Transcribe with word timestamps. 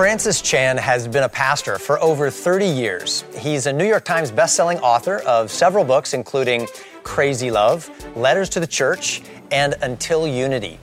Francis 0.00 0.40
Chan 0.40 0.78
has 0.78 1.06
been 1.06 1.24
a 1.24 1.28
pastor 1.28 1.78
for 1.78 2.00
over 2.00 2.30
30 2.30 2.64
years. 2.64 3.22
He's 3.36 3.66
a 3.66 3.72
New 3.74 3.84
York 3.84 4.06
Times 4.06 4.32
bestselling 4.32 4.80
author 4.80 5.18
of 5.26 5.50
several 5.50 5.84
books, 5.84 6.14
including 6.14 6.68
Crazy 7.02 7.50
Love, 7.50 7.90
Letters 8.16 8.48
to 8.48 8.60
the 8.60 8.66
Church, 8.66 9.20
and 9.50 9.74
Until 9.82 10.26
Unity. 10.26 10.78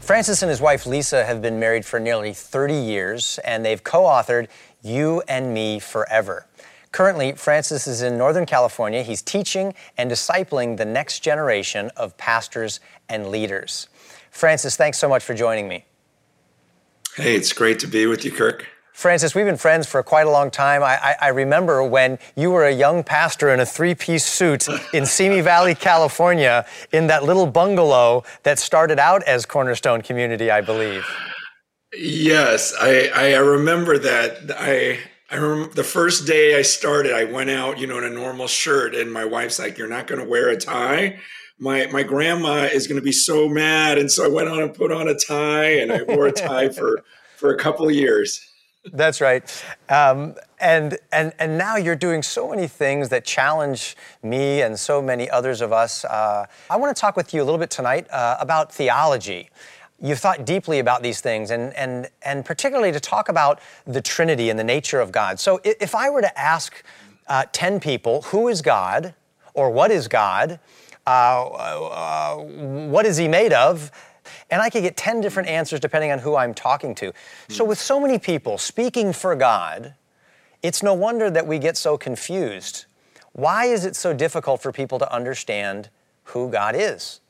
Francis 0.00 0.42
and 0.42 0.50
his 0.50 0.60
wife 0.60 0.84
Lisa 0.84 1.24
have 1.24 1.40
been 1.40 1.60
married 1.60 1.86
for 1.86 2.00
nearly 2.00 2.32
30 2.32 2.74
years, 2.74 3.38
and 3.44 3.64
they've 3.64 3.84
co 3.84 4.02
authored 4.02 4.48
You 4.82 5.22
and 5.28 5.54
Me 5.54 5.78
Forever. 5.78 6.44
Currently, 6.90 7.34
Francis 7.34 7.86
is 7.86 8.02
in 8.02 8.18
Northern 8.18 8.46
California. 8.46 9.04
He's 9.04 9.22
teaching 9.22 9.74
and 9.96 10.10
discipling 10.10 10.76
the 10.76 10.84
next 10.84 11.20
generation 11.20 11.92
of 11.96 12.16
pastors 12.16 12.80
and 13.08 13.28
leaders. 13.28 13.86
Francis, 14.32 14.76
thanks 14.76 14.98
so 14.98 15.08
much 15.08 15.22
for 15.22 15.34
joining 15.34 15.68
me. 15.68 15.84
Hey, 17.16 17.34
it's 17.34 17.54
great 17.54 17.78
to 17.78 17.86
be 17.86 18.04
with 18.04 18.26
you, 18.26 18.30
Kirk. 18.30 18.66
Francis, 18.92 19.34
we've 19.34 19.46
been 19.46 19.56
friends 19.56 19.86
for 19.86 20.02
quite 20.02 20.26
a 20.26 20.30
long 20.30 20.50
time. 20.50 20.82
I, 20.82 20.98
I, 21.02 21.16
I 21.22 21.28
remember 21.28 21.82
when 21.82 22.18
you 22.36 22.50
were 22.50 22.66
a 22.66 22.70
young 22.70 23.02
pastor 23.02 23.48
in 23.48 23.58
a 23.58 23.64
three 23.64 23.94
piece 23.94 24.26
suit 24.26 24.68
in 24.92 25.06
Simi 25.06 25.40
Valley, 25.40 25.74
California, 25.74 26.66
in 26.92 27.06
that 27.06 27.24
little 27.24 27.46
bungalow 27.46 28.22
that 28.42 28.58
started 28.58 28.98
out 28.98 29.22
as 29.22 29.46
Cornerstone 29.46 30.02
Community, 30.02 30.50
I 30.50 30.60
believe. 30.60 31.06
Yes, 31.96 32.74
I, 32.78 33.10
I 33.14 33.36
remember 33.36 33.96
that. 33.96 34.50
I, 34.54 34.98
I 35.30 35.36
remember 35.36 35.72
the 35.72 35.84
first 35.84 36.26
day 36.26 36.58
I 36.58 36.60
started, 36.60 37.14
I 37.14 37.24
went 37.24 37.48
out, 37.48 37.78
you 37.78 37.86
know, 37.86 37.96
in 37.96 38.04
a 38.04 38.10
normal 38.10 38.46
shirt, 38.46 38.94
and 38.94 39.10
my 39.10 39.24
wife's 39.24 39.58
like, 39.58 39.78
You're 39.78 39.88
not 39.88 40.06
going 40.06 40.20
to 40.20 40.28
wear 40.28 40.50
a 40.50 40.56
tie? 40.58 41.18
My 41.58 41.86
my 41.86 42.02
grandma 42.02 42.64
is 42.64 42.86
going 42.86 43.00
to 43.00 43.04
be 43.04 43.12
so 43.12 43.48
mad 43.48 43.96
and 43.98 44.10
so 44.10 44.24
i 44.24 44.28
went 44.28 44.48
on 44.48 44.60
and 44.60 44.74
put 44.74 44.92
on 44.92 45.08
a 45.08 45.14
tie 45.14 45.78
and 45.78 45.90
i 45.92 46.02
wore 46.02 46.26
a 46.26 46.32
tie 46.32 46.68
for 46.68 47.02
for 47.36 47.54
a 47.54 47.58
couple 47.58 47.86
of 47.86 47.94
years. 47.94 48.50
That's 48.92 49.20
right. 49.20 49.42
Um, 49.88 50.34
and 50.60 50.96
and 51.12 51.32
and 51.38 51.58
now 51.58 51.76
you're 51.76 51.96
doing 51.96 52.22
so 52.22 52.48
many 52.48 52.66
things 52.66 53.08
that 53.10 53.24
challenge 53.24 53.96
me 54.22 54.62
and 54.62 54.78
so 54.78 55.02
many 55.02 55.28
others 55.28 55.60
of 55.60 55.72
us. 55.72 56.04
Uh, 56.04 56.46
i 56.70 56.76
want 56.76 56.96
to 56.96 57.00
talk 57.00 57.16
with 57.16 57.34
you 57.34 57.42
a 57.42 57.44
little 57.44 57.58
bit 57.58 57.70
tonight 57.70 58.06
uh, 58.10 58.36
about 58.40 58.72
theology. 58.72 59.50
You've 60.00 60.18
thought 60.18 60.44
deeply 60.44 60.78
about 60.78 61.02
these 61.02 61.20
things 61.20 61.50
and 61.50 61.74
and 61.74 62.08
and 62.22 62.44
particularly 62.44 62.92
to 62.92 63.00
talk 63.00 63.28
about 63.28 63.60
the 63.86 64.00
trinity 64.00 64.50
and 64.50 64.58
the 64.58 64.64
nature 64.64 65.00
of 65.00 65.10
god. 65.12 65.40
So 65.40 65.60
if 65.64 65.94
i 65.94 66.08
were 66.08 66.22
to 66.22 66.38
ask 66.38 66.84
uh, 67.26 67.44
10 67.52 67.80
people 67.80 68.22
who 68.22 68.46
is 68.46 68.62
god 68.62 69.14
or 69.54 69.70
what 69.70 69.90
is 69.90 70.06
god 70.06 70.60
uh, 71.06 71.10
uh, 71.10 72.36
what 72.36 73.06
is 73.06 73.16
he 73.16 73.28
made 73.28 73.52
of? 73.52 73.90
And 74.50 74.60
I 74.60 74.70
could 74.70 74.82
get 74.82 74.96
10 74.96 75.20
different 75.20 75.48
answers 75.48 75.80
depending 75.80 76.12
on 76.12 76.18
who 76.18 76.36
I'm 76.36 76.54
talking 76.54 76.94
to. 76.96 77.12
So, 77.48 77.64
with 77.64 77.78
so 77.78 78.00
many 78.00 78.18
people 78.18 78.58
speaking 78.58 79.12
for 79.12 79.34
God, 79.36 79.94
it's 80.62 80.82
no 80.82 80.94
wonder 80.94 81.30
that 81.30 81.46
we 81.46 81.58
get 81.58 81.76
so 81.76 81.96
confused. 81.96 82.86
Why 83.32 83.66
is 83.66 83.84
it 83.84 83.94
so 83.94 84.12
difficult 84.12 84.62
for 84.62 84.72
people 84.72 84.98
to 84.98 85.12
understand 85.12 85.90
who 86.24 86.50
God 86.50 86.74
is? 86.76 87.20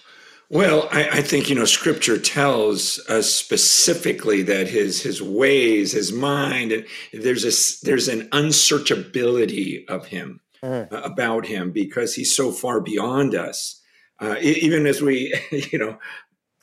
Well, 0.49 0.89
I, 0.93 1.09
I, 1.09 1.23
think 1.23 1.49
you 1.49 1.57
know 1.57 1.65
Scripture 1.65 2.19
tells 2.19 3.01
us 3.09 3.29
specifically 3.29 4.43
that 4.43 4.69
his 4.69 5.03
his 5.03 5.21
ways, 5.21 5.91
his 5.91 6.13
mind, 6.13 6.87
there's 7.13 7.45
a 7.45 7.85
there's 7.85 8.07
an 8.07 8.29
unsearchability 8.31 9.89
of 9.89 10.07
him 10.07 10.41
mm. 10.63 10.89
about 11.05 11.47
him 11.47 11.73
because 11.73 12.15
he's 12.15 12.35
so 12.35 12.53
far 12.53 12.81
beyond 12.81 13.35
us. 13.35 13.83
Uh, 14.21 14.37
even 14.41 14.87
as 14.87 15.03
we, 15.03 15.35
you 15.51 15.79
know, 15.79 15.99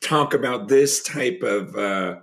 talk 0.02 0.34
about 0.34 0.68
this 0.68 1.02
type 1.04 1.42
of 1.44 1.76
uh, 1.76 2.16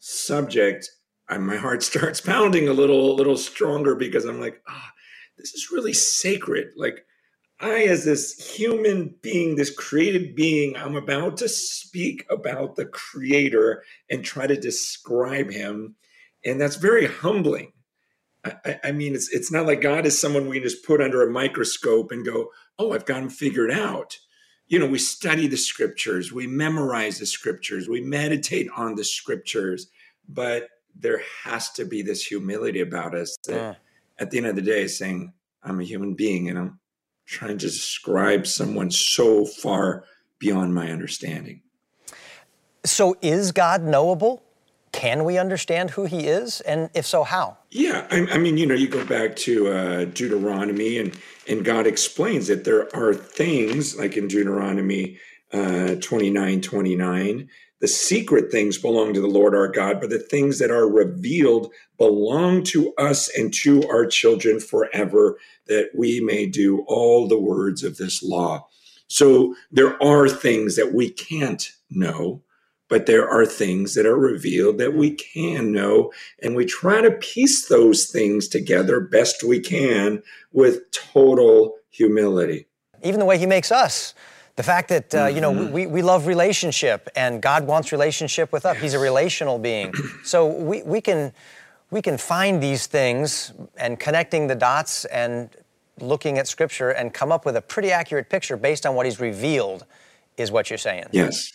subject, 0.00 0.90
I, 1.28 1.38
my 1.38 1.56
heart 1.56 1.82
starts 1.84 2.20
pounding 2.20 2.68
a 2.68 2.72
little, 2.72 3.12
a 3.12 3.14
little 3.14 3.36
stronger 3.36 3.94
because 3.94 4.24
I'm 4.24 4.40
like, 4.40 4.62
ah, 4.68 4.72
oh, 4.74 4.90
this 5.36 5.54
is 5.54 5.70
really 5.70 5.92
sacred. 5.92 6.68
Like 6.76 7.04
I, 7.60 7.82
as 7.84 8.04
this 8.04 8.56
human 8.56 9.14
being, 9.20 9.56
this 9.56 9.74
created 9.74 10.34
being, 10.34 10.76
I'm 10.76 10.96
about 10.96 11.36
to 11.38 11.48
speak 11.48 12.24
about 12.30 12.76
the 12.76 12.86
Creator 12.86 13.84
and 14.08 14.24
try 14.24 14.46
to 14.46 14.56
describe 14.56 15.50
Him, 15.50 15.96
and 16.44 16.58
that's 16.58 16.76
very 16.76 17.06
humbling. 17.06 17.72
I, 18.44 18.80
I, 18.84 18.92
mean, 18.92 19.14
it's 19.14 19.28
it's 19.30 19.52
not 19.52 19.66
like 19.66 19.80
God 19.80 20.06
is 20.06 20.18
someone 20.18 20.48
we 20.48 20.60
just 20.60 20.84
put 20.84 21.00
under 21.00 21.22
a 21.22 21.30
microscope 21.30 22.10
and 22.10 22.24
go, 22.24 22.50
"Oh, 22.78 22.92
I've 22.92 23.04
got 23.04 23.22
him 23.22 23.28
figured 23.28 23.70
out." 23.70 24.18
You 24.66 24.78
know, 24.78 24.86
we 24.86 24.98
study 24.98 25.46
the 25.46 25.56
scriptures, 25.56 26.32
we 26.32 26.46
memorize 26.46 27.18
the 27.18 27.26
scriptures, 27.26 27.88
we 27.88 28.00
meditate 28.00 28.68
on 28.76 28.94
the 28.94 29.04
scriptures, 29.04 29.88
but 30.28 30.68
there 30.94 31.20
has 31.44 31.70
to 31.72 31.84
be 31.84 32.02
this 32.02 32.24
humility 32.24 32.80
about 32.80 33.14
us 33.14 33.36
that, 33.46 33.54
yeah. 33.54 33.74
at 34.18 34.30
the 34.30 34.38
end 34.38 34.46
of 34.46 34.54
the 34.56 34.62
day, 34.62 34.86
saying, 34.86 35.32
"I'm 35.62 35.80
a 35.80 35.84
human 35.84 36.14
being, 36.14 36.48
and 36.48 36.58
I'm 36.58 36.78
trying 37.26 37.58
to 37.58 37.66
describe 37.66 38.46
someone 38.46 38.90
so 38.90 39.44
far 39.44 40.04
beyond 40.38 40.74
my 40.74 40.90
understanding." 40.90 41.62
So, 42.84 43.16
is 43.20 43.52
God 43.52 43.82
knowable? 43.82 44.42
Can 44.92 45.24
we 45.24 45.38
understand 45.38 45.90
who 45.90 46.04
he 46.04 46.26
is? 46.26 46.60
And 46.62 46.90
if 46.94 47.06
so, 47.06 47.22
how? 47.22 47.58
Yeah, 47.70 48.06
I, 48.10 48.26
I 48.32 48.38
mean, 48.38 48.58
you 48.58 48.66
know, 48.66 48.74
you 48.74 48.88
go 48.88 49.04
back 49.04 49.36
to 49.36 49.68
uh, 49.68 50.04
Deuteronomy, 50.06 50.98
and 50.98 51.16
and 51.48 51.64
God 51.64 51.86
explains 51.86 52.48
that 52.48 52.64
there 52.64 52.94
are 52.94 53.14
things 53.14 53.96
like 53.98 54.16
in 54.16 54.28
Deuteronomy 54.28 55.18
uh, 55.52 55.96
29, 56.00 56.60
29, 56.60 57.48
the 57.80 57.88
secret 57.88 58.52
things 58.52 58.78
belong 58.78 59.14
to 59.14 59.20
the 59.20 59.26
Lord 59.26 59.54
our 59.54 59.68
God, 59.68 60.00
but 60.00 60.10
the 60.10 60.18
things 60.18 60.58
that 60.58 60.70
are 60.70 60.88
revealed 60.88 61.72
belong 61.98 62.62
to 62.64 62.92
us 62.98 63.28
and 63.36 63.52
to 63.54 63.86
our 63.88 64.06
children 64.06 64.60
forever, 64.60 65.38
that 65.66 65.90
we 65.96 66.20
may 66.20 66.46
do 66.46 66.84
all 66.86 67.26
the 67.26 67.38
words 67.38 67.82
of 67.82 67.96
this 67.96 68.22
law. 68.22 68.68
So 69.08 69.56
there 69.72 70.00
are 70.02 70.28
things 70.28 70.76
that 70.76 70.92
we 70.92 71.10
can't 71.10 71.72
know 71.90 72.42
but 72.90 73.06
there 73.06 73.26
are 73.26 73.46
things 73.46 73.94
that 73.94 74.04
are 74.04 74.18
revealed 74.18 74.76
that 74.78 74.92
we 74.92 75.12
can 75.12 75.72
know 75.72 76.12
and 76.42 76.54
we 76.54 76.66
try 76.66 77.00
to 77.00 77.10
piece 77.12 77.68
those 77.68 78.06
things 78.06 78.48
together 78.48 79.00
best 79.00 79.42
we 79.42 79.60
can 79.60 80.22
with 80.52 80.90
total 80.90 81.76
humility 81.88 82.66
even 83.02 83.18
the 83.18 83.24
way 83.24 83.38
he 83.38 83.46
makes 83.46 83.72
us 83.72 84.12
the 84.56 84.62
fact 84.62 84.90
that 84.90 85.14
uh, 85.14 85.26
mm-hmm. 85.26 85.34
you 85.36 85.40
know 85.40 85.52
mm-hmm. 85.52 85.72
we, 85.72 85.86
we 85.86 86.02
love 86.02 86.26
relationship 86.26 87.08
and 87.16 87.40
god 87.40 87.66
wants 87.66 87.92
relationship 87.92 88.52
with 88.52 88.66
us 88.66 88.74
yes. 88.74 88.82
he's 88.82 88.94
a 88.94 88.98
relational 88.98 89.58
being 89.58 89.92
so 90.22 90.46
we, 90.46 90.82
we 90.82 91.00
can 91.00 91.32
we 91.90 92.02
can 92.02 92.18
find 92.18 92.62
these 92.62 92.86
things 92.86 93.52
and 93.78 93.98
connecting 93.98 94.46
the 94.46 94.54
dots 94.54 95.06
and 95.06 95.50
looking 96.00 96.38
at 96.38 96.48
scripture 96.48 96.90
and 96.90 97.12
come 97.14 97.30
up 97.30 97.44
with 97.44 97.56
a 97.56 97.62
pretty 97.62 97.90
accurate 97.90 98.28
picture 98.28 98.56
based 98.56 98.84
on 98.84 98.94
what 98.94 99.06
he's 99.06 99.20
revealed 99.20 99.86
is 100.36 100.50
what 100.50 100.70
you're 100.70 100.78
saying 100.78 101.06
yes 101.12 101.52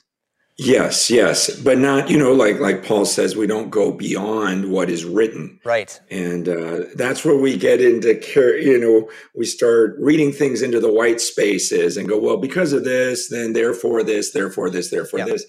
Yes, 0.58 1.10
yes, 1.10 1.54
but 1.60 1.78
not 1.80 2.10
you 2.10 2.18
know 2.18 2.32
like 2.32 2.60
like 2.62 2.86
Paul 2.86 3.06
says 3.06 3.36
we 3.36 3.46
don't 3.46 3.70
go 3.70 3.92
beyond 3.92 4.72
what 4.72 4.90
is 4.90 5.04
written. 5.04 5.60
Right. 5.66 6.00
And 6.10 6.48
uh, 6.48 6.84
that's 6.96 7.26
where 7.26 7.36
we 7.36 7.58
get 7.58 7.82
into 7.82 8.16
care. 8.16 8.58
you 8.58 8.80
know 8.80 9.10
we 9.36 9.46
start 9.46 9.98
reading 10.00 10.32
things 10.32 10.62
into 10.62 10.80
the 10.80 10.92
white 10.92 11.20
spaces 11.20 11.98
and 11.98 12.08
go 12.08 12.18
well 12.18 12.38
because 12.38 12.72
of 12.72 12.86
this 12.86 13.28
then 13.28 13.52
therefore 13.52 14.02
this 14.02 14.32
therefore 14.32 14.70
this 14.70 14.92
therefore 14.92 15.20
yep. 15.20 15.28
this. 15.28 15.46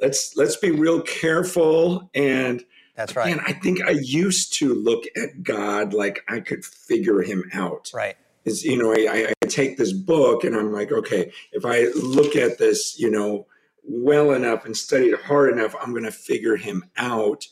Let's 0.00 0.36
let's 0.36 0.56
be 0.56 0.72
real 0.72 1.02
careful 1.02 2.10
and 2.12 2.64
that's 2.96 3.14
right. 3.14 3.30
And 3.30 3.40
I 3.46 3.52
think 3.52 3.80
I 3.84 3.90
used 3.90 4.54
to 4.54 4.74
look 4.74 5.04
at 5.16 5.44
God 5.44 5.94
like 5.94 6.24
I 6.28 6.40
could 6.40 6.64
figure 6.64 7.22
him 7.22 7.48
out. 7.54 7.92
Right. 7.94 8.16
Is 8.44 8.64
you 8.64 8.76
know 8.76 8.92
I, 8.92 9.32
I 9.40 9.46
take 9.46 9.78
this 9.78 9.92
book 9.92 10.42
and 10.42 10.56
I'm 10.56 10.72
like 10.72 10.90
okay 10.90 11.32
if 11.52 11.64
I 11.64 11.84
look 11.94 12.34
at 12.34 12.58
this 12.58 12.98
you 12.98 13.08
know 13.08 13.46
well 13.82 14.32
enough 14.32 14.64
and 14.64 14.76
studied 14.76 15.14
hard 15.14 15.52
enough, 15.52 15.74
I'm 15.80 15.92
going 15.92 16.04
to 16.04 16.12
figure 16.12 16.56
him 16.56 16.84
out. 16.96 17.46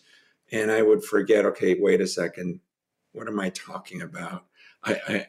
And 0.52 0.70
I 0.70 0.82
would 0.82 1.04
forget, 1.04 1.44
okay, 1.46 1.76
wait 1.78 2.00
a 2.00 2.06
second. 2.06 2.60
What 3.12 3.28
am 3.28 3.40
I 3.40 3.50
talking 3.50 4.02
about? 4.02 4.44
I, 4.84 5.00
I 5.08 5.26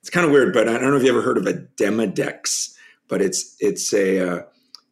it's 0.00 0.10
kind 0.10 0.26
of 0.26 0.32
weird, 0.32 0.52
but 0.52 0.68
I 0.68 0.72
don't 0.72 0.90
know 0.90 0.96
if 0.96 1.02
you 1.02 1.10
ever 1.10 1.22
heard 1.22 1.38
of 1.38 1.46
a 1.46 1.54
Demodex, 1.54 2.74
but 3.08 3.22
it's 3.22 3.56
it's 3.60 3.92
a 3.92 4.20
uh, 4.20 4.42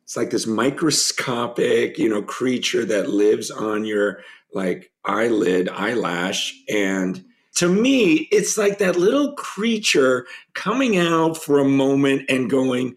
it's 0.02 0.16
like 0.16 0.30
this 0.30 0.46
microscopic, 0.46 1.98
you 1.98 2.08
know, 2.08 2.22
creature 2.22 2.84
that 2.86 3.10
lives 3.10 3.50
on 3.50 3.84
your 3.84 4.20
like 4.52 4.90
eyelid, 5.04 5.68
eyelash. 5.68 6.54
And 6.68 7.24
to 7.56 7.68
me, 7.68 8.28
it's 8.30 8.56
like 8.56 8.78
that 8.78 8.96
little 8.96 9.34
creature 9.34 10.26
coming 10.54 10.96
out 10.96 11.36
for 11.36 11.58
a 11.58 11.64
moment 11.64 12.22
and 12.28 12.50
going, 12.50 12.96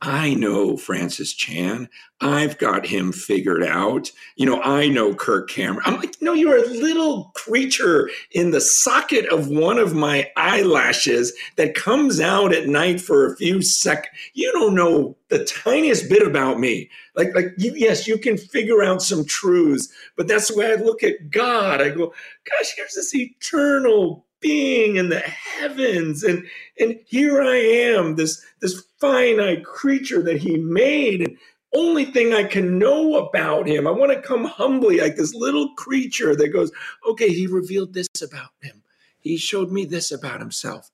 I 0.00 0.34
know 0.34 0.76
Francis 0.76 1.32
Chan. 1.32 1.88
I've 2.20 2.56
got 2.58 2.86
him 2.86 3.10
figured 3.12 3.64
out. 3.64 4.12
You 4.36 4.46
know, 4.46 4.62
I 4.62 4.88
know 4.88 5.12
Kirk 5.14 5.50
Cameron. 5.50 5.82
I'm 5.86 5.96
like, 5.96 6.14
no, 6.20 6.32
you're 6.32 6.56
a 6.56 6.68
little 6.68 7.32
creature 7.34 8.08
in 8.30 8.52
the 8.52 8.60
socket 8.60 9.26
of 9.26 9.48
one 9.48 9.78
of 9.78 9.94
my 9.94 10.30
eyelashes 10.36 11.32
that 11.56 11.74
comes 11.74 12.20
out 12.20 12.52
at 12.52 12.68
night 12.68 13.00
for 13.00 13.26
a 13.26 13.36
few 13.36 13.60
seconds. 13.60 14.14
You 14.34 14.52
don't 14.52 14.74
know 14.74 15.16
the 15.30 15.44
tiniest 15.44 16.08
bit 16.08 16.26
about 16.26 16.60
me. 16.60 16.90
Like, 17.16 17.34
like 17.34 17.48
you, 17.56 17.72
yes, 17.74 18.06
you 18.06 18.18
can 18.18 18.36
figure 18.36 18.84
out 18.84 19.02
some 19.02 19.24
truths, 19.24 19.88
but 20.16 20.28
that's 20.28 20.48
the 20.48 20.56
way 20.56 20.72
I 20.72 20.76
look 20.76 21.02
at 21.02 21.30
God. 21.30 21.80
I 21.80 21.88
go, 21.88 22.12
gosh, 22.44 22.72
here's 22.76 22.94
this 22.94 23.14
eternal 23.14 24.24
being 24.40 24.96
in 24.96 25.08
the 25.08 25.20
heavens. 25.20 26.22
And 26.22 26.46
and 26.78 26.98
here 27.06 27.42
i 27.42 27.56
am 27.56 28.16
this 28.16 28.44
this 28.60 28.84
finite 29.00 29.64
creature 29.64 30.22
that 30.22 30.38
he 30.38 30.56
made 30.56 31.20
and 31.22 31.36
only 31.74 32.06
thing 32.06 32.32
i 32.32 32.44
can 32.44 32.78
know 32.78 33.16
about 33.16 33.66
him. 33.66 33.86
I 33.86 33.90
want 33.90 34.12
to 34.12 34.20
come 34.20 34.44
humbly 34.44 35.00
like 35.00 35.16
this 35.16 35.34
little 35.34 35.74
creature 35.74 36.34
that 36.36 36.48
goes 36.48 36.70
okay 37.08 37.28
he 37.28 37.46
revealed 37.46 37.94
this 37.94 38.08
about 38.22 38.50
him. 38.60 38.82
He 39.20 39.36
showed 39.36 39.70
me 39.70 39.84
this 39.84 40.12
about 40.12 40.40
himself. 40.40 40.90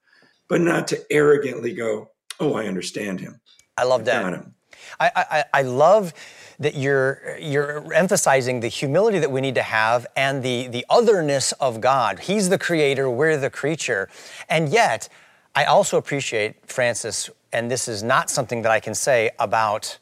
But 0.48 0.60
not 0.60 0.88
to 0.88 1.00
arrogantly 1.10 1.72
go 1.72 2.10
oh 2.40 2.54
i 2.54 2.66
understand 2.66 3.20
him. 3.20 3.40
I 3.76 3.84
love 3.84 4.04
that 4.04 4.53
I, 5.00 5.10
I, 5.16 5.44
I 5.52 5.62
love 5.62 6.12
that 6.58 6.74
you're 6.76 7.36
you're 7.40 7.92
emphasizing 7.92 8.60
the 8.60 8.68
humility 8.68 9.18
that 9.18 9.30
we 9.30 9.40
need 9.40 9.56
to 9.56 9.62
have 9.62 10.06
and 10.16 10.42
the 10.42 10.68
the 10.68 10.86
otherness 10.88 11.52
of 11.52 11.80
God. 11.80 12.20
He's 12.20 12.48
the 12.48 12.58
creator, 12.58 13.10
we're 13.10 13.36
the 13.36 13.50
creature. 13.50 14.08
And 14.48 14.68
yet, 14.68 15.08
I 15.54 15.64
also 15.64 15.98
appreciate 15.98 16.54
Francis 16.66 17.30
and 17.54 17.70
this 17.70 17.86
is 17.86 18.02
not 18.02 18.28
something 18.28 18.62
that 18.62 18.72
I 18.72 18.80
can 18.80 18.94
say 18.94 19.30
about 19.38 19.98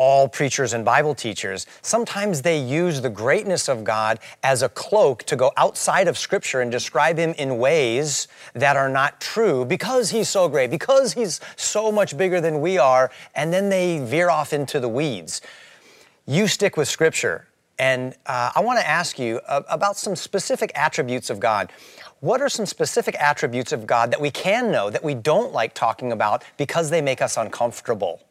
all 0.00 0.26
preachers 0.26 0.72
and 0.72 0.82
Bible 0.82 1.14
teachers. 1.14 1.66
Sometimes 1.82 2.40
they 2.40 2.58
use 2.58 3.02
the 3.02 3.10
greatness 3.10 3.68
of 3.68 3.84
God 3.84 4.18
as 4.42 4.62
a 4.62 4.68
cloak 4.70 5.24
to 5.24 5.36
go 5.36 5.52
outside 5.58 6.08
of 6.08 6.16
Scripture 6.16 6.62
and 6.62 6.72
describe 6.72 7.18
Him 7.18 7.34
in 7.36 7.58
ways 7.58 8.26
that 8.54 8.76
are 8.76 8.88
not 8.88 9.20
true 9.20 9.66
because 9.66 10.08
He's 10.08 10.30
so 10.30 10.48
great, 10.48 10.70
because 10.70 11.12
He's 11.12 11.38
so 11.56 11.92
much 11.92 12.16
bigger 12.16 12.40
than 12.40 12.62
we 12.62 12.78
are, 12.78 13.10
and 13.34 13.52
then 13.52 13.68
they 13.68 13.98
veer 13.98 14.30
off 14.30 14.54
into 14.54 14.80
the 14.80 14.88
weeds. 14.88 15.42
You 16.26 16.48
stick 16.48 16.78
with 16.78 16.88
Scripture. 16.88 17.46
And 17.78 18.14
uh, 18.24 18.52
I 18.54 18.60
want 18.60 18.78
to 18.78 18.88
ask 18.88 19.18
you 19.18 19.40
uh, 19.48 19.62
about 19.68 19.98
some 19.98 20.16
specific 20.16 20.72
attributes 20.74 21.28
of 21.28 21.40
God. 21.40 21.72
What 22.20 22.40
are 22.40 22.48
some 22.48 22.64
specific 22.64 23.16
attributes 23.20 23.72
of 23.72 23.86
God 23.86 24.10
that 24.12 24.20
we 24.20 24.30
can 24.30 24.72
know 24.72 24.88
that 24.88 25.04
we 25.04 25.14
don't 25.14 25.52
like 25.52 25.74
talking 25.74 26.12
about 26.12 26.42
because 26.56 26.88
they 26.88 27.02
make 27.02 27.20
us 27.20 27.36
uncomfortable? 27.36 28.22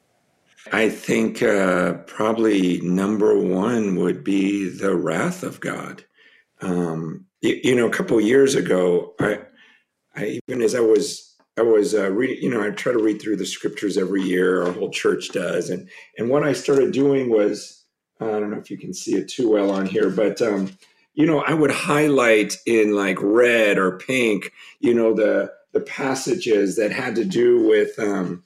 I 0.71 0.89
think 0.89 1.41
uh, 1.41 1.93
probably 2.05 2.81
number 2.81 3.37
one 3.37 3.95
would 3.95 4.23
be 4.23 4.69
the 4.69 4.95
wrath 4.95 5.43
of 5.43 5.59
God. 5.59 6.03
Um, 6.61 7.25
you, 7.41 7.59
you, 7.63 7.75
know, 7.75 7.87
a 7.87 7.91
couple 7.91 8.19
years 8.19 8.55
ago, 8.55 9.13
I, 9.19 9.39
I 10.15 10.39
even 10.47 10.61
as 10.61 10.75
I 10.75 10.81
was 10.81 11.35
I 11.57 11.61
was 11.61 11.93
uh, 11.93 12.11
reading, 12.11 12.43
you 12.43 12.49
know, 12.49 12.61
I 12.61 12.69
try 12.69 12.93
to 12.93 13.03
read 13.03 13.21
through 13.21 13.37
the 13.37 13.45
scriptures 13.45 13.97
every 13.97 14.21
year. 14.21 14.63
Our 14.63 14.71
whole 14.71 14.91
church 14.91 15.29
does, 15.29 15.69
and 15.69 15.89
and 16.17 16.29
what 16.29 16.43
I 16.43 16.53
started 16.53 16.93
doing 16.93 17.29
was 17.29 17.83
I 18.19 18.25
don't 18.25 18.51
know 18.51 18.57
if 18.57 18.69
you 18.69 18.77
can 18.77 18.93
see 18.93 19.15
it 19.15 19.29
too 19.29 19.51
well 19.51 19.71
on 19.71 19.85
here, 19.85 20.09
but 20.09 20.41
um, 20.41 20.71
you 21.13 21.25
know, 21.25 21.39
I 21.39 21.53
would 21.53 21.71
highlight 21.71 22.55
in 22.65 22.95
like 22.95 23.17
red 23.21 23.77
or 23.77 23.97
pink, 23.97 24.51
you 24.79 24.93
know, 24.93 25.13
the 25.13 25.51
the 25.71 25.81
passages 25.81 26.75
that 26.77 26.91
had 26.91 27.15
to 27.15 27.25
do 27.25 27.67
with 27.67 27.97
um, 27.99 28.43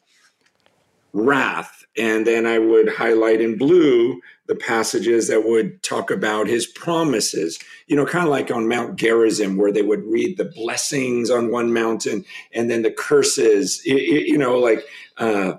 wrath. 1.14 1.83
And 1.98 2.26
then 2.26 2.46
I 2.46 2.58
would 2.60 2.90
highlight 2.90 3.42
in 3.42 3.58
blue 3.58 4.20
the 4.48 4.56
passages 4.56 5.28
that 5.28 5.48
would 5.48 5.82
talk 5.84 6.12
about 6.12 6.48
his 6.48 6.66
promises, 6.66 7.60
you 7.88 7.96
know, 7.96 8.06
kind 8.06 8.26
of 8.26 8.32
like 8.32 8.52
on 8.52 8.68
Mount 8.68 8.98
Gerizim, 8.98 9.58
where 9.58 9.72
they 9.72 9.82
would 9.82 10.04
read 10.04 10.38
the 10.38 10.46
blessings 10.46 11.30
on 11.30 11.52
one 11.52 11.72
mountain 11.72 12.26
and 12.54 12.70
then 12.70 12.82
the 12.82 12.92
curses, 12.92 13.86
you 13.86 14.38
know, 14.38 14.58
like, 14.58 14.84
uh, 15.18 15.54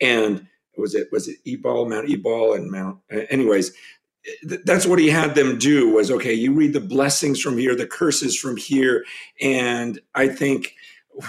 and 0.00 0.46
was 0.76 0.94
it, 0.94 1.08
was 1.10 1.28
it 1.28 1.38
Ebal, 1.46 1.88
Mount 1.88 2.10
Ebal 2.10 2.52
and 2.52 2.70
Mount, 2.70 2.98
anyways, 3.30 3.72
that's 4.64 4.86
what 4.86 4.98
he 4.98 5.08
had 5.08 5.34
them 5.34 5.56
do 5.56 5.88
was, 5.94 6.10
okay, 6.10 6.34
you 6.34 6.52
read 6.52 6.72
the 6.72 6.80
blessings 6.80 7.40
from 7.40 7.56
here, 7.56 7.76
the 7.76 7.86
curses 7.86 8.36
from 8.36 8.56
here. 8.56 9.04
And 9.40 10.00
I 10.14 10.28
think 10.28 10.74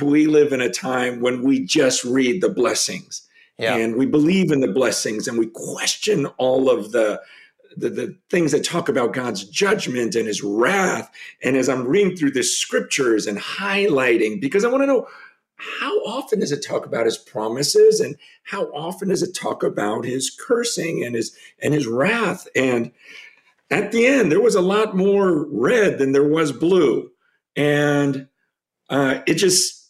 we 0.01 0.25
live 0.25 0.51
in 0.51 0.61
a 0.61 0.69
time 0.69 1.21
when 1.21 1.43
we 1.43 1.63
just 1.63 2.03
read 2.03 2.41
the 2.41 2.49
blessings 2.49 3.26
yeah. 3.57 3.75
and 3.75 3.95
we 3.95 4.05
believe 4.05 4.51
in 4.51 4.59
the 4.59 4.67
blessings 4.67 5.27
and 5.27 5.37
we 5.37 5.47
question 5.47 6.25
all 6.37 6.69
of 6.69 6.91
the, 6.91 7.21
the, 7.75 7.89
the 7.89 8.15
things 8.29 8.51
that 8.51 8.63
talk 8.63 8.89
about 8.89 9.13
God's 9.13 9.43
judgment 9.43 10.15
and 10.15 10.27
his 10.27 10.43
wrath. 10.43 11.09
And 11.43 11.55
as 11.55 11.69
I'm 11.69 11.87
reading 11.87 12.15
through 12.15 12.31
the 12.31 12.43
scriptures 12.43 13.27
and 13.27 13.37
highlighting, 13.37 14.39
because 14.39 14.63
I 14.63 14.69
want 14.69 14.83
to 14.83 14.87
know 14.87 15.07
how 15.57 15.91
often 16.05 16.39
does 16.39 16.51
it 16.51 16.63
talk 16.65 16.85
about 16.85 17.05
his 17.05 17.17
promises 17.17 17.99
and 17.99 18.15
how 18.43 18.65
often 18.65 19.09
does 19.09 19.23
it 19.23 19.33
talk 19.33 19.63
about 19.63 20.05
his 20.05 20.29
cursing 20.29 21.03
and 21.03 21.15
his 21.15 21.35
and 21.61 21.73
his 21.73 21.87
wrath? 21.87 22.47
And 22.55 22.91
at 23.71 23.91
the 23.91 24.05
end, 24.05 24.31
there 24.31 24.41
was 24.41 24.55
a 24.55 24.61
lot 24.61 24.95
more 24.95 25.45
red 25.49 25.97
than 25.97 26.11
there 26.11 26.27
was 26.27 26.51
blue. 26.51 27.09
And 27.55 28.27
uh, 28.89 29.21
it 29.25 29.35
just 29.35 29.89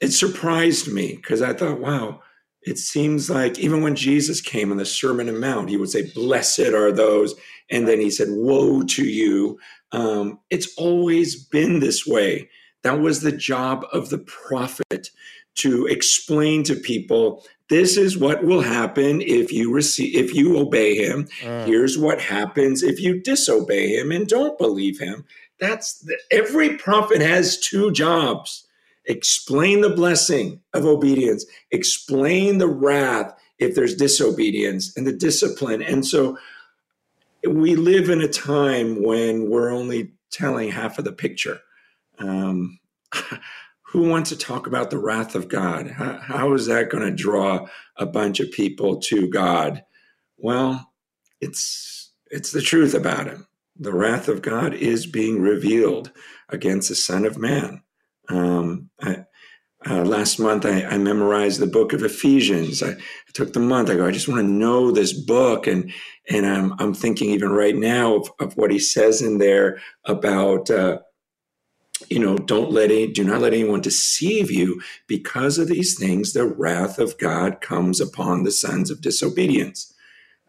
it 0.00 0.12
surprised 0.12 0.92
me 0.92 1.16
because 1.16 1.42
I 1.42 1.52
thought, 1.52 1.80
wow, 1.80 2.22
it 2.64 2.78
seems 2.78 3.28
like 3.28 3.58
even 3.58 3.82
when 3.82 3.96
Jesus 3.96 4.40
came 4.40 4.70
in 4.70 4.78
the 4.78 4.84
Sermon 4.84 5.28
on 5.28 5.34
the 5.34 5.40
Mount, 5.40 5.68
he 5.68 5.76
would 5.76 5.90
say, 5.90 6.10
Blessed 6.12 6.60
are 6.60 6.92
those. 6.92 7.34
And 7.70 7.88
then 7.88 8.00
he 8.00 8.10
said, 8.10 8.28
Woe 8.30 8.82
to 8.82 9.04
you. 9.04 9.58
Um, 9.92 10.38
it's 10.50 10.74
always 10.76 11.36
been 11.44 11.80
this 11.80 12.06
way. 12.06 12.48
That 12.82 13.00
was 13.00 13.20
the 13.20 13.32
job 13.32 13.84
of 13.92 14.10
the 14.10 14.18
prophet 14.18 15.10
to 15.56 15.86
explain 15.86 16.62
to 16.64 16.74
people 16.74 17.44
this 17.68 17.96
is 17.96 18.18
what 18.18 18.44
will 18.44 18.60
happen 18.60 19.20
if 19.22 19.52
you 19.52 19.72
receive 19.72 20.14
if 20.14 20.34
you 20.34 20.58
obey 20.58 20.94
him 20.94 21.28
mm. 21.40 21.66
here's 21.66 21.98
what 21.98 22.20
happens 22.20 22.82
if 22.82 23.00
you 23.00 23.20
disobey 23.20 23.88
him 23.88 24.10
and 24.10 24.28
don't 24.28 24.58
believe 24.58 24.98
him 24.98 25.24
that's 25.60 25.98
the, 26.00 26.18
every 26.30 26.76
prophet 26.76 27.20
has 27.20 27.58
two 27.58 27.90
jobs 27.92 28.66
explain 29.06 29.80
the 29.80 29.90
blessing 29.90 30.60
of 30.72 30.84
obedience, 30.84 31.44
explain 31.70 32.58
the 32.58 32.68
wrath 32.68 33.34
if 33.58 33.74
there's 33.74 33.94
disobedience 33.94 34.96
and 34.96 35.06
the 35.06 35.12
discipline. 35.12 35.82
And 35.82 36.06
so 36.06 36.38
we 37.48 37.74
live 37.74 38.08
in 38.10 38.20
a 38.20 38.28
time 38.28 39.02
when 39.02 39.50
we're 39.50 39.70
only 39.70 40.12
telling 40.30 40.70
half 40.70 40.98
of 40.98 41.04
the 41.04 41.12
picture. 41.12 41.60
Um, 42.18 42.78
who 43.92 44.08
wants 44.08 44.30
to 44.30 44.36
talk 44.36 44.66
about 44.66 44.90
the 44.90 44.98
wrath 44.98 45.34
of 45.34 45.48
God? 45.48 45.86
how, 45.88 46.18
how 46.18 46.52
is 46.54 46.66
that 46.66 46.88
going 46.88 47.04
to 47.04 47.14
draw 47.14 47.66
a 47.96 48.06
bunch 48.06 48.40
of 48.40 48.50
people 48.50 49.00
to 49.00 49.28
God? 49.28 49.84
Well, 50.38 50.90
it's 51.40 52.10
it's 52.30 52.52
the 52.52 52.62
truth 52.62 52.94
about 52.94 53.26
him. 53.26 53.46
The 53.78 53.92
wrath 53.92 54.28
of 54.28 54.40
God 54.40 54.72
is 54.72 55.06
being 55.06 55.42
revealed 55.42 56.10
against 56.48 56.88
the 56.88 56.94
Son 56.94 57.26
of 57.26 57.36
Man. 57.36 57.82
Um, 58.32 58.90
I, 59.00 59.24
uh, 59.84 60.04
last 60.04 60.38
month, 60.38 60.64
I, 60.64 60.84
I, 60.84 60.96
memorized 60.96 61.60
the 61.60 61.66
book 61.66 61.92
of 61.92 62.02
Ephesians. 62.02 62.82
I, 62.82 62.90
I, 62.92 62.96
took 63.34 63.52
the 63.52 63.60
month. 63.60 63.90
I 63.90 63.96
go, 63.96 64.06
I 64.06 64.12
just 64.12 64.28
want 64.28 64.40
to 64.40 64.46
know 64.46 64.90
this 64.90 65.12
book, 65.12 65.66
and 65.66 65.92
and 66.30 66.46
I'm 66.46 66.72
I'm 66.78 66.94
thinking 66.94 67.30
even 67.30 67.50
right 67.50 67.74
now 67.74 68.16
of, 68.16 68.30
of 68.38 68.56
what 68.56 68.70
he 68.70 68.78
says 68.78 69.20
in 69.20 69.38
there 69.38 69.80
about. 70.04 70.70
Uh, 70.70 71.00
you 72.10 72.18
know, 72.18 72.36
don't 72.36 72.72
let 72.72 72.90
any, 72.90 73.06
do 73.06 73.22
not 73.22 73.40
let 73.40 73.54
anyone 73.54 73.80
deceive 73.80 74.50
you. 74.50 74.82
Because 75.06 75.56
of 75.56 75.68
these 75.68 75.96
things, 75.96 76.32
the 76.32 76.44
wrath 76.44 76.98
of 76.98 77.16
God 77.16 77.60
comes 77.60 78.00
upon 78.00 78.42
the 78.42 78.50
sons 78.50 78.90
of 78.90 79.00
disobedience. 79.00 79.94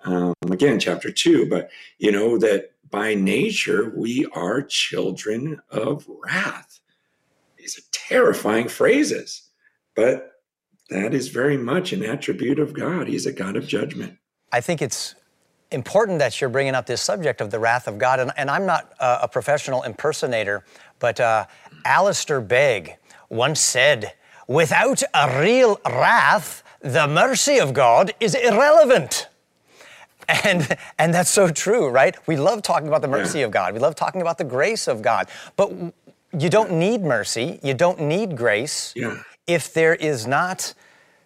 Um, 0.03 0.33
again, 0.49 0.79
chapter 0.79 1.11
two. 1.11 1.47
But 1.47 1.69
you 1.99 2.11
know 2.11 2.37
that 2.39 2.71
by 2.89 3.13
nature 3.13 3.93
we 3.95 4.25
are 4.33 4.61
children 4.61 5.61
of 5.69 6.07
wrath 6.07 6.73
these 7.63 7.79
are 7.79 7.84
terrifying 7.93 8.67
phrases, 8.67 9.50
but 9.96 10.34
that 10.89 11.13
is 11.13 11.29
very 11.29 11.55
much 11.55 11.93
an 11.93 12.03
attribute 12.03 12.60
of 12.60 12.74
God. 12.74 13.08
He's 13.08 13.25
a 13.25 13.32
God 13.32 13.55
of 13.55 13.65
judgment. 13.65 14.17
I 14.51 14.60
think 14.60 14.82
it's 14.82 15.15
important 15.72 16.20
that 16.20 16.41
you're 16.41 16.50
bringing 16.50 16.75
up 16.75 16.88
this 16.88 17.01
subject 17.01 17.39
of 17.39 17.51
the 17.51 17.60
wrath 17.60 17.88
of 17.88 17.98
God. 17.98 18.20
And, 18.20 18.34
and 18.36 18.51
I'm 18.51 18.65
not 18.65 18.91
uh, 19.00 19.20
a 19.22 19.29
professional 19.29 19.84
impersonator, 19.84 20.65
but 21.00 21.22
uh, 21.22 21.46
Alistair 21.86 22.41
Begg 22.41 22.98
once 23.29 23.62
said, 23.62 24.12
without 24.46 25.01
a 25.13 25.41
real 25.41 25.79
wrath, 25.86 26.63
the 26.82 27.08
mercy 27.08 27.62
of 27.62 27.74
God 27.74 28.13
is 28.20 28.36
irrelevant. 28.36 29.29
And, 30.27 30.77
and 31.00 31.13
that's 31.13 31.29
so 31.29 31.50
true, 31.50 31.89
right? 31.89 32.15
We 32.27 32.36
love 32.36 32.62
talking 32.62 32.89
about 32.89 33.01
the 33.01 33.08
mercy 33.08 33.39
yeah. 33.39 33.46
of 33.46 33.51
God. 33.51 33.74
We 33.74 33.79
love 33.79 33.96
talking 33.96 34.22
about 34.22 34.38
the 34.38 34.43
grace 34.43 34.88
of 34.88 35.01
God. 35.01 35.27
But 35.55 35.93
you 36.37 36.49
don't 36.49 36.71
need 36.71 37.01
mercy, 37.01 37.59
you 37.63 37.73
don't 37.73 37.99
need 37.99 38.35
grace 38.35 38.93
yeah. 38.95 39.21
if 39.47 39.73
there 39.73 39.95
is 39.95 40.25
not 40.25 40.73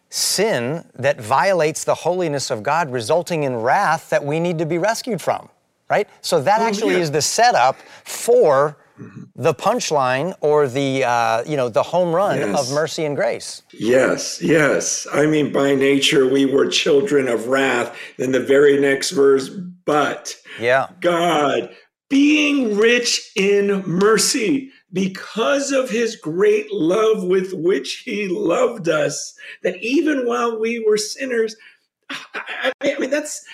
sin 0.10 0.86
that 0.96 1.20
violates 1.20 1.84
the 1.84 1.94
holiness 1.94 2.50
of 2.50 2.64
God, 2.64 2.92
resulting 2.92 3.44
in 3.44 3.56
wrath 3.56 4.10
that 4.10 4.24
we 4.24 4.40
need 4.40 4.58
to 4.58 4.66
be 4.66 4.78
rescued 4.78 5.22
from, 5.22 5.50
right? 5.90 6.08
So 6.22 6.42
that 6.42 6.62
oh, 6.62 6.66
actually 6.66 6.96
yeah. 6.96 7.02
is 7.02 7.12
the 7.12 7.22
setup 7.22 7.78
for 8.04 8.78
mm-hmm. 9.00 9.24
the 9.36 9.54
punchline 9.54 10.36
or 10.42 10.68
the 10.68 11.04
uh, 11.04 11.44
you 11.46 11.58
know 11.58 11.70
the 11.70 11.84
home 11.84 12.14
run 12.14 12.38
yes. 12.38 12.60
of 12.60 12.74
mercy 12.74 13.06
and 13.06 13.16
grace. 13.16 13.64
Yes, 13.74 14.42
yes. 14.42 15.08
I 15.12 15.26
mean, 15.26 15.52
by 15.52 15.76
nature 15.76 16.28
we 16.28 16.46
were 16.46 16.68
children 16.68 17.28
of 17.28 17.48
wrath. 17.48 17.98
Then 18.18 18.32
the 18.32 18.40
very 18.40 18.80
next 18.80 19.12
verse, 19.12 19.50
but 19.50 20.38
yeah, 20.60 20.90
God 21.02 21.70
being 22.10 22.78
rich 22.78 23.32
in 23.36 23.84
mercy 23.86 24.72
because 24.94 25.72
of 25.72 25.90
his 25.90 26.16
great 26.16 26.72
love 26.72 27.24
with 27.24 27.54
which 27.54 28.04
he 28.06 28.28
loved 28.28 28.88
us, 28.88 29.34
that 29.64 29.78
even 29.78 30.26
while 30.26 30.60
we 30.60 30.84
were 30.88 30.98
sinners, 30.98 31.56
I, 32.10 32.72
I 32.82 32.98
mean, 33.00 33.10
that's 33.10 33.46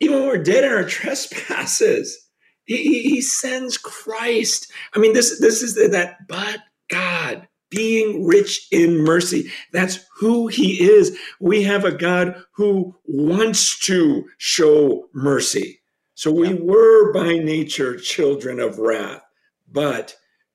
even 0.00 0.20
when 0.20 0.28
we're 0.28 0.42
dead 0.42 0.64
in 0.64 0.72
our 0.72 0.84
trespasses, 0.84 2.18
he, 2.64 3.02
he 3.02 3.20
sends 3.20 3.76
Christ. 3.76 4.72
I 4.94 4.98
mean, 4.98 5.12
this, 5.12 5.38
this 5.38 5.62
is 5.62 5.74
that, 5.74 6.26
but 6.28 6.60
God 6.88 7.46
being 7.70 8.24
rich 8.24 8.68
in 8.70 8.98
mercy. 8.98 9.50
That's 9.72 9.98
who 10.16 10.46
he 10.46 10.82
is. 10.82 11.18
We 11.40 11.62
have 11.64 11.84
a 11.84 11.92
God 11.92 12.42
who 12.52 12.94
wants 13.04 13.78
to 13.80 14.24
show 14.38 15.08
mercy. 15.12 15.80
So 16.14 16.30
we 16.30 16.50
yeah. 16.50 16.60
were 16.60 17.12
by 17.12 17.38
nature 17.38 17.96
children 17.96 18.60
of 18.60 18.78
wrath, 18.78 19.22
but 19.70 20.14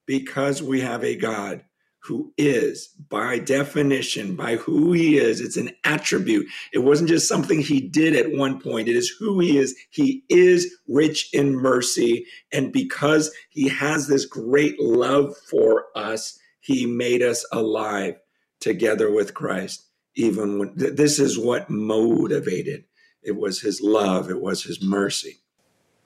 because 0.10 0.64
we 0.64 0.82
have 0.82 1.04
a 1.04 1.16
God 1.16 1.64
who 2.00 2.34
is, 2.36 2.88
by 3.10 3.38
definition, 3.38 4.36
by 4.36 4.56
who 4.56 4.92
he 4.92 5.20
is, 5.20 5.40
it's 5.40 5.56
an 5.56 5.70
attribute. 5.84 6.48
It 6.74 6.80
wasn't 6.80 7.10
just 7.10 7.28
something 7.28 7.60
he 7.60 7.80
did 7.80 8.16
at 8.16 8.36
one 8.36 8.60
point, 8.60 8.88
it 8.88 8.96
is 8.96 9.08
who 9.20 9.40
he 9.40 9.60
is. 9.60 9.76
He 9.92 10.24
is 10.28 10.76
rich 10.88 11.30
in 11.32 11.56
mercy. 11.56 12.26
And 12.52 12.74
because 12.74 13.32
he 13.52 13.68
has 13.68 14.08
this 14.08 14.26
great 14.26 14.80
love 14.80 15.38
for 15.48 15.86
us, 15.96 16.40
he 16.60 16.88
made 16.88 17.22
us 17.22 17.46
alive 17.52 18.16
together 18.60 19.12
with 19.12 19.36
Christ. 19.36 19.86
Even 20.16 20.58
when 20.58 20.74
this 20.76 21.20
is 21.20 21.38
what 21.38 21.70
motivated 21.70 22.86
it 23.22 23.38
was 23.38 23.62
his 23.62 23.80
love, 23.80 24.32
it 24.32 24.42
was 24.42 24.64
his 24.64 24.82
mercy. 24.82 25.42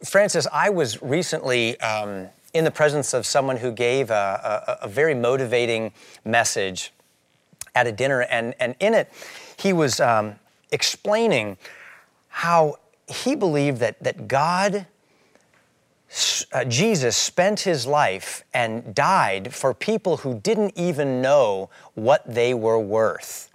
Francis, 0.03 0.45
I 0.51 0.71
was 0.71 1.01
recently 1.01 1.79
um, 1.79 2.27
in 2.53 2.63
the 2.63 2.71
presence 2.71 3.13
of 3.13 3.25
someone 3.25 3.57
who 3.57 3.71
gave 3.71 4.11
a, 4.11 4.77
a, 4.83 4.85
a, 4.85 4.87
very 4.87 5.15
motivating 5.15 5.91
message 6.23 6.93
at 7.73 7.87
a 7.87 7.91
dinner, 7.91 8.21
and, 8.21 8.53
and 8.59 8.75
in 8.79 8.93
it, 8.93 9.11
he 9.57 9.73
was 9.73 9.99
um, 9.99 10.35
explaining 10.71 11.57
how 12.27 12.75
he 13.07 13.35
believed 13.35 13.79
that, 13.79 14.01
that 14.03 14.27
God, 14.27 14.85
uh, 16.51 16.65
Jesus, 16.65 17.17
spent 17.17 17.61
his 17.61 17.87
life 17.87 18.43
and 18.53 18.93
died 18.93 19.53
for 19.53 19.73
people 19.73 20.17
who 20.17 20.39
didn't 20.39 20.73
even 20.75 21.21
know 21.21 21.69
what 21.95 22.23
they 22.27 22.53
were 22.53 22.79
worth. 22.79 23.49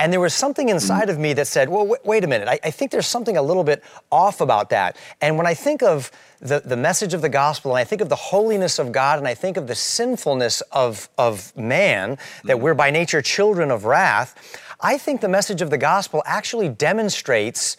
And 0.00 0.12
there 0.12 0.20
was 0.20 0.32
something 0.32 0.68
inside 0.68 1.10
of 1.10 1.18
me 1.18 1.32
that 1.32 1.48
said, 1.48 1.68
well, 1.68 1.82
w- 1.82 2.00
wait 2.04 2.22
a 2.22 2.28
minute, 2.28 2.46
I, 2.46 2.60
I, 2.62 2.70
think 2.70 2.92
there's 2.92 3.06
something 3.06 3.36
a 3.36 3.42
little 3.42 3.64
bit 3.64 3.82
off 4.12 4.40
about 4.40 4.70
that. 4.70 4.96
And 5.20 5.36
when 5.36 5.46
I 5.46 5.54
think 5.54 5.82
of 5.82 6.12
the, 6.40 6.60
the 6.60 6.76
message 6.76 7.14
of 7.14 7.20
the 7.20 7.28
gospel, 7.28 7.72
and 7.72 7.80
I 7.80 7.84
think 7.84 8.00
of 8.00 8.08
the 8.08 8.16
holiness 8.16 8.78
of 8.78 8.92
God, 8.92 9.18
and 9.18 9.26
I 9.26 9.34
think 9.34 9.56
of 9.56 9.66
the 9.66 9.74
sinfulness 9.74 10.60
of, 10.70 11.08
of 11.18 11.56
man, 11.56 12.10
that 12.44 12.54
mm-hmm. 12.54 12.62
we're 12.62 12.74
by 12.74 12.90
nature 12.90 13.20
children 13.20 13.72
of 13.72 13.86
wrath, 13.86 14.60
I 14.80 14.98
think 14.98 15.20
the 15.20 15.28
message 15.28 15.62
of 15.62 15.70
the 15.70 15.78
gospel 15.78 16.22
actually 16.24 16.68
demonstrates 16.68 17.76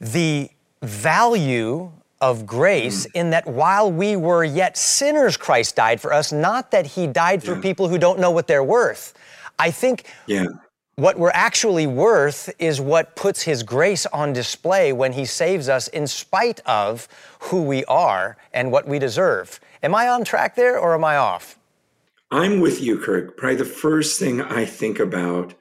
the 0.00 0.50
value 0.82 1.90
of 2.20 2.44
grace 2.44 3.06
in 3.14 3.30
that 3.30 3.46
while 3.46 3.90
we 3.90 4.16
were 4.16 4.44
yet 4.44 4.76
sinners, 4.76 5.38
Christ 5.38 5.76
died 5.76 5.98
for 5.98 6.12
us, 6.12 6.30
not 6.30 6.72
that 6.72 6.84
he 6.84 7.06
died 7.06 7.42
for 7.42 7.54
yeah. 7.54 7.62
people 7.62 7.88
who 7.88 7.96
don't 7.96 8.18
know 8.18 8.32
what 8.32 8.48
they're 8.48 8.62
worth. 8.62 9.14
I 9.58 9.70
think 9.70 10.04
yeah 10.26 10.46
what 10.98 11.16
we're 11.16 11.30
actually 11.30 11.86
worth 11.86 12.50
is 12.58 12.80
what 12.80 13.14
puts 13.14 13.42
His 13.42 13.62
grace 13.62 14.04
on 14.06 14.32
display 14.32 14.92
when 14.92 15.12
He 15.12 15.24
saves 15.26 15.68
us 15.68 15.86
in 15.86 16.08
spite 16.08 16.58
of 16.66 17.06
who 17.38 17.62
we 17.62 17.84
are 17.84 18.36
and 18.52 18.72
what 18.72 18.88
we 18.88 18.98
deserve. 18.98 19.60
Am 19.80 19.94
I 19.94 20.08
on 20.08 20.24
track 20.24 20.56
there 20.56 20.76
or 20.76 20.94
am 20.94 21.04
I 21.04 21.16
off? 21.16 21.56
I'm 22.32 22.58
with 22.58 22.82
you, 22.82 22.98
Kirk. 22.98 23.36
Probably 23.36 23.54
the 23.54 23.64
first 23.64 24.18
thing 24.18 24.40
I 24.40 24.64
think 24.64 24.98
about 24.98 25.54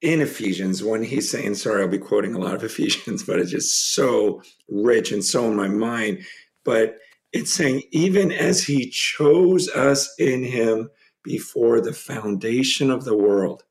in 0.00 0.22
Ephesians 0.22 0.82
when 0.82 1.04
he's 1.04 1.30
saying, 1.30 1.56
sorry, 1.56 1.82
I'll 1.82 1.88
be 1.88 1.98
quoting 1.98 2.34
a 2.34 2.38
lot 2.38 2.54
of 2.54 2.64
Ephesians, 2.64 3.22
but 3.22 3.38
it's 3.38 3.50
just 3.50 3.94
so 3.94 4.40
rich 4.70 5.12
and 5.12 5.22
so 5.22 5.44
in 5.44 5.56
my 5.56 5.68
mind. 5.68 6.24
But 6.64 6.96
it's 7.34 7.52
saying, 7.52 7.82
even 7.92 8.32
as 8.32 8.64
he 8.64 8.88
chose 8.88 9.68
us 9.68 10.10
in 10.18 10.42
him 10.42 10.88
before 11.22 11.82
the 11.82 11.92
foundation 11.92 12.90
of 12.90 13.04
the 13.04 13.14
world, 13.14 13.62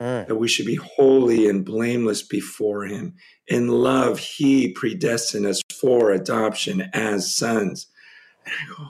mm. 0.00 0.26
that 0.26 0.36
we 0.36 0.48
should 0.48 0.66
be 0.66 0.76
holy 0.76 1.48
and 1.48 1.64
blameless 1.64 2.22
before 2.22 2.84
Him. 2.84 3.14
In 3.46 3.68
love, 3.68 4.18
He 4.18 4.72
predestined 4.72 5.46
us 5.46 5.60
for 5.80 6.10
adoption 6.10 6.88
as 6.92 7.34
sons. 7.34 7.86
And 8.44 8.54
I 8.54 8.74
go, 8.74 8.88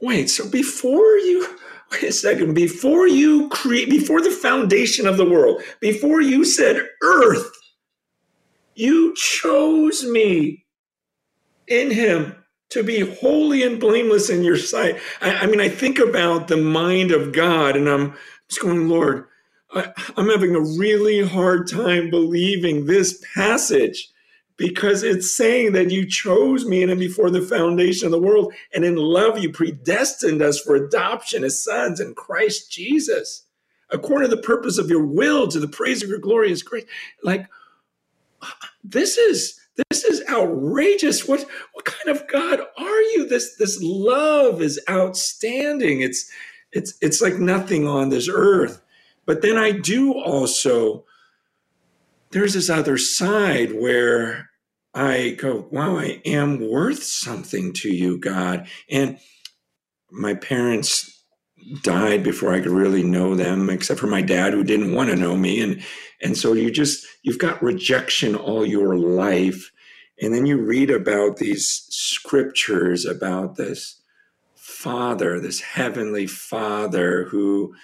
wait, 0.00 0.30
so 0.30 0.48
before 0.48 1.16
you, 1.18 1.56
wait 1.92 2.04
a 2.04 2.12
second, 2.12 2.54
before 2.54 3.08
you 3.08 3.48
create, 3.48 3.90
before 3.90 4.22
the 4.22 4.30
foundation 4.30 5.06
of 5.06 5.16
the 5.16 5.28
world, 5.28 5.62
before 5.80 6.20
you 6.20 6.44
said 6.44 6.88
earth, 7.02 7.50
you 8.74 9.14
chose 9.16 10.04
me 10.04 10.64
in 11.66 11.90
Him 11.90 12.36
to 12.70 12.82
be 12.82 13.00
holy 13.00 13.62
and 13.62 13.80
blameless 13.80 14.28
in 14.28 14.44
your 14.44 14.58
sight. 14.58 14.98
I, 15.20 15.32
I, 15.32 15.46
mean, 15.46 15.60
I 15.60 15.68
think 15.68 15.98
about 15.98 16.48
the 16.48 16.56
mind 16.56 17.12
of 17.12 17.32
God 17.32 17.76
and 17.76 17.88
I'm 17.88 18.14
just 18.48 18.60
going, 18.60 18.88
Lord, 18.88 19.24
I, 19.72 19.92
am 20.16 20.28
having 20.28 20.54
a 20.54 20.60
really 20.78 21.26
hard 21.26 21.68
time 21.68 22.10
believing 22.10 22.86
this 22.86 23.22
passage 23.34 24.10
because 24.56 25.02
it's 25.02 25.36
saying 25.36 25.72
that 25.72 25.90
you 25.90 26.06
chose 26.06 26.66
me 26.66 26.82
and 26.82 26.98
before 26.98 27.30
the 27.30 27.42
foundation 27.42 28.06
of 28.06 28.12
the 28.12 28.18
world, 28.18 28.52
and 28.74 28.84
in 28.84 28.96
love 28.96 29.38
you 29.38 29.52
predestined 29.52 30.42
us 30.42 30.60
for 30.60 30.74
adoption 30.74 31.44
as 31.44 31.62
sons 31.62 32.00
in 32.00 32.14
Christ 32.14 32.70
Jesus, 32.70 33.44
according 33.90 34.28
to 34.28 34.36
the 34.36 34.42
purpose 34.42 34.76
of 34.76 34.90
your 34.90 35.04
will, 35.04 35.46
to 35.48 35.60
the 35.60 35.68
praise 35.68 36.02
of 36.02 36.08
your 36.08 36.18
glorious 36.18 36.62
grace. 36.62 36.86
Like 37.22 37.46
this 38.82 39.16
is 39.16 39.60
this 39.90 40.04
is 40.04 40.24
outrageous. 40.28 41.28
What 41.28 41.46
what 41.72 41.84
kind 41.84 42.16
of 42.16 42.26
God 42.26 42.60
are 42.60 43.02
you? 43.14 43.28
This 43.28 43.54
this 43.56 43.78
love 43.80 44.60
is 44.60 44.80
outstanding. 44.90 46.00
It's 46.00 46.28
it's 46.72 46.94
it's 47.00 47.22
like 47.22 47.34
nothing 47.34 47.86
on 47.86 48.08
this 48.08 48.28
earth. 48.28 48.82
But 49.28 49.42
then 49.42 49.58
I 49.58 49.72
do 49.72 50.14
also, 50.14 51.04
there's 52.30 52.54
this 52.54 52.70
other 52.70 52.96
side 52.96 53.74
where 53.74 54.48
I 54.94 55.36
go, 55.38 55.68
wow, 55.70 55.98
I 55.98 56.22
am 56.24 56.66
worth 56.66 57.02
something 57.02 57.74
to 57.74 57.94
you, 57.94 58.16
God. 58.16 58.66
And 58.90 59.18
my 60.10 60.32
parents 60.32 61.22
died 61.82 62.22
before 62.22 62.54
I 62.54 62.60
could 62.60 62.72
really 62.72 63.02
know 63.02 63.34
them, 63.34 63.68
except 63.68 64.00
for 64.00 64.06
my 64.06 64.22
dad 64.22 64.54
who 64.54 64.64
didn't 64.64 64.94
want 64.94 65.10
to 65.10 65.16
know 65.16 65.36
me. 65.36 65.60
And 65.60 65.82
and 66.22 66.34
so 66.34 66.54
you 66.54 66.70
just 66.70 67.06
you've 67.22 67.38
got 67.38 67.62
rejection 67.62 68.34
all 68.34 68.64
your 68.64 68.96
life. 68.96 69.70
And 70.22 70.32
then 70.32 70.46
you 70.46 70.56
read 70.56 70.88
about 70.90 71.36
these 71.36 71.86
scriptures 71.90 73.04
about 73.04 73.56
this 73.56 74.00
father, 74.54 75.38
this 75.38 75.60
heavenly 75.60 76.26
father 76.26 77.24
who 77.24 77.74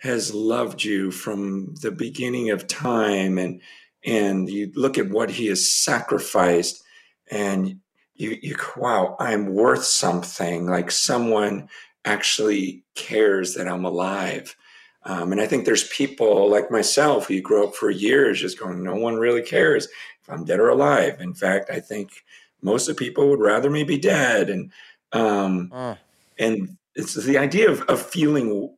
has 0.00 0.34
loved 0.34 0.82
you 0.82 1.10
from 1.10 1.74
the 1.82 1.90
beginning 1.90 2.50
of 2.50 2.66
time 2.66 3.38
and 3.38 3.60
and 4.04 4.48
you 4.48 4.72
look 4.74 4.96
at 4.96 5.10
what 5.10 5.30
he 5.30 5.46
has 5.46 5.70
sacrificed 5.70 6.82
and 7.30 7.78
you 8.14 8.36
you 8.42 8.56
wow 8.76 9.14
i'm 9.20 9.54
worth 9.54 9.84
something 9.84 10.66
like 10.66 10.90
someone 10.90 11.68
actually 12.04 12.82
cares 12.94 13.54
that 13.54 13.68
i'm 13.68 13.84
alive 13.84 14.56
um, 15.04 15.32
and 15.32 15.40
i 15.40 15.46
think 15.46 15.64
there's 15.64 15.88
people 15.88 16.50
like 16.50 16.70
myself 16.70 17.28
who 17.28 17.40
grew 17.40 17.66
up 17.66 17.74
for 17.74 17.90
years 17.90 18.40
just 18.40 18.58
going 18.58 18.82
no 18.82 18.96
one 18.96 19.16
really 19.16 19.42
cares 19.42 19.86
if 20.22 20.30
i'm 20.30 20.44
dead 20.44 20.60
or 20.60 20.70
alive 20.70 21.20
in 21.20 21.34
fact 21.34 21.70
i 21.70 21.78
think 21.78 22.24
most 22.62 22.88
of 22.88 22.96
the 22.96 23.04
people 23.04 23.28
would 23.28 23.40
rather 23.40 23.68
me 23.68 23.84
be 23.84 23.98
dead 23.98 24.48
and 24.48 24.72
um, 25.12 25.70
uh. 25.72 25.96
and 26.38 26.76
it's 26.94 27.14
the 27.14 27.38
idea 27.38 27.70
of, 27.70 27.82
of 27.82 28.00
feeling 28.00 28.74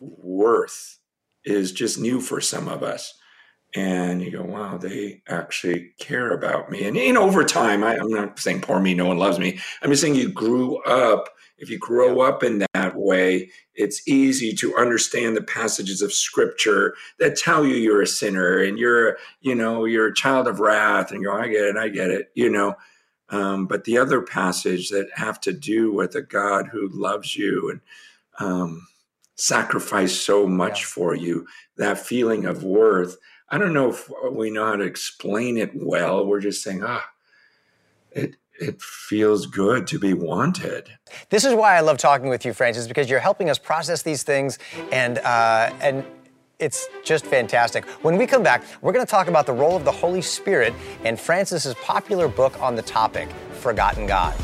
worth 0.00 0.98
is 1.44 1.72
just 1.72 1.98
new 1.98 2.20
for 2.20 2.40
some 2.40 2.68
of 2.68 2.82
us. 2.82 3.14
and 3.74 4.20
you 4.20 4.32
go, 4.32 4.42
wow, 4.42 4.76
they 4.78 5.22
actually 5.28 5.92
care 6.00 6.32
about 6.32 6.70
me. 6.70 6.84
And, 6.84 6.96
in 6.96 7.16
over 7.16 7.44
time, 7.44 7.84
I, 7.84 7.94
am 7.94 8.10
not 8.10 8.38
saying 8.38 8.62
poor 8.62 8.80
me, 8.80 8.94
no 8.94 9.06
one 9.06 9.18
loves 9.18 9.38
me. 9.38 9.60
I'm 9.80 9.90
just 9.90 10.02
saying 10.02 10.16
you 10.16 10.28
grew 10.32 10.82
up. 10.82 11.28
If 11.56 11.70
you 11.70 11.78
grow 11.78 12.20
up 12.20 12.42
in 12.42 12.64
that 12.74 12.96
way, 12.96 13.50
it's 13.74 14.08
easy 14.08 14.54
to 14.54 14.76
understand 14.76 15.36
the 15.36 15.42
passages 15.42 16.02
of 16.02 16.12
scripture 16.12 16.94
that 17.20 17.36
tell 17.36 17.64
you 17.64 17.76
you're 17.76 18.02
a 18.02 18.06
sinner 18.08 18.58
and 18.58 18.78
you're, 18.78 19.18
you 19.40 19.54
know, 19.54 19.84
you're 19.84 20.08
a 20.08 20.14
child 20.14 20.48
of 20.48 20.58
wrath 20.58 21.12
and 21.12 21.22
you 21.22 21.28
go, 21.28 21.36
I 21.36 21.46
get 21.48 21.64
it, 21.64 21.76
I 21.76 21.90
get 21.90 22.10
it, 22.10 22.30
you 22.34 22.50
know. 22.50 22.74
Um, 23.28 23.66
but 23.66 23.84
the 23.84 23.98
other 23.98 24.22
passage 24.22 24.88
that 24.90 25.10
have 25.14 25.40
to 25.42 25.52
do 25.52 25.92
with 25.92 26.16
a 26.16 26.22
God 26.22 26.68
who 26.72 26.88
loves 26.92 27.36
you 27.36 27.70
and 27.70 27.80
um, 28.40 28.88
sacrificed 29.40 30.24
so 30.24 30.46
much 30.46 30.80
yeah. 30.80 30.86
for 30.86 31.14
you, 31.14 31.46
that 31.76 31.98
feeling 31.98 32.44
of 32.44 32.62
worth, 32.62 33.16
I 33.48 33.58
don't 33.58 33.72
know 33.72 33.90
if 33.90 34.10
we 34.30 34.50
know 34.50 34.66
how 34.66 34.76
to 34.76 34.84
explain 34.84 35.56
it 35.56 35.72
well. 35.74 36.24
We're 36.24 36.40
just 36.40 36.62
saying, 36.62 36.82
ah, 36.84 37.08
it 38.12 38.36
it 38.60 38.80
feels 38.80 39.46
good 39.46 39.86
to 39.86 39.98
be 39.98 40.12
wanted. 40.12 40.90
This 41.30 41.44
is 41.44 41.54
why 41.54 41.76
I 41.76 41.80
love 41.80 41.96
talking 41.96 42.28
with 42.28 42.44
you, 42.44 42.52
Francis, 42.52 42.86
because 42.86 43.08
you're 43.08 43.18
helping 43.18 43.48
us 43.48 43.58
process 43.58 44.02
these 44.02 44.22
things, 44.22 44.58
and 44.92 45.18
uh, 45.18 45.72
and 45.80 46.04
it's 46.60 46.88
just 47.02 47.24
fantastic. 47.26 47.84
When 48.02 48.16
we 48.16 48.26
come 48.26 48.42
back, 48.42 48.62
we're 48.82 48.92
going 48.92 49.04
to 49.04 49.10
talk 49.10 49.28
about 49.28 49.46
the 49.46 49.52
role 49.52 49.76
of 49.76 49.84
the 49.84 49.92
Holy 49.92 50.22
Spirit 50.22 50.74
and 51.04 51.18
Francis's 51.18 51.74
popular 51.76 52.28
book 52.28 52.60
on 52.60 52.76
the 52.76 52.82
topic, 52.82 53.30
Forgotten 53.54 54.06
God. 54.06 54.34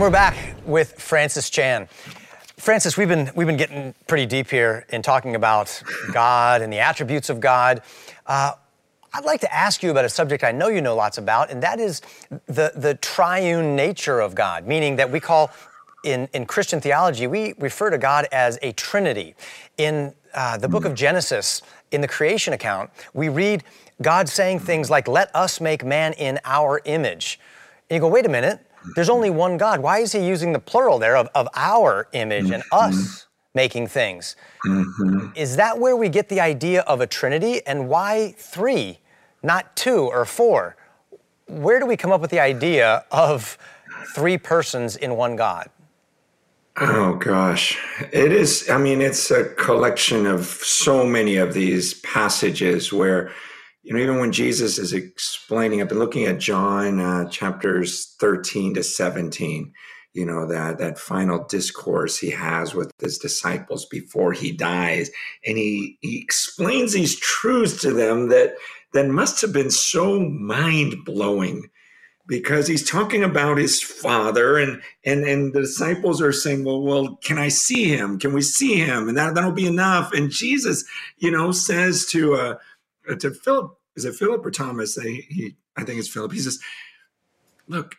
And 0.00 0.06
we're 0.06 0.12
back 0.12 0.54
with 0.64 0.92
Francis 0.92 1.50
Chan. 1.50 1.86
Francis, 2.56 2.96
we've 2.96 3.06
been 3.06 3.30
we've 3.34 3.46
been 3.46 3.58
getting 3.58 3.94
pretty 4.06 4.24
deep 4.24 4.48
here 4.48 4.86
in 4.88 5.02
talking 5.02 5.34
about 5.34 5.82
God 6.14 6.62
and 6.62 6.72
the 6.72 6.78
attributes 6.78 7.28
of 7.28 7.38
God. 7.38 7.82
Uh, 8.26 8.52
I'd 9.12 9.26
like 9.26 9.42
to 9.42 9.54
ask 9.54 9.82
you 9.82 9.90
about 9.90 10.06
a 10.06 10.08
subject 10.08 10.42
I 10.42 10.52
know 10.52 10.68
you 10.68 10.80
know 10.80 10.96
lots 10.96 11.18
about, 11.18 11.50
and 11.50 11.62
that 11.62 11.78
is 11.80 12.00
the 12.46 12.72
the 12.74 12.94
triune 13.02 13.76
nature 13.76 14.20
of 14.20 14.34
God, 14.34 14.66
meaning 14.66 14.96
that 14.96 15.10
we 15.10 15.20
call 15.20 15.50
in, 16.02 16.30
in 16.32 16.46
Christian 16.46 16.80
theology, 16.80 17.26
we 17.26 17.52
refer 17.58 17.90
to 17.90 17.98
God 17.98 18.26
as 18.32 18.58
a 18.62 18.72
Trinity. 18.72 19.34
In 19.76 20.14
uh, 20.32 20.56
the 20.56 20.68
book 20.70 20.86
of 20.86 20.94
Genesis, 20.94 21.60
in 21.90 22.00
the 22.00 22.08
creation 22.08 22.54
account, 22.54 22.88
we 23.12 23.28
read 23.28 23.64
God 24.00 24.30
saying 24.30 24.60
things 24.60 24.88
like, 24.88 25.08
Let 25.08 25.30
us 25.36 25.60
make 25.60 25.84
man 25.84 26.14
in 26.14 26.38
our 26.46 26.80
image. 26.86 27.38
And 27.90 27.96
you 27.96 28.00
go, 28.00 28.06
wait 28.06 28.24
a 28.24 28.28
minute, 28.28 28.64
there's 28.94 29.08
only 29.08 29.30
one 29.30 29.56
God. 29.56 29.80
Why 29.80 29.98
is 29.98 30.12
he 30.12 30.26
using 30.26 30.52
the 30.52 30.58
plural 30.58 30.98
there 30.98 31.16
of, 31.16 31.28
of 31.34 31.48
our 31.54 32.08
image 32.12 32.44
mm-hmm. 32.44 32.54
and 32.54 32.62
us 32.72 33.26
making 33.54 33.88
things? 33.88 34.36
Mm-hmm. 34.66 35.28
Is 35.34 35.56
that 35.56 35.78
where 35.78 35.96
we 35.96 36.08
get 36.08 36.28
the 36.28 36.40
idea 36.40 36.82
of 36.82 37.00
a 37.00 37.06
Trinity? 37.06 37.64
And 37.66 37.88
why 37.88 38.34
three, 38.36 38.98
not 39.42 39.76
two 39.76 40.08
or 40.10 40.24
four? 40.24 40.76
Where 41.46 41.80
do 41.80 41.86
we 41.86 41.96
come 41.96 42.12
up 42.12 42.20
with 42.20 42.30
the 42.30 42.40
idea 42.40 43.04
of 43.10 43.58
three 44.14 44.38
persons 44.38 44.96
in 44.96 45.16
one 45.16 45.36
God? 45.36 45.68
Oh 46.80 47.14
gosh. 47.14 47.78
It 48.12 48.32
is, 48.32 48.70
I 48.70 48.78
mean, 48.78 49.00
it's 49.02 49.30
a 49.30 49.44
collection 49.44 50.26
of 50.26 50.46
so 50.46 51.04
many 51.04 51.36
of 51.36 51.52
these 51.52 51.94
passages 51.94 52.92
where 52.92 53.32
you 53.82 53.94
know, 53.94 54.00
even 54.00 54.18
when 54.18 54.32
Jesus 54.32 54.78
is 54.78 54.92
explaining, 54.92 55.80
I've 55.80 55.88
been 55.88 55.98
looking 55.98 56.26
at 56.26 56.38
John 56.38 57.00
uh, 57.00 57.28
chapters 57.30 58.14
13 58.20 58.74
to 58.74 58.82
17, 58.82 59.72
you 60.12 60.26
know, 60.26 60.46
that, 60.46 60.78
that 60.78 60.98
final 60.98 61.44
discourse 61.44 62.18
he 62.18 62.30
has 62.30 62.74
with 62.74 62.92
his 63.00 63.18
disciples 63.18 63.86
before 63.86 64.32
he 64.32 64.52
dies. 64.52 65.10
And 65.46 65.56
he, 65.56 65.98
he 66.02 66.20
explains 66.20 66.92
these 66.92 67.18
truths 67.18 67.80
to 67.82 67.92
them 67.92 68.28
that, 68.28 68.54
that 68.92 69.08
must 69.08 69.40
have 69.40 69.52
been 69.52 69.70
so 69.70 70.20
mind 70.20 70.96
blowing 71.04 71.70
because 72.26 72.68
he's 72.68 72.88
talking 72.88 73.24
about 73.24 73.58
his 73.58 73.82
father 73.82 74.56
and 74.56 74.80
and 75.04 75.24
and 75.24 75.52
the 75.52 75.62
disciples 75.62 76.22
are 76.22 76.32
saying 76.32 76.64
well 76.64 76.80
well 76.80 77.16
can 77.24 77.38
i 77.38 77.48
see 77.48 77.88
him? 77.88 78.20
Can 78.20 78.32
we 78.32 78.40
see 78.40 78.76
him? 78.76 79.08
And 79.08 79.18
that 79.18 79.34
that'll 79.34 79.50
be 79.50 79.66
enough. 79.66 80.12
And 80.12 80.30
jesus 80.30 80.84
you 81.18 81.30
know 81.30 81.50
says 81.50 82.06
to 82.12 82.34
uh 82.34 82.54
Uh, 83.10 83.16
to 83.16 83.30
Philip, 83.32 83.76
is 83.96 84.04
it 84.04 84.14
Philip 84.14 84.44
or 84.44 84.50
Thomas? 84.50 84.94
They, 84.94 85.26
he, 85.28 85.56
I 85.76 85.84
think 85.84 85.98
it's 85.98 86.08
Philip. 86.08 86.32
He 86.32 86.38
says, 86.38 86.58
Look, 87.68 87.96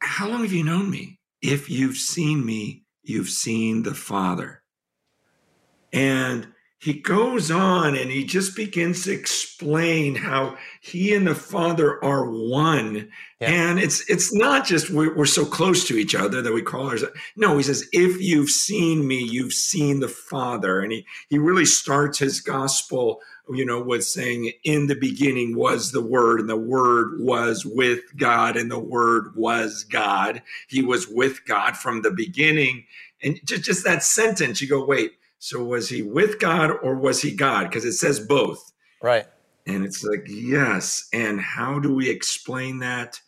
how 0.00 0.28
long 0.28 0.42
have 0.42 0.52
you 0.52 0.64
known 0.64 0.90
me? 0.90 1.18
If 1.42 1.68
you've 1.68 1.96
seen 1.96 2.44
me, 2.44 2.84
you've 3.02 3.28
seen 3.28 3.82
the 3.82 3.94
Father. 3.94 4.62
And 5.92 6.48
he 6.84 6.92
goes 6.92 7.50
on 7.50 7.96
and 7.96 8.10
he 8.10 8.24
just 8.24 8.54
begins 8.54 9.04
to 9.04 9.12
explain 9.12 10.14
how 10.14 10.54
he 10.82 11.14
and 11.14 11.26
the 11.26 11.34
father 11.34 12.04
are 12.04 12.28
one 12.28 13.08
yeah. 13.40 13.48
and 13.48 13.78
it's 13.78 14.08
it's 14.10 14.34
not 14.34 14.66
just 14.66 14.90
we're, 14.90 15.16
we're, 15.16 15.24
so 15.24 15.46
close 15.46 15.88
to 15.88 15.96
each 15.96 16.14
other 16.14 16.42
that 16.42 16.52
we 16.52 16.60
call 16.60 16.90
ourselves 16.90 17.16
no 17.36 17.56
he 17.56 17.62
says 17.62 17.88
if 17.92 18.20
you've 18.20 18.50
seen 18.50 19.06
me 19.06 19.18
you've 19.18 19.54
seen 19.54 20.00
the 20.00 20.08
father 20.08 20.80
and 20.80 20.92
he 20.92 21.06
he 21.30 21.38
really 21.38 21.64
starts 21.64 22.18
his 22.18 22.42
gospel 22.42 23.18
you 23.50 23.64
know, 23.64 23.80
was 23.80 24.12
saying 24.12 24.52
in 24.64 24.86
the 24.86 24.94
beginning 24.94 25.56
was 25.56 25.92
the 25.92 26.02
word 26.02 26.40
and 26.40 26.48
the 26.48 26.56
word 26.56 27.20
was 27.20 27.64
with 27.64 28.00
God 28.16 28.56
and 28.56 28.70
the 28.70 28.78
word 28.78 29.34
was 29.36 29.84
God. 29.84 30.42
He 30.68 30.82
was 30.82 31.08
with 31.08 31.44
God 31.46 31.76
from 31.76 32.02
the 32.02 32.10
beginning. 32.10 32.86
And 33.22 33.38
just, 33.44 33.64
just 33.64 33.84
that 33.84 34.02
sentence, 34.02 34.60
you 34.60 34.68
go, 34.68 34.84
wait, 34.84 35.12
so 35.38 35.62
was 35.62 35.88
he 35.90 36.02
with 36.02 36.38
God 36.38 36.70
or 36.82 36.94
was 36.94 37.20
he 37.20 37.34
God? 37.34 37.64
Because 37.64 37.84
it 37.84 37.92
says 37.92 38.18
both. 38.18 38.72
Right. 39.02 39.26
And 39.66 39.84
it's 39.84 40.02
like, 40.02 40.24
yes. 40.26 41.08
And 41.12 41.40
how 41.40 41.78
do 41.78 41.94
we 41.94 42.08
explain 42.08 42.78
that? 42.78 43.20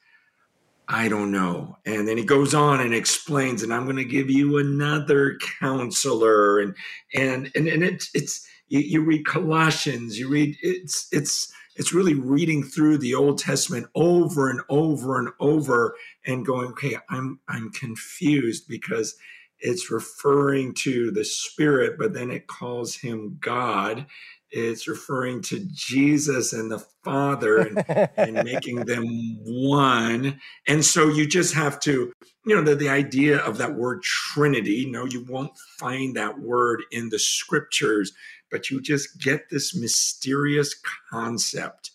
I 0.89 1.09
don't 1.09 1.33
know. 1.33 1.77
And 1.85 2.07
then 2.07 2.17
he 2.17 2.25
goes 2.25 2.55
on 2.55 2.81
and 2.81 2.95
explains, 2.95 3.63
and 3.63 3.75
I'm 3.75 3.85
going 3.85 3.97
to 3.97 4.05
give 4.05 4.31
you 4.31 4.59
another 4.59 5.39
counselor. 5.61 6.61
And 6.61 6.77
and 7.13 7.51
and, 7.55 7.67
and 7.67 7.83
it's 7.83 8.09
it's 8.15 8.47
you, 8.69 8.81
you 8.81 9.01
read 9.03 9.27
Colossians, 9.27 10.19
you 10.19 10.29
read 10.29 10.57
it's 10.63 11.09
it's 11.13 11.53
it's 11.77 11.93
really 11.93 12.15
reading 12.15 12.63
through 12.63 12.99
the 12.99 13.15
Old 13.15 13.39
Testament 13.39 13.87
over 13.95 14.51
and 14.51 14.61
over 14.69 15.19
and 15.19 15.31
over 15.41 15.95
and 16.27 16.47
going, 16.47 16.69
okay, 16.69 16.97
I'm 17.11 17.41
I'm 17.49 17.71
confused 17.73 18.69
because 18.69 19.17
it's 19.61 19.91
referring 19.91 20.75
to 20.75 21.11
the 21.11 21.25
Spirit, 21.25 21.97
but 21.99 22.13
then 22.15 22.31
it 22.31 22.47
calls 22.47 22.97
him 22.97 23.39
God. 23.41 24.07
It's 24.51 24.87
referring 24.87 25.43
to 25.43 25.67
Jesus 25.73 26.53
and 26.53 26.71
the 26.71 26.79
Father 27.03 27.59
and, 27.59 28.11
and 28.17 28.35
making 28.45 28.85
them 28.85 29.05
one. 29.45 30.41
And 30.69 30.85
so 30.85 31.09
you 31.09 31.27
just 31.27 31.55
have 31.55 31.81
to, 31.81 32.13
you 32.45 32.55
know, 32.55 32.63
the, 32.63 32.75
the 32.75 32.89
idea 32.89 33.39
of 33.39 33.59
that 33.59 33.75
word 33.75 34.03
Trinity, 34.03 34.87
no, 34.89 35.05
you 35.05 35.25
won't 35.29 35.57
find 35.79 36.17
that 36.17 36.39
word 36.39 36.83
in 36.93 37.09
the 37.09 37.19
scriptures 37.19 38.13
but 38.51 38.71
you 38.71 38.81
just 38.81 39.21
get 39.21 39.51
this 39.51 39.75
mysterious 39.75 40.75
concept 41.11 41.91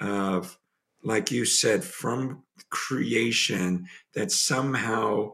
of, 0.00 0.58
like 1.02 1.30
you 1.30 1.44
said, 1.44 1.84
from 1.84 2.42
creation 2.70 3.86
that 4.14 4.32
somehow 4.32 5.32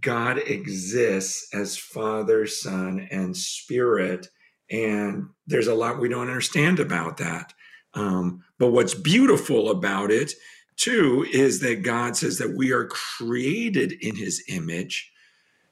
God 0.00 0.38
exists 0.38 1.52
as 1.54 1.76
Father, 1.76 2.46
Son, 2.46 3.08
and 3.10 3.36
Spirit. 3.36 4.28
And 4.70 5.30
there's 5.46 5.68
a 5.68 5.74
lot 5.74 5.98
we 5.98 6.08
don't 6.08 6.28
understand 6.28 6.80
about 6.80 7.16
that. 7.18 7.54
Um, 7.94 8.44
but 8.58 8.70
what's 8.70 8.94
beautiful 8.94 9.70
about 9.70 10.10
it, 10.10 10.32
too, 10.76 11.26
is 11.32 11.60
that 11.60 11.82
God 11.82 12.16
says 12.16 12.38
that 12.38 12.56
we 12.56 12.72
are 12.72 12.86
created 12.86 13.92
in 13.92 14.16
his 14.16 14.42
image 14.48 15.10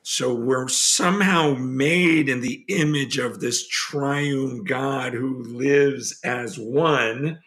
so 0.08 0.32
we're 0.32 0.68
somehow 0.68 1.54
made 1.54 2.28
in 2.28 2.40
the 2.40 2.64
image 2.68 3.18
of 3.18 3.40
this 3.40 3.66
triune 3.66 4.62
God 4.62 5.14
who 5.14 5.42
lives 5.42 6.20
as 6.22 6.56
one. 6.56 7.40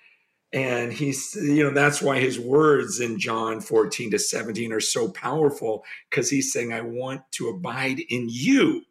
And 0.52 0.92
he's, 0.92 1.38
you 1.42 1.64
know, 1.64 1.74
that's 1.74 2.02
why 2.02 2.20
his 2.20 2.38
words 2.38 3.00
in 3.00 3.18
John 3.18 3.62
14 3.62 4.12
to 4.12 4.20
17 4.20 4.74
are 4.74 4.82
so 4.82 5.08
powerful 5.10 5.86
because 6.10 6.30
he's 6.30 6.52
saying, 6.52 6.74
I 6.74 6.82
want 6.82 7.22
to 7.36 7.48
abide 7.48 8.02
in 8.10 8.28
you. 8.30 8.82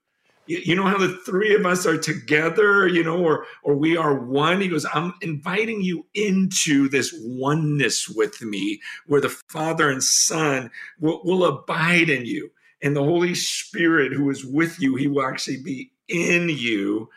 You 0.49 0.75
know 0.75 0.87
how 0.87 0.99
the 0.99 1.17
three 1.27 1.55
of 1.55 1.67
us 1.67 1.87
are 1.87 1.99
together, 1.99 2.89
you 2.89 3.05
know, 3.05 3.23
or 3.23 3.47
or 3.63 3.77
we 3.77 3.97
are 3.97 4.15
one. 4.15 4.61
He 4.61 4.69
goes, 4.69 4.87
I'm 4.93 5.15
inviting 5.21 5.83
you 5.83 6.07
into 6.15 6.89
this 6.89 7.15
oneness 7.23 8.09
with 8.09 8.41
me, 8.43 8.81
where 9.07 9.21
the 9.21 9.29
Father 9.29 9.91
and 9.91 10.03
Son 10.03 10.71
will, 10.99 11.21
will 11.25 11.45
abide 11.45 12.09
in 12.09 12.25
you 12.25 12.51
and 12.83 12.97
the 12.97 13.05
Holy 13.05 13.35
Spirit 13.35 14.13
who 14.13 14.31
is 14.31 14.45
with 14.45 14.81
you, 14.81 14.95
he 14.95 15.07
will 15.09 15.27
actually 15.27 15.63
be 15.63 15.93
in 16.09 16.49
you. 16.49 17.09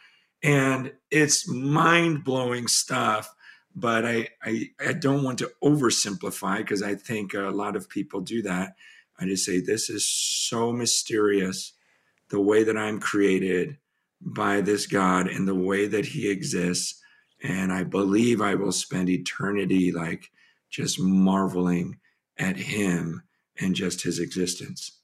And 0.44 0.91
it's 1.12 1.48
mind 1.48 2.24
blowing 2.24 2.67
stuff 2.67 3.34
but 3.76 4.06
I, 4.06 4.28
I, 4.44 4.70
I 4.86 4.94
don't 4.94 5.24
want 5.24 5.39
to 5.39 5.52
oversimplify 5.63 6.58
because 6.58 6.84
I 6.84 6.96
think 6.96 7.34
a 7.34 7.50
lot 7.50 7.76
of 7.76 7.89
people 7.89 8.22
do 8.22 8.41
that. 8.44 8.76
I 9.20 9.26
just 9.26 9.46
say 9.46 9.60
this 9.60 9.89
is 9.89 10.08
so 10.08 10.72
mysterious, 10.72 11.74
the 12.32 12.41
way 12.41 12.63
that 12.63 12.78
I'm 12.78 13.00
created 13.00 13.78
by 14.22 14.62
this 14.62 14.88
God 14.88 15.28
and 15.28 15.48
the 15.48 15.56
way 15.56 15.88
that 15.88 16.06
He 16.06 16.30
exists, 16.30 17.02
and 17.44 17.72
I 17.72 17.84
believe 17.84 18.41
I 18.41 18.56
will 18.56 18.72
spend 18.72 19.10
eternity 19.10 19.91
like 19.91 20.30
just 20.70 21.00
marveling 21.00 22.00
at 22.38 22.58
Him 22.58 23.24
and 23.60 23.76
just 23.76 24.02
His 24.02 24.20
existence. 24.20 25.00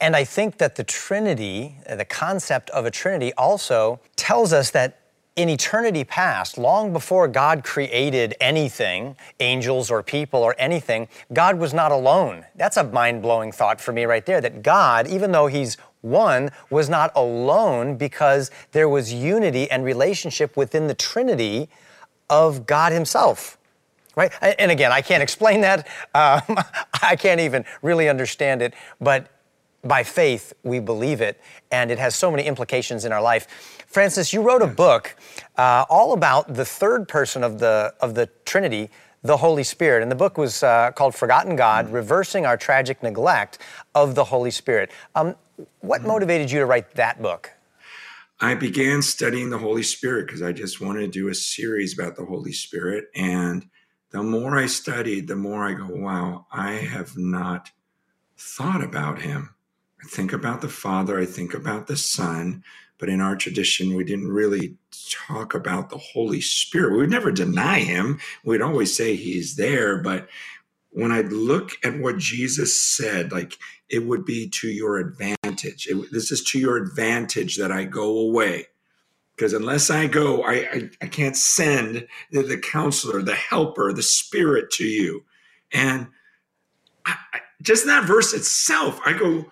And 0.00 0.14
I 0.14 0.24
think 0.24 0.58
that 0.58 0.76
the 0.76 0.84
Trinity, 0.84 1.76
uh, 1.88 1.96
the 1.96 2.04
concept 2.04 2.70
of 2.70 2.86
a 2.86 2.90
Trinity, 2.90 3.32
also 3.34 4.00
tells 4.16 4.52
us 4.52 4.70
that 4.70 5.00
in 5.34 5.48
eternity 5.48 6.02
past, 6.02 6.58
long 6.58 6.92
before 6.92 7.28
God 7.28 7.62
created 7.62 8.34
anything, 8.40 9.16
angels 9.38 9.88
or 9.88 10.02
people 10.02 10.40
or 10.40 10.56
anything, 10.58 11.06
God 11.32 11.58
was 11.58 11.72
not 11.72 11.92
alone. 11.92 12.44
That's 12.56 12.76
a 12.76 12.82
mind 12.82 13.22
blowing 13.22 13.52
thought 13.52 13.80
for 13.80 13.92
me 13.92 14.04
right 14.04 14.26
there 14.26 14.40
that 14.40 14.62
God, 14.62 15.06
even 15.06 15.30
though 15.30 15.46
He's 15.46 15.76
one, 16.00 16.50
was 16.70 16.88
not 16.88 17.10
alone 17.14 17.96
because 17.96 18.50
there 18.72 18.88
was 18.88 19.12
unity 19.12 19.70
and 19.70 19.84
relationship 19.84 20.56
within 20.56 20.86
the 20.86 20.94
Trinity 20.94 21.68
of 22.30 22.66
God 22.66 22.92
Himself. 22.92 23.58
Right? 24.16 24.32
And 24.42 24.70
again, 24.72 24.90
I 24.90 25.00
can't 25.00 25.22
explain 25.22 25.60
that. 25.60 25.86
Um, 26.14 26.58
I 27.02 27.14
can't 27.16 27.40
even 27.40 27.64
really 27.82 28.08
understand 28.08 28.62
it, 28.62 28.74
but 29.00 29.28
by 29.84 30.02
faith, 30.02 30.52
we 30.64 30.80
believe 30.80 31.20
it, 31.20 31.40
and 31.70 31.90
it 31.90 31.98
has 31.98 32.16
so 32.16 32.30
many 32.30 32.42
implications 32.42 33.04
in 33.04 33.12
our 33.12 33.22
life. 33.22 33.46
Francis, 33.86 34.32
you 34.32 34.42
wrote 34.42 34.60
a 34.60 34.66
book 34.66 35.16
uh, 35.56 35.84
all 35.88 36.12
about 36.12 36.54
the 36.54 36.64
third 36.64 37.06
person 37.06 37.44
of 37.44 37.58
the, 37.58 37.94
of 38.00 38.14
the 38.14 38.28
Trinity, 38.44 38.90
the 39.22 39.36
Holy 39.36 39.62
Spirit. 39.62 40.02
And 40.02 40.10
the 40.10 40.16
book 40.16 40.36
was 40.36 40.62
uh, 40.62 40.90
called 40.92 41.14
Forgotten 41.14 41.56
God 41.56 41.86
mm. 41.86 41.92
Reversing 41.92 42.44
Our 42.44 42.56
Tragic 42.56 43.02
Neglect 43.02 43.58
of 43.94 44.14
the 44.14 44.24
Holy 44.24 44.50
Spirit. 44.50 44.90
Um, 45.14 45.36
what 45.80 46.02
motivated 46.02 46.50
you 46.50 46.58
to 46.58 46.66
write 46.66 46.94
that 46.94 47.20
book? 47.20 47.52
I 48.40 48.54
began 48.54 49.02
studying 49.02 49.50
the 49.50 49.58
Holy 49.58 49.82
Spirit 49.82 50.26
because 50.26 50.42
I 50.42 50.52
just 50.52 50.80
wanted 50.80 51.00
to 51.00 51.08
do 51.08 51.28
a 51.28 51.34
series 51.34 51.98
about 51.98 52.16
the 52.16 52.24
Holy 52.24 52.52
Spirit. 52.52 53.06
And 53.14 53.68
the 54.10 54.22
more 54.22 54.56
I 54.56 54.66
studied, 54.66 55.26
the 55.26 55.36
more 55.36 55.64
I 55.64 55.74
go, 55.74 55.88
wow, 55.88 56.46
I 56.52 56.72
have 56.72 57.16
not 57.16 57.70
thought 58.36 58.82
about 58.82 59.22
him. 59.22 59.54
I 60.02 60.08
think 60.08 60.32
about 60.32 60.60
the 60.60 60.68
Father, 60.68 61.18
I 61.18 61.26
think 61.26 61.52
about 61.52 61.88
the 61.88 61.96
Son, 61.96 62.62
but 62.98 63.08
in 63.08 63.20
our 63.20 63.34
tradition, 63.34 63.94
we 63.94 64.04
didn't 64.04 64.28
really 64.30 64.76
talk 65.26 65.54
about 65.54 65.90
the 65.90 65.98
Holy 65.98 66.40
Spirit. 66.40 66.92
We 66.92 66.98
would 66.98 67.10
never 67.10 67.32
deny 67.32 67.80
him. 67.80 68.20
We'd 68.44 68.62
always 68.62 68.96
say 68.96 69.16
he's 69.16 69.56
there. 69.56 69.98
But 69.98 70.28
when 70.90 71.10
I 71.10 71.22
look 71.22 71.72
at 71.84 71.98
what 71.98 72.18
Jesus 72.18 72.80
said, 72.80 73.32
like 73.32 73.56
it 73.88 74.06
would 74.06 74.24
be 74.24 74.48
to 74.48 74.68
your 74.68 74.98
advantage. 74.98 75.37
It, 75.64 76.12
this 76.12 76.30
is 76.30 76.42
to 76.44 76.58
your 76.58 76.76
advantage 76.76 77.56
that 77.56 77.72
I 77.72 77.84
go 77.84 78.18
away. 78.18 78.66
Because 79.36 79.52
unless 79.52 79.88
I 79.88 80.08
go, 80.08 80.42
I, 80.42 80.54
I, 80.54 80.90
I 81.02 81.06
can't 81.06 81.36
send 81.36 82.06
the, 82.32 82.42
the, 82.42 82.58
counselor, 82.58 83.22
the 83.22 83.36
helper, 83.36 83.92
the 83.92 84.02
spirit 84.02 84.70
to 84.72 84.84
you. 84.84 85.24
And 85.72 86.08
I, 87.06 87.14
I, 87.32 87.40
just 87.62 87.86
that 87.86 88.04
verse 88.04 88.34
itself, 88.34 89.00
I 89.04 89.12
go, 89.12 89.44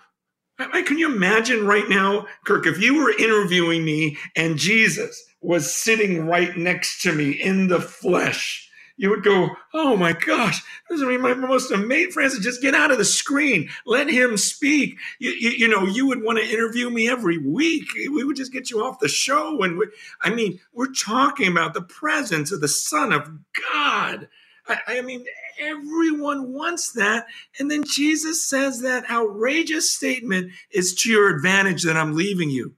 can 0.57 0.97
you 0.97 1.13
imagine 1.13 1.65
right 1.65 1.87
now, 1.87 2.25
Kirk, 2.45 2.65
if 2.65 2.81
you 2.81 2.95
were 2.95 3.17
interviewing 3.17 3.85
me 3.85 4.17
and 4.35 4.57
Jesus 4.57 5.23
was 5.41 5.73
sitting 5.73 6.25
right 6.25 6.57
next 6.57 7.01
to 7.03 7.13
me 7.13 7.31
in 7.31 7.67
the 7.67 7.79
flesh? 7.79 8.66
You 8.97 9.11
would 9.11 9.23
go, 9.23 9.49
oh 9.75 9.95
my 9.95 10.13
gosh, 10.13 10.63
this 10.89 10.99
is 10.99 11.03
my 11.03 11.33
most 11.35 11.71
amazing. 11.71 12.11
Francis, 12.11 12.43
just 12.43 12.61
get 12.63 12.73
out 12.73 12.89
of 12.89 12.97
the 12.97 13.05
screen. 13.05 13.69
Let 13.85 14.09
him 14.09 14.37
speak. 14.37 14.97
You, 15.19 15.29
you, 15.31 15.49
you, 15.51 15.67
know, 15.67 15.85
you 15.85 16.07
would 16.07 16.23
want 16.23 16.39
to 16.39 16.45
interview 16.45 16.89
me 16.89 17.07
every 17.07 17.37
week. 17.37 17.85
We 17.95 18.23
would 18.23 18.35
just 18.35 18.51
get 18.51 18.71
you 18.71 18.83
off 18.83 18.99
the 18.99 19.07
show. 19.07 19.61
And 19.61 19.77
we, 19.77 19.85
I 20.21 20.31
mean, 20.31 20.59
we're 20.73 20.91
talking 20.91 21.51
about 21.51 21.75
the 21.75 21.83
presence 21.83 22.51
of 22.51 22.59
the 22.59 22.67
Son 22.67 23.13
of 23.13 23.29
God. 23.71 24.27
I, 24.67 24.79
I 24.87 25.01
mean, 25.01 25.25
everyone 25.59 26.53
wants 26.53 26.91
that. 26.93 27.27
And 27.59 27.69
then 27.69 27.83
Jesus 27.85 28.47
says 28.47 28.81
that 28.81 29.09
outrageous 29.09 29.91
statement 29.91 30.51
is 30.71 30.95
to 30.95 31.09
your 31.11 31.35
advantage 31.35 31.83
that 31.83 31.97
I'm 31.97 32.15
leaving 32.15 32.49
you. 32.49 32.73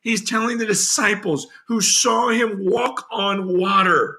He's 0.00 0.24
telling 0.24 0.58
the 0.58 0.66
disciples 0.66 1.46
who 1.66 1.80
saw 1.80 2.30
him 2.30 2.64
walk 2.64 3.06
on 3.10 3.58
water, 3.58 4.18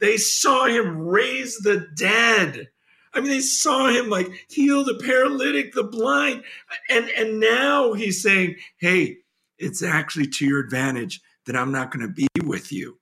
they 0.00 0.16
saw 0.16 0.66
him 0.66 0.98
raise 0.98 1.58
the 1.58 1.86
dead. 1.96 2.68
I 3.14 3.20
mean, 3.20 3.30
they 3.30 3.40
saw 3.40 3.88
him 3.88 4.10
like 4.10 4.28
heal 4.48 4.84
the 4.84 5.00
paralytic, 5.04 5.72
the 5.72 5.84
blind. 5.84 6.42
And, 6.90 7.08
and 7.10 7.40
now 7.40 7.94
he's 7.94 8.22
saying, 8.22 8.56
hey, 8.76 9.18
it's 9.58 9.82
actually 9.82 10.26
to 10.26 10.46
your 10.46 10.60
advantage 10.60 11.22
that 11.46 11.56
I'm 11.56 11.72
not 11.72 11.90
going 11.90 12.06
to 12.06 12.12
be 12.12 12.28
with 12.44 12.72
you. 12.72 12.98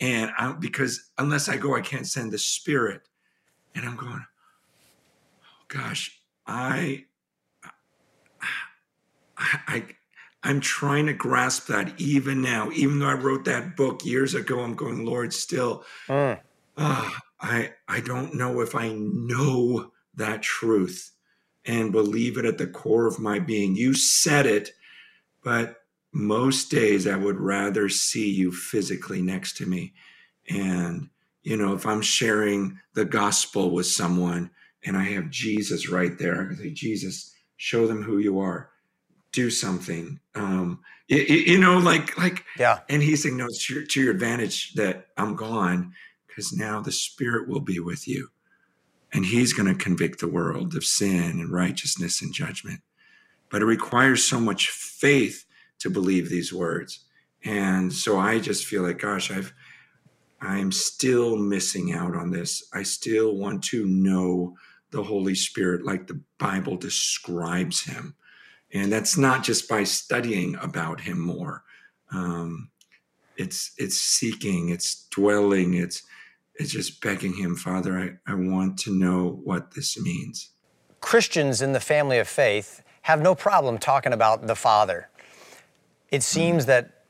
And 0.00 0.30
I, 0.38 0.52
because 0.52 1.10
unless 1.18 1.48
I 1.48 1.56
go, 1.56 1.74
I 1.74 1.80
can't 1.80 2.06
send 2.06 2.32
the 2.32 2.38
spirit. 2.38 3.02
And 3.74 3.84
I'm 3.84 3.96
going, 3.96 4.24
oh 5.42 5.64
gosh, 5.68 6.18
I, 6.46 7.04
I, 9.36 9.58
I, 9.66 9.84
I'm 10.42 10.60
trying 10.60 11.06
to 11.06 11.12
grasp 11.12 11.66
that 11.66 12.00
even 12.00 12.40
now, 12.40 12.70
even 12.72 12.98
though 12.98 13.08
I 13.08 13.14
wrote 13.14 13.44
that 13.44 13.76
book 13.76 14.04
years 14.04 14.34
ago. 14.34 14.60
I'm 14.60 14.74
going, 14.74 15.04
Lord, 15.04 15.34
still, 15.34 15.84
mm. 16.08 16.40
uh, 16.76 17.10
I, 17.40 17.72
I 17.88 18.00
don't 18.00 18.34
know 18.34 18.60
if 18.60 18.74
I 18.74 18.92
know 18.92 19.92
that 20.14 20.42
truth 20.42 21.12
and 21.66 21.92
believe 21.92 22.38
it 22.38 22.46
at 22.46 22.58
the 22.58 22.66
core 22.66 23.06
of 23.06 23.18
my 23.18 23.38
being. 23.38 23.76
You 23.76 23.92
said 23.94 24.46
it, 24.46 24.70
but 25.44 25.76
most 26.12 26.70
days 26.70 27.06
I 27.06 27.16
would 27.16 27.38
rather 27.38 27.88
see 27.88 28.30
you 28.30 28.50
physically 28.50 29.22
next 29.22 29.56
to 29.58 29.66
me. 29.66 29.92
And 30.48 31.10
you 31.42 31.56
know, 31.56 31.72
if 31.74 31.86
I'm 31.86 32.02
sharing 32.02 32.78
the 32.94 33.04
gospel 33.04 33.70
with 33.70 33.86
someone 33.86 34.50
and 34.84 34.96
I 34.96 35.04
have 35.04 35.30
Jesus 35.30 35.88
right 35.88 36.18
there, 36.18 36.42
I 36.42 36.46
can 36.46 36.56
say, 36.56 36.70
Jesus, 36.70 37.34
show 37.56 37.86
them 37.86 38.02
who 38.02 38.18
you 38.18 38.40
are. 38.40 38.70
Do 39.32 39.50
something. 39.50 40.20
Um, 40.34 40.80
you, 41.08 41.18
you 41.18 41.58
know, 41.58 41.78
like, 41.78 42.16
like, 42.18 42.44
yeah. 42.58 42.80
And 42.88 43.02
he's 43.02 43.22
saying, 43.22 43.36
no, 43.36 43.46
it's 43.46 43.66
to 43.66 43.74
your, 43.74 43.84
to 43.84 44.00
your 44.00 44.12
advantage 44.12 44.74
that 44.74 45.08
I'm 45.16 45.36
gone 45.36 45.92
because 46.26 46.52
now 46.52 46.80
the 46.80 46.92
Spirit 46.92 47.48
will 47.48 47.60
be 47.60 47.80
with 47.80 48.06
you. 48.06 48.28
And 49.12 49.26
he's 49.26 49.52
going 49.52 49.72
to 49.72 49.82
convict 49.84 50.20
the 50.20 50.28
world 50.28 50.76
of 50.76 50.84
sin 50.84 51.40
and 51.40 51.52
righteousness 51.52 52.22
and 52.22 52.32
judgment. 52.32 52.80
But 53.50 53.62
it 53.62 53.66
requires 53.66 54.28
so 54.28 54.38
much 54.38 54.68
faith 54.70 55.44
to 55.80 55.90
believe 55.90 56.28
these 56.28 56.52
words. 56.52 57.04
And 57.44 57.92
so 57.92 58.18
I 58.18 58.38
just 58.38 58.66
feel 58.66 58.82
like, 58.82 58.98
gosh, 58.98 59.30
I've, 59.30 59.52
I'm 60.40 60.70
still 60.70 61.36
missing 61.36 61.92
out 61.92 62.14
on 62.14 62.30
this. 62.30 62.62
I 62.72 62.84
still 62.84 63.36
want 63.36 63.64
to 63.64 63.86
know 63.86 64.56
the 64.90 65.02
Holy 65.02 65.34
Spirit 65.34 65.84
like 65.84 66.06
the 66.06 66.20
Bible 66.38 66.76
describes 66.76 67.84
him. 67.84 68.14
And 68.72 68.92
that's 68.92 69.16
not 69.16 69.42
just 69.42 69.68
by 69.68 69.84
studying 69.84 70.56
about 70.56 71.00
him 71.00 71.18
more. 71.18 71.64
Um, 72.12 72.70
it's 73.36 73.72
it's 73.78 73.96
seeking, 73.96 74.68
it's 74.68 75.06
dwelling, 75.10 75.74
it's 75.74 76.02
it's 76.54 76.70
just 76.70 77.00
begging 77.00 77.34
him, 77.34 77.56
Father, 77.56 78.18
I, 78.26 78.32
I 78.32 78.34
want 78.34 78.78
to 78.80 78.94
know 78.94 79.40
what 79.44 79.72
this 79.72 79.98
means. 79.98 80.50
Christians 81.00 81.62
in 81.62 81.72
the 81.72 81.80
family 81.80 82.18
of 82.18 82.28
faith 82.28 82.82
have 83.02 83.22
no 83.22 83.34
problem 83.34 83.78
talking 83.78 84.12
about 84.12 84.46
the 84.46 84.54
Father. 84.54 85.08
It 86.10 86.22
seems 86.22 86.64
mm. 86.64 86.66
that 86.66 87.04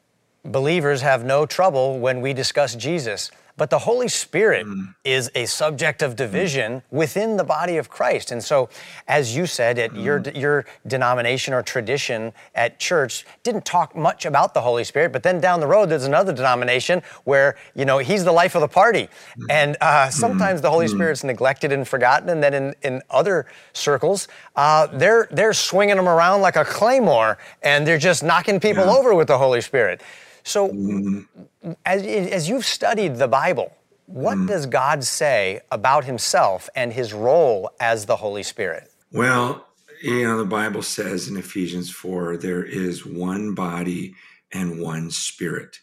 believers 0.44 1.00
have 1.02 1.24
no 1.24 1.46
trouble 1.46 1.98
when 1.98 2.20
we 2.20 2.32
discuss 2.32 2.76
Jesus. 2.76 3.30
But 3.60 3.68
the 3.68 3.80
Holy 3.80 4.08
Spirit 4.08 4.66
mm. 4.66 4.94
is 5.04 5.30
a 5.34 5.44
subject 5.44 6.00
of 6.00 6.16
division 6.16 6.76
mm. 6.76 6.82
within 6.90 7.36
the 7.36 7.44
body 7.44 7.76
of 7.76 7.90
Christ. 7.90 8.32
And 8.32 8.42
so, 8.42 8.70
as 9.06 9.36
you 9.36 9.44
said, 9.44 9.78
at 9.78 9.90
mm. 9.90 10.02
your, 10.02 10.22
your 10.34 10.64
denomination 10.86 11.52
or 11.52 11.62
tradition 11.62 12.32
at 12.54 12.80
church 12.80 13.26
didn't 13.42 13.66
talk 13.66 13.94
much 13.94 14.24
about 14.24 14.54
the 14.54 14.62
Holy 14.62 14.82
Spirit. 14.82 15.12
But 15.12 15.22
then 15.22 15.42
down 15.42 15.60
the 15.60 15.66
road, 15.66 15.90
there's 15.90 16.06
another 16.06 16.32
denomination 16.32 17.02
where, 17.24 17.58
you 17.74 17.84
know, 17.84 17.98
he's 17.98 18.24
the 18.24 18.32
life 18.32 18.54
of 18.54 18.62
the 18.62 18.68
party. 18.68 19.10
Mm. 19.36 19.46
And 19.50 19.76
uh, 19.82 20.08
sometimes 20.08 20.62
the 20.62 20.70
Holy 20.70 20.86
mm. 20.86 20.94
Spirit's 20.94 21.22
neglected 21.22 21.70
and 21.70 21.86
forgotten. 21.86 22.30
And 22.30 22.42
then 22.42 22.54
in, 22.54 22.74
in 22.80 23.02
other 23.10 23.44
circles, 23.74 24.26
uh, 24.56 24.86
they're, 24.86 25.28
they're 25.32 25.52
swinging 25.52 25.96
them 25.96 26.08
around 26.08 26.40
like 26.40 26.56
a 26.56 26.64
claymore 26.64 27.36
and 27.62 27.86
they're 27.86 27.98
just 27.98 28.22
knocking 28.22 28.58
people 28.58 28.86
yeah. 28.86 28.96
over 28.96 29.14
with 29.14 29.28
the 29.28 29.36
Holy 29.36 29.60
Spirit. 29.60 30.00
So, 30.42 30.68
mm-hmm. 30.68 31.72
as, 31.84 32.02
as 32.02 32.48
you've 32.48 32.64
studied 32.64 33.16
the 33.16 33.28
Bible, 33.28 33.72
what 34.06 34.38
mm. 34.38 34.48
does 34.48 34.66
God 34.66 35.04
say 35.04 35.60
about 35.70 36.04
himself 36.04 36.68
and 36.74 36.92
his 36.92 37.12
role 37.12 37.70
as 37.78 38.06
the 38.06 38.16
Holy 38.16 38.42
Spirit? 38.42 38.90
Well, 39.12 39.66
you 40.02 40.24
know, 40.24 40.38
the 40.38 40.44
Bible 40.44 40.82
says 40.82 41.28
in 41.28 41.36
Ephesians 41.36 41.90
4 41.90 42.36
there 42.36 42.64
is 42.64 43.06
one 43.06 43.54
body 43.54 44.14
and 44.52 44.80
one 44.80 45.10
spirit. 45.10 45.78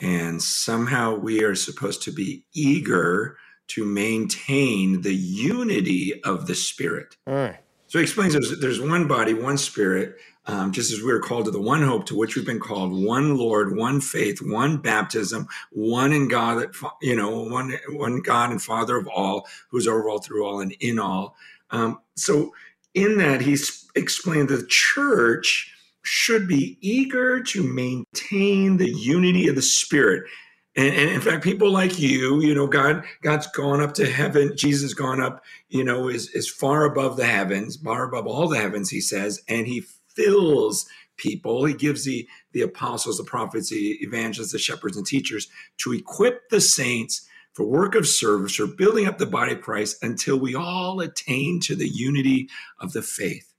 And 0.00 0.42
somehow 0.42 1.14
we 1.14 1.44
are 1.44 1.54
supposed 1.54 2.02
to 2.02 2.12
be 2.12 2.44
eager 2.52 3.38
to 3.68 3.84
maintain 3.84 5.02
the 5.02 5.14
unity 5.14 6.20
of 6.24 6.46
the 6.46 6.54
Spirit. 6.54 7.16
Mm. 7.26 7.56
So 7.92 7.98
he 7.98 8.04
explains 8.04 8.32
there's, 8.32 8.58
there's 8.58 8.80
one 8.80 9.06
body, 9.06 9.34
one 9.34 9.58
Spirit, 9.58 10.16
um, 10.46 10.72
just 10.72 10.90
as 10.90 11.02
we 11.02 11.12
are 11.12 11.18
called 11.18 11.44
to 11.44 11.50
the 11.50 11.60
one 11.60 11.82
hope 11.82 12.06
to 12.06 12.16
which 12.16 12.34
we've 12.34 12.46
been 12.46 12.58
called, 12.58 12.90
one 12.90 13.36
Lord, 13.36 13.76
one 13.76 14.00
faith, 14.00 14.40
one 14.40 14.78
baptism, 14.78 15.46
one 15.72 16.10
in 16.10 16.26
God 16.26 16.58
that 16.58 16.92
you 17.02 17.14
know, 17.14 17.40
one 17.42 17.76
one 17.90 18.22
God 18.22 18.50
and 18.50 18.62
Father 18.62 18.96
of 18.96 19.06
all, 19.08 19.46
who's 19.68 19.86
over 19.86 20.08
all, 20.08 20.20
through 20.20 20.46
all, 20.46 20.60
and 20.60 20.72
in 20.80 20.98
all. 20.98 21.36
Um, 21.70 22.00
so 22.14 22.54
in 22.94 23.18
that, 23.18 23.42
he's 23.42 23.90
explained 23.94 24.48
that 24.48 24.56
the 24.56 24.66
church 24.68 25.70
should 26.00 26.48
be 26.48 26.78
eager 26.80 27.42
to 27.42 27.62
maintain 27.62 28.78
the 28.78 28.90
unity 28.90 29.48
of 29.48 29.54
the 29.54 29.60
Spirit. 29.60 30.24
And, 30.74 30.94
and, 30.94 31.10
in 31.10 31.20
fact, 31.20 31.44
people 31.44 31.70
like 31.70 31.98
you, 31.98 32.40
you 32.40 32.54
know, 32.54 32.66
God, 32.66 33.04
God's 33.22 33.46
gone 33.48 33.82
up 33.82 33.92
to 33.94 34.10
heaven. 34.10 34.56
Jesus 34.56 34.94
gone 34.94 35.20
up, 35.20 35.44
you 35.68 35.84
know, 35.84 36.08
is 36.08 36.30
is 36.30 36.50
far 36.50 36.84
above 36.84 37.16
the 37.16 37.26
heavens, 37.26 37.76
far 37.76 38.04
above 38.04 38.26
all 38.26 38.48
the 38.48 38.58
heavens. 38.58 38.88
He 38.88 39.00
says, 39.00 39.42
and 39.48 39.66
He 39.66 39.84
fills 40.14 40.86
people. 41.16 41.64
He 41.64 41.74
gives 41.74 42.04
the, 42.04 42.26
the 42.52 42.62
apostles, 42.62 43.18
the 43.18 43.24
prophets, 43.24 43.70
the 43.70 43.98
evangelists, 44.00 44.52
the 44.52 44.58
shepherds, 44.58 44.96
and 44.96 45.06
teachers 45.06 45.48
to 45.78 45.92
equip 45.92 46.48
the 46.48 46.60
saints 46.60 47.26
for 47.52 47.64
work 47.64 47.94
of 47.94 48.06
service 48.06 48.58
or 48.58 48.66
building 48.66 49.06
up 49.06 49.18
the 49.18 49.26
body 49.26 49.52
of 49.52 49.60
Christ 49.60 50.02
until 50.02 50.38
we 50.38 50.54
all 50.54 51.00
attain 51.00 51.60
to 51.60 51.76
the 51.76 51.88
unity 51.88 52.48
of 52.80 52.92
the 52.92 53.02
faith. 53.02 53.51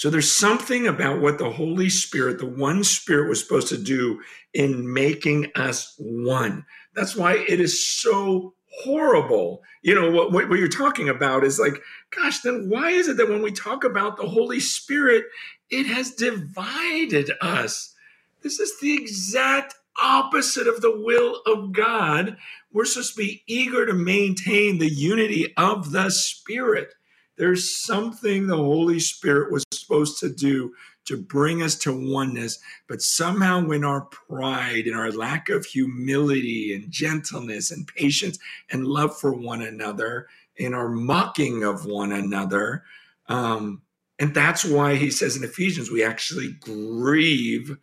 So 0.00 0.08
there's 0.08 0.32
something 0.32 0.86
about 0.86 1.20
what 1.20 1.36
the 1.36 1.50
Holy 1.50 1.90
Spirit, 1.90 2.38
the 2.38 2.46
one 2.46 2.84
Spirit, 2.84 3.28
was 3.28 3.38
supposed 3.38 3.68
to 3.68 3.76
do 3.76 4.22
in 4.54 4.90
making 4.94 5.52
us 5.56 5.94
one. 5.98 6.64
That's 6.94 7.14
why 7.14 7.44
it 7.46 7.60
is 7.60 7.86
so 7.86 8.54
horrible. 8.82 9.62
You 9.82 9.94
know, 9.94 10.10
what, 10.10 10.32
what, 10.32 10.48
you're 10.58 10.68
talking 10.68 11.10
about 11.10 11.44
is 11.44 11.58
like, 11.60 11.82
gosh, 12.16 12.40
then 12.40 12.70
why 12.70 12.92
is 12.92 13.08
it 13.08 13.18
that 13.18 13.28
when 13.28 13.42
we 13.42 13.52
talk 13.52 13.84
about 13.84 14.16
the 14.16 14.26
Holy 14.26 14.58
Spirit, 14.58 15.26
it 15.68 15.84
has 15.84 16.12
divided 16.12 17.32
us. 17.42 17.94
This 18.40 18.58
is 18.58 18.80
the 18.80 18.94
exact 18.94 19.74
opposite 20.02 20.66
of 20.66 20.80
the 20.80 20.98
will 20.98 21.42
of 21.44 21.72
God. 21.72 22.38
We're 22.72 22.86
supposed 22.86 23.16
to 23.16 23.22
be 23.22 23.42
eager 23.46 23.84
to 23.84 23.92
maintain 23.92 24.78
the 24.78 24.88
unity 24.88 25.52
of 25.58 25.92
the 25.92 26.08
Spirit. 26.08 26.94
There's 27.40 27.74
something 27.74 28.46
the 28.46 28.56
Holy 28.56 29.00
Spirit 29.00 29.50
was 29.50 29.64
supposed 29.90 30.18
to 30.20 30.28
do 30.28 30.72
to 31.06 31.16
bring 31.16 31.62
us 31.62 31.74
to 31.74 32.12
oneness, 32.12 32.58
but 32.86 33.02
somehow, 33.02 33.64
when 33.64 33.84
our 33.84 34.02
pride 34.02 34.86
and 34.86 34.94
our 34.94 35.10
lack 35.10 35.48
of 35.48 35.64
humility 35.64 36.74
and 36.74 36.90
gentleness 36.90 37.70
and 37.70 37.88
patience 37.88 38.38
and 38.70 38.86
love 38.86 39.18
for 39.18 39.32
one 39.32 39.62
another, 39.62 40.28
and 40.58 40.74
our 40.74 40.88
mocking 40.90 41.64
of 41.64 41.86
one 41.86 42.12
another, 42.12 42.84
um, 43.28 43.82
and 44.18 44.34
that's 44.34 44.64
why 44.64 44.94
he 44.94 45.10
says 45.10 45.36
in 45.36 45.42
Ephesians, 45.42 45.90
we 45.90 46.04
actually 46.04 46.52
grieve 46.60 47.76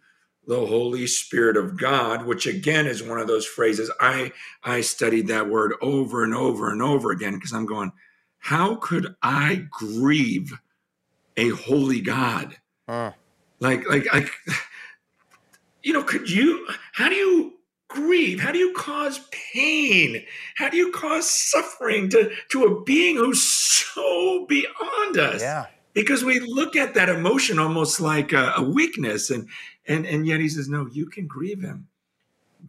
the 0.46 0.66
Holy 0.66 1.08
Spirit 1.08 1.58
of 1.58 1.78
God, 1.78 2.26
which 2.26 2.46
again 2.46 2.86
is 2.86 3.04
one 3.04 3.20
of 3.20 3.28
those 3.28 3.46
phrases. 3.46 3.92
I 4.00 4.32
I 4.64 4.82
studied 4.82 5.28
that 5.28 5.50
word 5.50 5.74
over 5.82 6.24
and 6.24 6.34
over 6.34 6.72
and 6.72 6.82
over 6.82 7.12
again 7.12 7.34
because 7.34 7.52
I'm 7.52 7.66
going, 7.66 7.92
how 8.38 8.76
could 8.76 9.16
I 9.24 9.66
grieve 9.72 10.54
a 11.38 11.50
holy 11.50 12.02
God? 12.02 12.58
Uh. 12.88 13.12
Like, 13.60 13.90
like, 13.90 14.12
like, 14.14 14.30
you 15.84 15.94
know, 15.94 16.04
could 16.04 16.30
you, 16.30 16.68
how 16.94 17.08
do 17.08 17.16
you 17.16 17.54
grieve? 17.88 18.42
How 18.42 18.52
do 18.52 18.60
you 18.60 18.74
cause 18.74 19.22
pain? 19.54 20.26
How 20.56 20.70
do 20.70 20.76
you 20.76 20.92
cause 20.92 21.30
suffering 21.30 22.10
to, 22.10 22.32
to 22.52 22.66
a 22.66 22.84
being 22.84 23.16
who's 23.16 23.42
so 23.42 24.46
beyond 24.48 25.18
us? 25.18 25.42
Yeah 25.42 25.68
because 25.98 26.24
we 26.24 26.40
look 26.40 26.76
at 26.76 26.94
that 26.94 27.10
emotion 27.10 27.58
almost 27.58 28.00
like 28.00 28.32
a, 28.32 28.54
a, 28.58 28.62
weakness 28.62 29.32
and 29.32 29.50
and 29.88 30.06
and 30.06 30.28
yet 30.28 30.40
he 30.40 30.48
says 30.48 30.70
no 30.70 30.88
you 30.92 31.08
can 31.08 31.26
grieve 31.26 31.60
him 31.60 31.88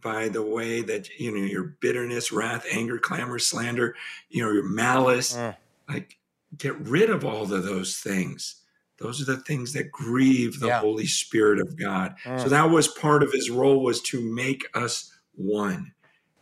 by 0.01 0.27
the 0.27 0.41
way 0.41 0.81
that 0.81 1.07
you 1.19 1.31
know 1.31 1.43
your 1.43 1.75
bitterness 1.79 2.31
wrath 2.31 2.65
anger 2.71 2.97
clamor 2.97 3.37
slander 3.37 3.95
you 4.29 4.43
know 4.43 4.51
your 4.51 4.67
malice 4.67 5.35
mm. 5.35 5.55
like 5.87 6.17
get 6.57 6.75
rid 6.79 7.11
of 7.11 7.23
all 7.23 7.43
of 7.43 7.63
those 7.63 7.97
things 7.97 8.58
those 8.99 9.21
are 9.21 9.25
the 9.25 9.37
things 9.37 9.73
that 9.73 9.91
grieve 9.91 10.59
the 10.59 10.67
yeah. 10.67 10.79
holy 10.79 11.07
spirit 11.07 11.59
of 11.59 11.77
god 11.77 12.15
mm. 12.23 12.41
so 12.41 12.49
that 12.49 12.69
was 12.69 12.87
part 12.87 13.23
of 13.23 13.31
his 13.31 13.49
role 13.49 13.83
was 13.83 14.01
to 14.01 14.21
make 14.21 14.65
us 14.73 15.11
one 15.35 15.93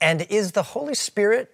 and 0.01 0.25
is 0.29 0.51
the 0.51 0.63
holy 0.63 0.95
spirit 0.95 1.51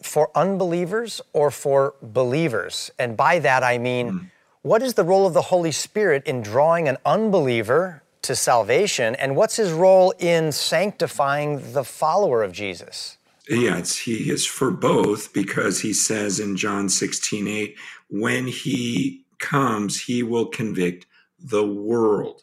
for 0.00 0.30
unbelievers 0.34 1.20
or 1.32 1.50
for 1.50 1.94
believers 2.02 2.90
and 2.98 3.16
by 3.16 3.38
that 3.38 3.62
i 3.62 3.78
mean 3.78 4.10
mm 4.10 4.30
what 4.62 4.82
is 4.82 4.94
the 4.94 5.04
role 5.04 5.26
of 5.26 5.34
the 5.34 5.42
Holy 5.42 5.72
Spirit 5.72 6.24
in 6.26 6.42
drawing 6.42 6.88
an 6.88 6.98
unbeliever 7.06 8.02
to 8.22 8.34
salvation, 8.34 9.14
and 9.14 9.36
what's 9.36 9.56
his 9.56 9.72
role 9.72 10.12
in 10.18 10.50
sanctifying 10.52 11.72
the 11.72 11.84
follower 11.84 12.42
of 12.42 12.52
Jesus? 12.52 13.16
Yeah, 13.48 13.80
he 13.80 14.30
is 14.30 14.44
for 14.44 14.70
both 14.70 15.32
because 15.32 15.80
he 15.80 15.92
says 15.92 16.38
in 16.40 16.56
John 16.56 16.88
16, 16.88 17.48
8, 17.48 17.76
when 18.10 18.46
he 18.46 19.24
comes, 19.38 20.00
he 20.00 20.22
will 20.22 20.46
convict 20.46 21.06
the 21.38 21.66
world 21.66 22.42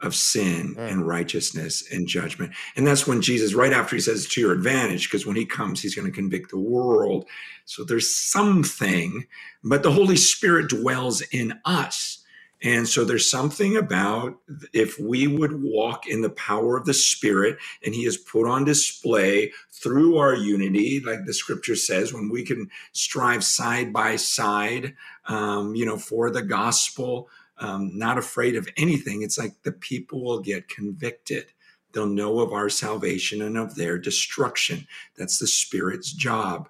of 0.00 0.14
sin 0.14 0.74
mm. 0.74 0.90
and 0.90 1.06
righteousness 1.06 1.84
and 1.92 2.06
judgment. 2.06 2.52
And 2.76 2.86
that's 2.86 3.06
when 3.06 3.22
Jesus, 3.22 3.54
right 3.54 3.72
after 3.72 3.96
he 3.96 4.02
says 4.02 4.26
to 4.28 4.40
your 4.40 4.52
advantage, 4.52 5.08
because 5.08 5.26
when 5.26 5.36
he 5.36 5.46
comes, 5.46 5.80
he's 5.80 5.94
going 5.94 6.10
to 6.10 6.14
convict 6.14 6.50
the 6.50 6.58
world. 6.58 7.26
So 7.64 7.84
there's 7.84 8.14
something, 8.14 9.26
but 9.62 9.82
the 9.82 9.92
Holy 9.92 10.16
Spirit 10.16 10.68
dwells 10.68 11.22
in 11.22 11.58
us. 11.64 12.23
And 12.62 12.88
so 12.88 13.04
there's 13.04 13.30
something 13.30 13.76
about 13.76 14.36
if 14.72 14.98
we 14.98 15.26
would 15.26 15.62
walk 15.62 16.06
in 16.06 16.22
the 16.22 16.30
power 16.30 16.78
of 16.78 16.86
the 16.86 16.94
Spirit 16.94 17.58
and 17.84 17.94
He 17.94 18.06
is 18.06 18.16
put 18.16 18.48
on 18.48 18.64
display 18.64 19.52
through 19.70 20.16
our 20.16 20.34
unity, 20.34 21.00
like 21.04 21.26
the 21.26 21.34
scripture 21.34 21.76
says, 21.76 22.12
when 22.12 22.30
we 22.30 22.42
can 22.42 22.70
strive 22.92 23.44
side 23.44 23.92
by 23.92 24.16
side, 24.16 24.94
um, 25.26 25.74
you 25.74 25.84
know, 25.84 25.98
for 25.98 26.30
the 26.30 26.42
gospel, 26.42 27.28
um, 27.58 27.96
not 27.96 28.18
afraid 28.18 28.56
of 28.56 28.68
anything. 28.76 29.22
It's 29.22 29.38
like 29.38 29.62
the 29.62 29.72
people 29.72 30.24
will 30.24 30.40
get 30.40 30.68
convicted. 30.68 31.52
They'll 31.92 32.06
know 32.06 32.40
of 32.40 32.52
our 32.52 32.68
salvation 32.68 33.40
and 33.42 33.56
of 33.56 33.76
their 33.76 33.98
destruction. 33.98 34.86
That's 35.16 35.38
the 35.38 35.46
Spirit's 35.46 36.12
job. 36.12 36.68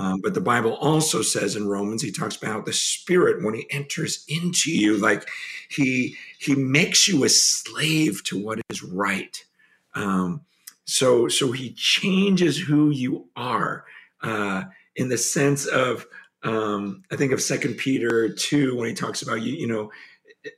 Um, 0.00 0.22
but 0.22 0.32
the 0.32 0.40
Bible 0.40 0.76
also 0.76 1.20
says 1.20 1.56
in 1.56 1.68
Romans, 1.68 2.00
he 2.00 2.10
talks 2.10 2.34
about 2.34 2.64
the 2.64 2.72
Spirit 2.72 3.44
when 3.44 3.52
he 3.52 3.66
enters 3.70 4.24
into 4.28 4.72
you, 4.72 4.96
like 4.96 5.28
he 5.68 6.16
he 6.38 6.54
makes 6.54 7.06
you 7.06 7.22
a 7.22 7.28
slave 7.28 8.24
to 8.24 8.42
what 8.42 8.60
is 8.70 8.82
right. 8.82 9.44
Um, 9.94 10.40
so 10.86 11.28
so 11.28 11.52
he 11.52 11.74
changes 11.74 12.56
who 12.56 12.88
you 12.88 13.28
are 13.36 13.84
uh, 14.22 14.64
in 14.96 15.10
the 15.10 15.18
sense 15.18 15.66
of 15.66 16.06
um, 16.44 17.02
I 17.12 17.16
think 17.16 17.32
of 17.32 17.42
Second 17.42 17.74
Peter 17.74 18.30
two 18.30 18.76
when 18.76 18.88
he 18.88 18.94
talks 18.94 19.20
about 19.20 19.42
you 19.42 19.52
you 19.52 19.66
know 19.66 19.90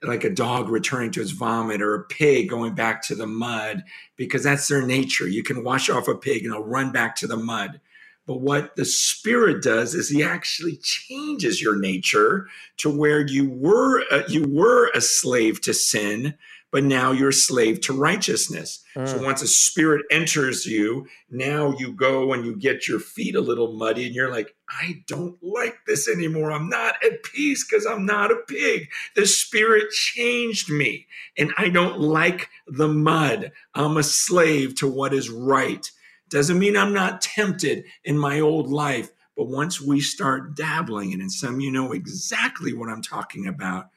like 0.04 0.22
a 0.22 0.30
dog 0.30 0.68
returning 0.68 1.10
to 1.10 1.20
its 1.20 1.32
vomit 1.32 1.82
or 1.82 1.96
a 1.96 2.04
pig 2.04 2.48
going 2.48 2.76
back 2.76 3.02
to 3.02 3.16
the 3.16 3.26
mud 3.26 3.82
because 4.14 4.44
that's 4.44 4.68
their 4.68 4.86
nature. 4.86 5.26
You 5.26 5.42
can 5.42 5.64
wash 5.64 5.90
off 5.90 6.06
a 6.06 6.14
pig 6.14 6.44
and 6.44 6.54
it'll 6.54 6.64
run 6.64 6.92
back 6.92 7.16
to 7.16 7.26
the 7.26 7.36
mud. 7.36 7.80
But 8.26 8.40
what 8.40 8.76
the 8.76 8.84
spirit 8.84 9.62
does 9.62 9.94
is 9.94 10.08
he 10.08 10.22
actually 10.22 10.76
changes 10.76 11.60
your 11.60 11.76
nature 11.76 12.46
to 12.78 12.88
where 12.88 13.26
you 13.26 13.50
were 13.50 14.04
uh, 14.12 14.22
you 14.28 14.46
were 14.48 14.90
a 14.94 15.00
slave 15.00 15.60
to 15.62 15.74
sin, 15.74 16.34
but 16.70 16.84
now 16.84 17.10
you're 17.10 17.30
a 17.30 17.34
slave 17.34 17.80
to 17.82 17.92
righteousness. 17.92 18.82
Mm. 18.94 19.08
So 19.08 19.22
once 19.22 19.42
a 19.42 19.48
spirit 19.48 20.06
enters 20.10 20.66
you, 20.66 21.06
now 21.30 21.74
you 21.78 21.92
go 21.92 22.32
and 22.32 22.44
you 22.44 22.54
get 22.54 22.86
your 22.86 23.00
feet 23.00 23.34
a 23.34 23.40
little 23.40 23.72
muddy 23.72 24.06
and 24.06 24.14
you're 24.14 24.30
like, 24.30 24.54
I 24.68 25.02
don't 25.08 25.36
like 25.42 25.78
this 25.88 26.08
anymore. 26.08 26.52
I'm 26.52 26.68
not 26.68 26.94
at 27.04 27.24
peace 27.24 27.66
because 27.68 27.86
I'm 27.86 28.06
not 28.06 28.30
a 28.30 28.36
pig. 28.46 28.88
The 29.16 29.26
spirit 29.26 29.90
changed 29.90 30.70
me 30.70 31.06
and 31.36 31.52
I 31.58 31.70
don't 31.70 31.98
like 31.98 32.48
the 32.68 32.88
mud. 32.88 33.50
I'm 33.74 33.96
a 33.96 34.02
slave 34.04 34.76
to 34.76 34.86
what 34.86 35.12
is 35.12 35.28
right. 35.28 35.90
Doesn't 36.32 36.58
mean 36.58 36.78
I'm 36.78 36.94
not 36.94 37.20
tempted 37.20 37.84
in 38.04 38.16
my 38.16 38.40
old 38.40 38.70
life, 38.70 39.10
but 39.36 39.48
once 39.48 39.82
we 39.82 40.00
start 40.00 40.56
dabbling, 40.56 41.12
and 41.12 41.30
some 41.30 41.60
you 41.60 41.70
know 41.70 41.92
exactly 41.92 42.72
what 42.72 42.88
I'm 42.88 43.02
talking 43.02 43.46
about, 43.46 43.90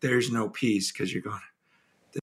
there's 0.00 0.32
no 0.32 0.48
peace 0.48 0.90
because 0.90 1.12
you're 1.12 1.20
going, 1.20 1.38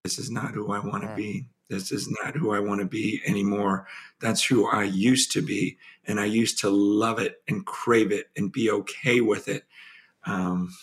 this 0.03 0.17
is 0.17 0.32
not 0.32 0.55
who 0.55 0.71
I 0.71 0.79
want 0.79 1.03
to 1.03 1.15
be. 1.15 1.45
This 1.67 1.91
is 1.91 2.10
not 2.10 2.36
who 2.36 2.51
I 2.51 2.60
want 2.60 2.82
to 2.82 2.88
be 2.88 3.21
anymore. 3.27 3.86
That's 4.19 4.43
who 4.43 4.67
I 4.67 4.86
used 4.86 5.32
to 5.34 5.41
be. 5.43 5.77
And 6.08 6.19
I 6.19 6.25
used 6.25 6.58
to 6.60 6.71
love 6.71 7.19
it 7.19 7.43
and 7.47 7.63
crave 7.63 8.12
it 8.12 8.32
and 8.36 8.51
be 8.51 8.71
okay 8.71 9.21
with 9.21 9.47
it. 9.47 9.65
Um, 10.25 10.73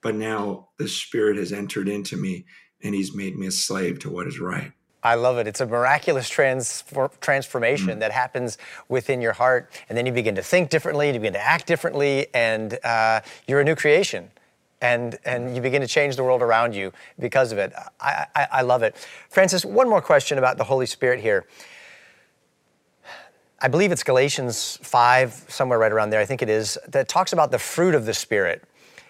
but 0.00 0.16
now 0.16 0.70
the 0.76 0.88
Spirit 0.88 1.36
has 1.36 1.52
entered 1.52 1.88
into 1.88 2.16
me 2.16 2.46
and 2.82 2.96
He's 2.96 3.14
made 3.14 3.36
me 3.38 3.46
a 3.46 3.52
slave 3.52 4.00
to 4.00 4.10
what 4.10 4.26
is 4.26 4.40
right. 4.40 4.72
I 5.04 5.16
love 5.16 5.36
it. 5.36 5.46
It's 5.46 5.60
a 5.60 5.66
miraculous 5.66 6.30
transfor- 6.30 7.10
transformation 7.20 7.96
mm. 7.96 8.00
that 8.00 8.10
happens 8.10 8.56
within 8.88 9.20
your 9.20 9.34
heart. 9.34 9.70
And 9.88 9.98
then 9.98 10.06
you 10.06 10.12
begin 10.12 10.34
to 10.36 10.42
think 10.42 10.70
differently, 10.70 11.08
you 11.08 11.12
begin 11.12 11.34
to 11.34 11.44
act 11.44 11.66
differently, 11.66 12.26
and 12.32 12.78
uh, 12.82 13.20
you're 13.46 13.60
a 13.60 13.64
new 13.64 13.76
creation. 13.76 14.30
And, 14.80 15.16
and 15.24 15.54
you 15.54 15.62
begin 15.62 15.80
to 15.82 15.86
change 15.86 16.16
the 16.16 16.24
world 16.24 16.42
around 16.42 16.74
you 16.74 16.92
because 17.18 17.52
of 17.52 17.58
it. 17.58 17.72
I, 18.00 18.26
I, 18.34 18.46
I 18.52 18.62
love 18.62 18.82
it. 18.82 18.96
Francis, 19.30 19.64
one 19.64 19.88
more 19.88 20.02
question 20.02 20.36
about 20.36 20.58
the 20.58 20.64
Holy 20.64 20.86
Spirit 20.86 21.20
here. 21.20 21.46
I 23.60 23.68
believe 23.68 23.92
it's 23.92 24.02
Galatians 24.02 24.78
5, 24.82 25.46
somewhere 25.48 25.78
right 25.78 25.92
around 25.92 26.10
there, 26.10 26.20
I 26.20 26.26
think 26.26 26.42
it 26.42 26.50
is, 26.50 26.76
that 26.88 27.08
talks 27.08 27.32
about 27.32 27.50
the 27.50 27.58
fruit 27.58 27.94
of 27.94 28.04
the 28.04 28.12
Spirit. 28.12 28.62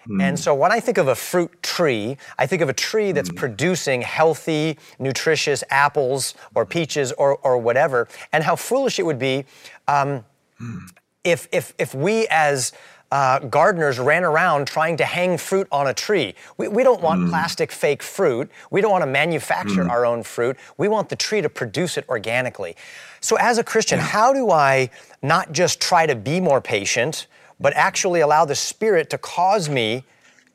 Mm. 0.07 0.21
And 0.21 0.39
so 0.39 0.53
when 0.53 0.71
I 0.71 0.79
think 0.79 0.97
of 0.97 1.07
a 1.07 1.15
fruit 1.15 1.51
tree, 1.63 2.17
I 2.37 2.45
think 2.45 2.61
of 2.61 2.69
a 2.69 2.73
tree 2.73 3.11
that's 3.11 3.29
mm. 3.29 3.35
producing 3.35 4.01
healthy, 4.01 4.77
nutritious 4.99 5.63
apples 5.69 6.35
or 6.53 6.65
peaches 6.65 7.11
or, 7.13 7.37
or 7.37 7.57
whatever, 7.57 8.07
and 8.31 8.43
how 8.43 8.55
foolish 8.55 8.99
it 8.99 9.05
would 9.05 9.19
be 9.19 9.45
um, 9.87 10.23
mm. 10.61 10.79
if, 11.23 11.47
if, 11.51 11.73
if 11.79 11.95
we 11.95 12.27
as 12.29 12.71
uh, 13.11 13.39
gardeners 13.39 13.99
ran 13.99 14.23
around 14.23 14.67
trying 14.67 14.97
to 14.97 15.05
hang 15.05 15.37
fruit 15.37 15.67
on 15.71 15.87
a 15.87 15.93
tree. 15.93 16.35
We, 16.57 16.67
we 16.67 16.83
don't 16.83 17.01
want 17.01 17.21
mm. 17.21 17.29
plastic 17.29 17.71
fake 17.71 18.03
fruit. 18.03 18.49
We 18.71 18.81
don't 18.81 18.91
want 18.91 19.03
to 19.03 19.09
manufacture 19.09 19.85
mm. 19.85 19.89
our 19.89 20.05
own 20.05 20.23
fruit. 20.23 20.57
We 20.77 20.87
want 20.87 21.09
the 21.09 21.15
tree 21.15 21.41
to 21.41 21.49
produce 21.49 21.97
it 21.97 22.05
organically. 22.09 22.75
So, 23.21 23.37
as 23.37 23.57
a 23.57 23.63
Christian, 23.63 23.99
yeah. 23.99 24.05
how 24.05 24.33
do 24.33 24.51
I 24.51 24.89
not 25.21 25.51
just 25.51 25.79
try 25.79 26.05
to 26.05 26.15
be 26.15 26.39
more 26.39 26.61
patient, 26.61 27.27
but 27.65 27.73
actually 27.75 28.19
allow 28.19 28.45
the 28.45 28.53
Spirit 28.53 29.09
to 29.09 29.17
cause 29.17 29.69
me 29.69 30.03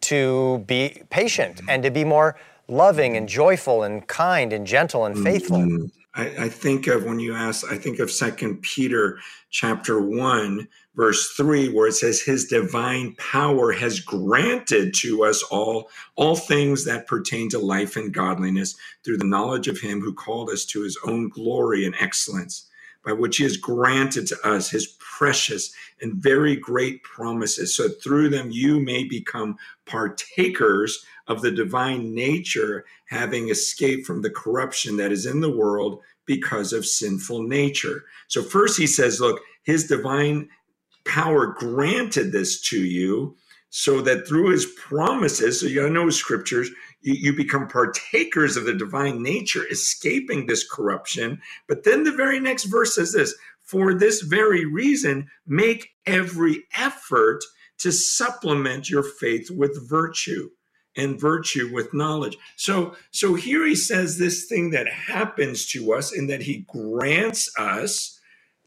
to 0.01 0.63
be 0.69 1.03
patient 1.11 1.57
mm-hmm. 1.57 1.69
and 1.69 1.83
to 1.83 1.91
be 1.91 2.05
more 2.05 2.37
loving 2.69 3.17
and 3.17 3.29
joyful 3.29 3.83
and 3.83 4.07
kind 4.07 4.53
and 4.53 4.65
gentle 4.65 5.05
and 5.05 5.19
faithful. 5.19 5.59
Mm-hmm. 5.59 5.87
I, 6.15 6.45
I, 6.45 6.49
think 6.49 6.87
of 6.87 7.07
when 7.07 7.19
you 7.19 7.35
ask, 7.35 7.67
I 7.69 7.77
think 7.77 7.99
of 7.99 8.13
Second 8.13 8.63
Peter 8.63 9.19
chapter 9.51 10.01
one, 10.01 10.69
verse 10.95 11.33
three, 11.33 11.69
where 11.73 11.89
it 11.89 11.95
says, 11.95 12.21
His 12.23 12.45
divine 12.47 13.17
power 13.17 13.73
has 13.73 13.99
granted 13.99 14.95
to 14.99 15.25
us 15.25 15.43
all 15.51 15.91
all 16.15 16.37
things 16.37 16.85
that 16.85 17.09
pertain 17.09 17.49
to 17.49 17.59
life 17.59 17.97
and 17.97 18.15
godliness 18.15 18.77
through 19.05 19.19
the 19.19 19.27
knowledge 19.27 19.67
of 19.67 19.81
him 19.81 20.01
who 20.01 20.15
called 20.15 20.49
us 20.49 20.65
to 20.67 20.85
his 20.85 20.97
own 21.05 21.29
glory 21.29 21.85
and 21.85 21.97
excellence 21.99 22.69
by 23.05 23.13
which 23.13 23.39
he 23.39 23.43
has 23.43 23.57
granted 23.57 24.29
to 24.29 24.37
us 24.47 24.71
his 24.71 24.87
precious 25.21 25.71
and 26.01 26.15
very 26.15 26.57
great 26.57 27.03
promises. 27.03 27.77
So 27.77 27.91
through 27.91 28.31
them 28.31 28.51
you 28.51 28.81
may 28.81 29.05
become 29.05 29.59
partakers 29.85 31.05
of 31.27 31.43
the 31.43 31.51
divine 31.51 32.15
nature, 32.15 32.87
having 33.11 33.51
escaped 33.51 34.07
from 34.07 34.23
the 34.23 34.31
corruption 34.31 34.97
that 34.97 35.13
is 35.13 35.27
in 35.27 35.41
the 35.41 35.55
world 35.55 36.01
because 36.25 36.73
of 36.73 36.87
sinful 36.87 37.43
nature. 37.43 38.05
So 38.29 38.43
first 38.43 38.79
he 38.79 38.87
says, 38.87 39.21
look, 39.21 39.43
his 39.63 39.87
divine 39.87 40.49
power 41.05 41.49
granted 41.49 42.33
this 42.33 42.59
to 42.71 42.83
you 42.83 43.37
so 43.69 44.01
that 44.01 44.27
through 44.27 44.53
his 44.53 44.65
promises, 44.79 45.61
so 45.61 45.67
you 45.67 45.87
know 45.91 46.09
scriptures, 46.09 46.71
you, 47.03 47.13
you 47.13 47.37
become 47.37 47.69
partakers 47.69 48.57
of 48.57 48.65
the 48.65 48.73
divine 48.73 49.23
nature, 49.23 49.67
escaping 49.71 50.47
this 50.47 50.67
corruption. 50.67 51.43
But 51.69 51.85
then 51.85 52.05
the 52.05 52.13
very 52.13 52.41
next 52.41 52.65
verse 52.65 52.95
says 52.95 53.13
this 53.13 53.35
for 53.71 53.95
this 53.95 54.23
very 54.23 54.67
reason, 54.67 55.29
make 55.47 55.91
every 56.07 56.65
effort 56.77 57.41
to 57.79 57.93
supplement 57.93 58.91
your 58.91 59.05
faith 59.05 59.51
with 59.51 59.89
virtue 59.89 60.51
and 60.97 61.21
virtue 61.21 61.71
with 61.73 61.95
knowledge. 61.95 62.37
So 62.57 62.97
so 63.13 63.35
here 63.35 63.67
he 63.67 63.77
says 63.77 64.19
this 64.19 64.47
thing 64.47 64.71
that 64.71 64.89
happens 64.89 65.67
to 65.73 65.93
us 65.95 66.13
in 66.13 66.27
that 66.29 66.43
he 66.43 66.67
grants 66.69 67.53
us 67.59 68.21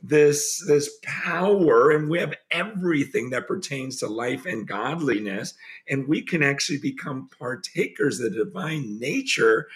this 0.04 0.64
this 0.68 0.90
power 1.04 1.92
and 1.92 2.10
we 2.10 2.20
have 2.20 2.34
everything 2.52 3.32
that 3.32 3.48
pertains 3.48 3.98
to 3.98 4.08
life 4.08 4.46
and 4.46 4.68
godliness 4.68 5.54
and 5.90 6.08
we 6.08 6.22
can 6.22 6.44
actually 6.44 6.80
become 6.80 7.30
partakers 7.40 8.20
of 8.20 8.34
the 8.34 8.46
divine 8.46 9.00
nature 9.00 9.68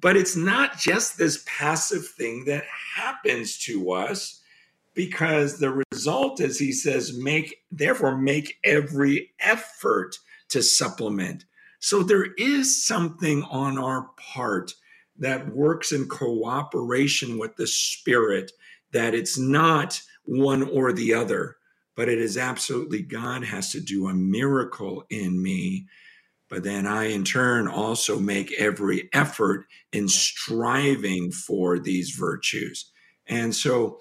but 0.00 0.16
it's 0.16 0.36
not 0.36 0.78
just 0.78 1.18
this 1.18 1.44
passive 1.46 2.06
thing 2.06 2.44
that 2.46 2.64
happens 2.96 3.58
to 3.58 3.92
us 3.92 4.42
because 4.94 5.58
the 5.58 5.82
result 5.92 6.40
is 6.40 6.58
he 6.58 6.72
says 6.72 7.16
make 7.18 7.56
therefore 7.70 8.16
make 8.16 8.58
every 8.64 9.30
effort 9.40 10.16
to 10.48 10.62
supplement 10.62 11.44
so 11.84 12.02
there 12.02 12.32
is 12.38 12.82
something 12.86 13.42
on 13.42 13.76
our 13.76 14.08
part 14.16 14.72
that 15.18 15.54
works 15.54 15.92
in 15.92 16.08
cooperation 16.08 17.36
with 17.36 17.56
the 17.56 17.66
spirit 17.66 18.52
that 18.92 19.14
it's 19.14 19.38
not 19.38 20.00
one 20.24 20.62
or 20.62 20.94
the 20.94 21.12
other, 21.12 21.56
but 21.94 22.08
it 22.08 22.18
is 22.18 22.38
absolutely 22.38 23.02
God 23.02 23.44
has 23.44 23.70
to 23.72 23.80
do 23.80 24.08
a 24.08 24.14
miracle 24.14 25.04
in 25.10 25.42
me. 25.42 25.86
But 26.48 26.64
then 26.64 26.86
I, 26.86 27.08
in 27.10 27.22
turn, 27.22 27.68
also 27.68 28.18
make 28.18 28.52
every 28.52 29.10
effort 29.12 29.66
in 29.92 30.08
striving 30.08 31.32
for 31.32 31.78
these 31.78 32.10
virtues. 32.10 32.90
And 33.26 33.54
so, 33.54 33.98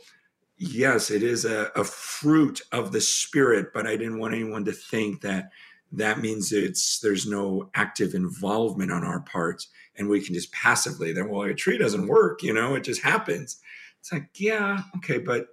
yes, 0.72 1.12
it 1.12 1.24
is 1.24 1.46
a, 1.46 1.72
a 1.76 1.84
fruit 1.84 2.62
of 2.72 2.92
the 2.92 3.02
Spirit, 3.02 3.74
but 3.74 3.88
I 3.88 3.96
didn't 3.96 4.20
want 4.20 4.34
anyone 4.34 4.66
to 4.66 4.72
think 4.72 5.22
that 5.22 5.52
that 5.92 6.20
means 6.20 6.52
it's 6.52 7.00
there's 7.00 7.28
no 7.28 7.70
active 7.76 8.16
involvement 8.16 8.92
on 8.92 9.04
our 9.04 9.20
parts 9.20 9.68
and 9.96 10.10
we 10.10 10.20
can 10.20 10.34
just 10.34 10.52
passively 10.52 11.14
then 11.14 11.30
well 11.30 11.44
a 11.44 11.54
tree 11.54 11.78
doesn't 11.78 12.08
work 12.08 12.42
you 12.42 12.52
know 12.52 12.74
it 12.74 12.84
just 12.84 13.04
happens 13.04 13.62
it's 14.04 14.12
like, 14.12 14.32
yeah, 14.36 14.82
okay, 14.98 15.18
but 15.18 15.48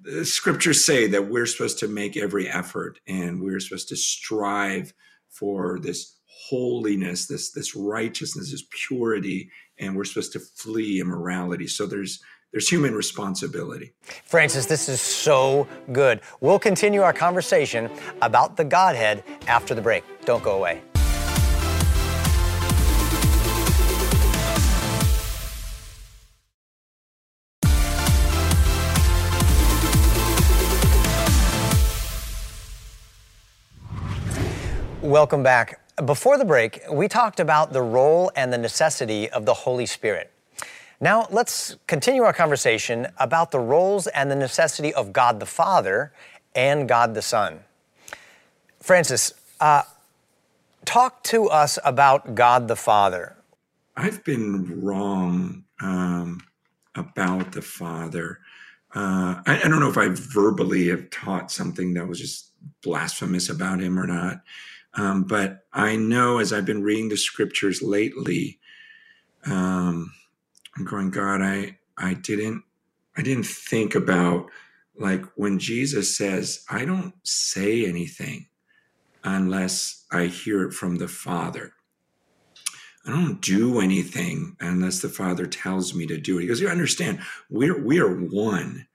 the 0.00 0.24
scriptures 0.24 0.84
say 0.84 1.08
that 1.08 1.28
we're 1.28 1.46
supposed 1.46 1.80
to 1.80 1.88
make 1.88 2.16
every 2.16 2.48
effort 2.48 3.00
and 3.08 3.42
we're 3.42 3.58
supposed 3.58 3.88
to 3.88 3.96
strive 3.96 4.94
for 5.28 5.80
this 5.80 6.14
holiness, 6.26 7.26
this 7.26 7.50
this 7.50 7.74
righteousness, 7.74 8.52
this 8.52 8.62
purity, 8.70 9.50
and 9.80 9.96
we're 9.96 10.04
supposed 10.04 10.32
to 10.34 10.38
flee 10.38 11.00
immorality. 11.00 11.66
So 11.66 11.86
there's 11.86 12.22
there's 12.52 12.68
human 12.68 12.94
responsibility. 12.94 13.92
Francis, 14.24 14.66
this 14.66 14.88
is 14.88 15.00
so 15.00 15.68
good. 15.92 16.20
We'll 16.40 16.58
continue 16.58 17.02
our 17.02 17.12
conversation 17.12 17.90
about 18.22 18.56
the 18.56 18.64
Godhead 18.64 19.24
after 19.46 19.74
the 19.74 19.82
break. 19.82 20.04
Don't 20.24 20.42
go 20.42 20.56
away. 20.56 20.80
Welcome 35.02 35.44
back. 35.44 35.80
Before 36.04 36.36
the 36.36 36.44
break, 36.44 36.80
we 36.90 37.06
talked 37.06 37.38
about 37.38 37.72
the 37.72 37.80
role 37.80 38.32
and 38.34 38.52
the 38.52 38.58
necessity 38.58 39.30
of 39.30 39.46
the 39.46 39.54
Holy 39.54 39.86
Spirit. 39.86 40.32
Now, 41.00 41.26
let's 41.30 41.76
continue 41.86 42.22
our 42.22 42.32
conversation 42.32 43.08
about 43.18 43.50
the 43.50 43.58
roles 43.58 44.06
and 44.06 44.30
the 44.30 44.36
necessity 44.36 44.94
of 44.94 45.12
God 45.12 45.40
the 45.40 45.46
Father 45.46 46.12
and 46.54 46.88
God 46.88 47.14
the 47.14 47.20
Son. 47.20 47.60
Francis, 48.80 49.34
uh, 49.60 49.82
talk 50.86 51.22
to 51.24 51.48
us 51.48 51.78
about 51.84 52.34
God 52.34 52.68
the 52.68 52.76
Father. 52.76 53.36
I've 53.96 54.24
been 54.24 54.80
wrong 54.80 55.64
um, 55.80 56.40
about 56.94 57.52
the 57.52 57.62
Father. 57.62 58.38
Uh, 58.94 59.42
I, 59.46 59.60
I, 59.64 59.68
don't 59.68 59.80
know 59.80 59.90
if 59.90 59.98
I 59.98 60.08
verbally 60.08 60.88
have 60.88 61.10
taught 61.10 61.50
something 61.50 61.92
that 61.94 62.06
was 62.06 62.20
just 62.20 62.52
blasphemous 62.82 63.50
about 63.50 63.80
him 63.80 63.98
or 63.98 64.06
not. 64.06 64.40
Um, 64.94 65.24
but 65.24 65.66
I 65.72 65.96
know 65.96 66.38
as 66.38 66.52
I've 66.52 66.64
been 66.64 66.82
reading 66.82 67.10
the 67.10 67.16
scriptures 67.18 67.82
lately, 67.82 68.58
um, 69.44 70.12
I'm 70.76 70.84
going, 70.84 71.10
God, 71.10 71.40
I 71.42 71.78
I 71.96 72.14
didn't 72.14 72.62
I 73.16 73.22
didn't 73.22 73.46
think 73.46 73.94
about 73.94 74.50
like 74.98 75.24
when 75.34 75.58
Jesus 75.58 76.16
says, 76.16 76.64
I 76.70 76.84
don't 76.84 77.14
say 77.22 77.86
anything 77.86 78.46
unless 79.24 80.04
I 80.10 80.26
hear 80.26 80.62
it 80.64 80.72
from 80.72 80.96
the 80.96 81.08
Father. 81.08 81.72
I 83.06 83.10
don't 83.10 83.40
do 83.40 83.80
anything 83.80 84.56
unless 84.60 85.00
the 85.00 85.08
Father 85.08 85.46
tells 85.46 85.94
me 85.94 86.06
to 86.06 86.18
do 86.18 86.38
it. 86.38 86.42
He 86.42 86.48
goes, 86.48 86.60
You 86.60 86.68
understand, 86.68 87.20
we're 87.48 87.80
we 87.80 88.00
are 88.00 88.14
one. 88.14 88.86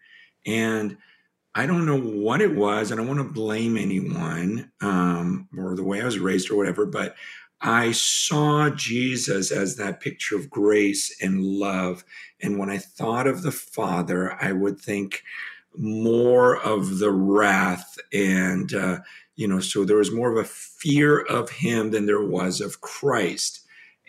And 0.45 0.97
I 1.53 1.65
don't 1.65 1.85
know 1.85 1.99
what 1.99 2.41
it 2.41 2.55
was. 2.55 2.91
I 2.91 2.95
don't 2.95 3.07
want 3.07 3.19
to 3.19 3.33
blame 3.33 3.77
anyone 3.77 4.71
um, 4.81 5.49
or 5.57 5.75
the 5.75 5.83
way 5.83 6.01
I 6.01 6.05
was 6.05 6.17
raised 6.17 6.49
or 6.49 6.55
whatever, 6.55 6.85
but 6.85 7.15
I 7.61 7.91
saw 7.93 8.69
Jesus 8.71 9.51
as 9.51 9.75
that 9.77 9.99
picture 10.01 10.35
of 10.35 10.49
grace 10.49 11.15
and 11.21 11.43
love. 11.43 12.03
And 12.41 12.57
when 12.59 12.69
I 12.69 12.79
thought 12.79 13.27
of 13.27 13.43
the 13.43 13.51
Father, 13.51 14.33
I 14.41 14.51
would 14.51 14.79
think 14.79 15.23
more 15.77 16.57
of 16.57 16.99
the 16.99 17.11
wrath. 17.11 17.97
And, 18.13 18.73
uh, 18.73 18.99
you 19.35 19.47
know, 19.47 19.59
so 19.59 19.85
there 19.85 19.97
was 19.97 20.11
more 20.11 20.31
of 20.31 20.37
a 20.37 20.47
fear 20.47 21.19
of 21.21 21.49
him 21.51 21.91
than 21.91 22.05
there 22.07 22.25
was 22.25 22.61
of 22.61 22.81
Christ. 22.81 23.59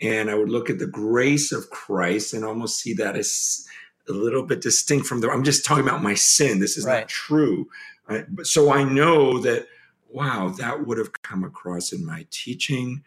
and 0.01 0.29
I 0.29 0.35
would 0.35 0.49
look 0.49 0.69
at 0.69 0.79
the 0.79 0.87
grace 0.87 1.51
of 1.51 1.69
Christ 1.69 2.33
and 2.33 2.43
almost 2.43 2.79
see 2.79 2.93
that 2.95 3.15
as 3.15 3.65
a 4.09 4.11
little 4.13 4.43
bit 4.43 4.61
distinct 4.61 5.07
from 5.07 5.21
the. 5.21 5.29
I'm 5.29 5.43
just 5.43 5.65
talking 5.65 5.87
about 5.87 6.03
my 6.03 6.15
sin. 6.15 6.59
This 6.59 6.77
is 6.77 6.85
right. 6.85 7.01
not 7.01 7.09
true. 7.09 7.69
Right? 8.07 8.25
So 8.43 8.71
I 8.71 8.83
know 8.83 9.39
that. 9.39 9.67
Wow, 10.09 10.49
that 10.59 10.85
would 10.85 10.99
have 10.99 11.11
come 11.23 11.43
across 11.43 11.91
in 11.91 12.05
my 12.05 12.27
teaching, 12.29 13.03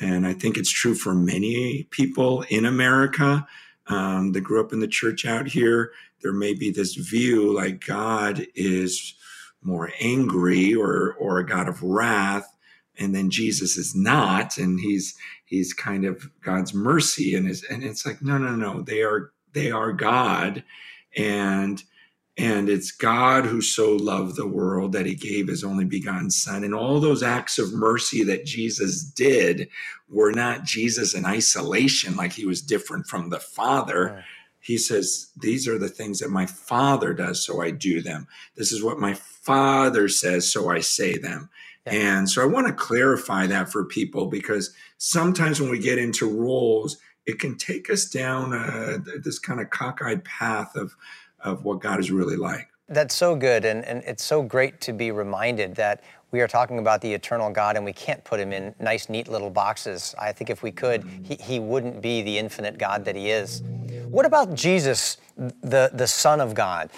and 0.00 0.26
I 0.26 0.32
think 0.32 0.56
it's 0.56 0.70
true 0.70 0.94
for 0.94 1.14
many 1.14 1.84
people 1.90 2.42
in 2.48 2.64
America 2.64 3.46
um, 3.86 4.32
that 4.32 4.42
grew 4.42 4.60
up 4.60 4.72
in 4.72 4.80
the 4.80 4.88
church 4.88 5.24
out 5.24 5.46
here. 5.46 5.92
There 6.22 6.32
may 6.32 6.54
be 6.54 6.70
this 6.70 6.94
view 6.94 7.54
like 7.54 7.84
God 7.84 8.46
is 8.54 9.14
more 9.62 9.92
angry 10.00 10.74
or 10.74 11.14
or 11.14 11.38
a 11.38 11.46
God 11.46 11.68
of 11.68 11.82
wrath, 11.82 12.52
and 12.98 13.14
then 13.14 13.30
Jesus 13.30 13.76
is 13.76 13.94
not, 13.94 14.58
and 14.58 14.80
he's 14.80 15.16
he's 15.44 15.72
kind 15.72 16.04
of 16.04 16.30
God's 16.42 16.74
mercy 16.74 17.34
and 17.34 17.48
is 17.48 17.64
and 17.64 17.84
it's 17.84 18.04
like 18.04 18.22
no 18.22 18.38
no 18.38 18.54
no 18.54 18.82
they 18.82 19.02
are 19.02 19.32
they 19.52 19.70
are 19.70 19.92
God 19.92 20.64
and 21.16 21.82
and 22.38 22.68
it's 22.68 22.90
God 22.90 23.46
who 23.46 23.62
so 23.62 23.96
loved 23.96 24.36
the 24.36 24.46
world 24.46 24.92
that 24.92 25.06
he 25.06 25.14
gave 25.14 25.48
his 25.48 25.64
only 25.64 25.86
begotten 25.86 26.30
son. 26.30 26.64
And 26.64 26.74
all 26.74 27.00
those 27.00 27.22
acts 27.22 27.58
of 27.58 27.72
mercy 27.72 28.22
that 28.24 28.44
Jesus 28.44 29.02
did 29.02 29.68
were 30.08 30.32
not 30.32 30.64
Jesus 30.64 31.14
in 31.14 31.24
isolation 31.24 32.14
like 32.14 32.32
he 32.32 32.44
was 32.44 32.60
different 32.60 33.06
from 33.06 33.30
the 33.30 33.40
father. 33.40 34.12
Right. 34.14 34.24
he 34.60 34.76
says 34.76 35.30
these 35.40 35.66
are 35.66 35.78
the 35.78 35.88
things 35.88 36.18
that 36.18 36.30
my 36.30 36.44
father 36.44 37.14
does 37.14 37.44
so 37.44 37.62
I 37.62 37.70
do 37.70 38.02
them. 38.02 38.26
This 38.54 38.70
is 38.70 38.82
what 38.82 38.98
my 38.98 39.14
father 39.14 40.08
says 40.08 40.50
so 40.50 40.70
I 40.70 40.80
say 40.80 41.16
them. 41.16 41.48
And 41.86 42.28
so 42.28 42.42
I 42.42 42.46
want 42.46 42.66
to 42.66 42.72
clarify 42.72 43.46
that 43.46 43.70
for 43.70 43.84
people 43.84 44.26
because 44.26 44.74
sometimes 44.98 45.60
when 45.60 45.70
we 45.70 45.78
get 45.78 45.98
into 45.98 46.28
roles, 46.28 46.98
it 47.26 47.38
can 47.38 47.56
take 47.56 47.88
us 47.90 48.06
down 48.06 48.52
uh, 48.52 48.98
this 49.22 49.38
kind 49.38 49.60
of 49.60 49.70
cockeyed 49.70 50.24
path 50.24 50.74
of, 50.74 50.96
of 51.46 51.64
what 51.64 51.80
God 51.80 52.00
is 52.00 52.10
really 52.10 52.36
like. 52.36 52.68
That's 52.88 53.14
so 53.14 53.34
good. 53.34 53.64
And, 53.64 53.84
and 53.84 54.02
it's 54.04 54.24
so 54.24 54.42
great 54.42 54.80
to 54.82 54.92
be 54.92 55.10
reminded 55.10 55.74
that 55.76 56.02
we 56.30 56.40
are 56.40 56.48
talking 56.48 56.78
about 56.78 57.00
the 57.00 57.12
eternal 57.12 57.50
God 57.50 57.76
and 57.76 57.84
we 57.84 57.92
can't 57.92 58.22
put 58.22 58.38
him 58.38 58.52
in 58.52 58.74
nice, 58.78 59.08
neat 59.08 59.28
little 59.28 59.50
boxes. 59.50 60.14
I 60.18 60.32
think 60.32 60.50
if 60.50 60.62
we 60.62 60.70
could, 60.70 61.04
he, 61.22 61.36
he 61.36 61.58
wouldn't 61.58 62.02
be 62.02 62.22
the 62.22 62.38
infinite 62.38 62.78
God 62.78 63.04
that 63.04 63.16
he 63.16 63.30
is. 63.30 63.62
What 64.08 64.26
about 64.26 64.54
Jesus, 64.54 65.18
the, 65.36 65.90
the 65.92 66.06
Son 66.06 66.40
of 66.40 66.54
God? 66.54 66.90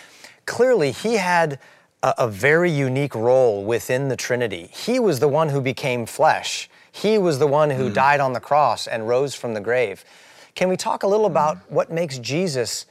Clearly, 0.46 0.92
he 0.92 1.14
had 1.14 1.58
a, 2.02 2.14
a 2.18 2.28
very 2.28 2.70
unique 2.70 3.14
role 3.14 3.64
within 3.64 4.08
the 4.08 4.16
Trinity. 4.16 4.70
He 4.72 4.98
was 4.98 5.20
the 5.20 5.28
one 5.28 5.50
who 5.50 5.60
became 5.60 6.06
flesh. 6.06 6.68
He 6.90 7.18
was 7.18 7.38
the 7.38 7.46
one 7.46 7.70
who 7.70 7.90
mm. 7.90 7.94
died 7.94 8.20
on 8.20 8.32
the 8.32 8.40
cross 8.40 8.86
and 8.86 9.06
rose 9.06 9.34
from 9.34 9.54
the 9.54 9.60
grave. 9.60 10.04
Can 10.54 10.68
we 10.68 10.76
talk 10.76 11.02
a 11.02 11.06
little 11.06 11.26
about 11.26 11.58
what 11.70 11.92
makes 11.92 12.18
Jesus 12.18 12.86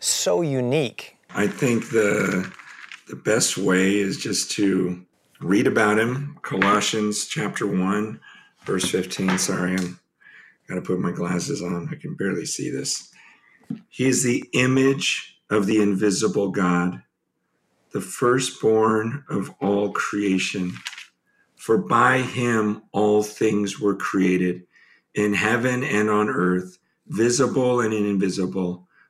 so 0.00 0.42
unique? 0.42 1.16
I 1.30 1.46
think 1.46 1.90
the 1.90 2.52
the 3.08 3.16
best 3.16 3.56
way 3.56 3.96
is 3.96 4.18
just 4.18 4.50
to 4.52 5.04
read 5.40 5.66
about 5.66 5.98
him. 5.98 6.38
Colossians 6.42 7.26
chapter 7.26 7.66
1, 7.66 8.20
verse 8.66 8.90
15. 8.90 9.38
Sorry, 9.38 9.72
I'm 9.72 9.98
got 10.68 10.74
to 10.74 10.82
put 10.82 11.00
my 11.00 11.12
glasses 11.12 11.62
on. 11.62 11.88
I 11.90 11.94
can 11.94 12.14
barely 12.14 12.44
see 12.44 12.70
this. 12.70 13.10
He 13.88 14.06
is 14.06 14.22
the 14.22 14.44
image 14.52 15.38
of 15.50 15.66
the 15.66 15.80
invisible 15.80 16.50
God 16.50 17.02
the 17.92 18.00
firstborn 18.00 19.24
of 19.28 19.50
all 19.60 19.92
creation. 19.92 20.74
For 21.56 21.78
by 21.78 22.18
him 22.18 22.82
all 22.92 23.22
things 23.22 23.80
were 23.80 23.96
created, 23.96 24.66
in 25.14 25.34
heaven 25.34 25.82
and 25.82 26.08
on 26.08 26.28
earth, 26.28 26.78
visible 27.08 27.80
and 27.80 27.92
invisible, 27.92 28.86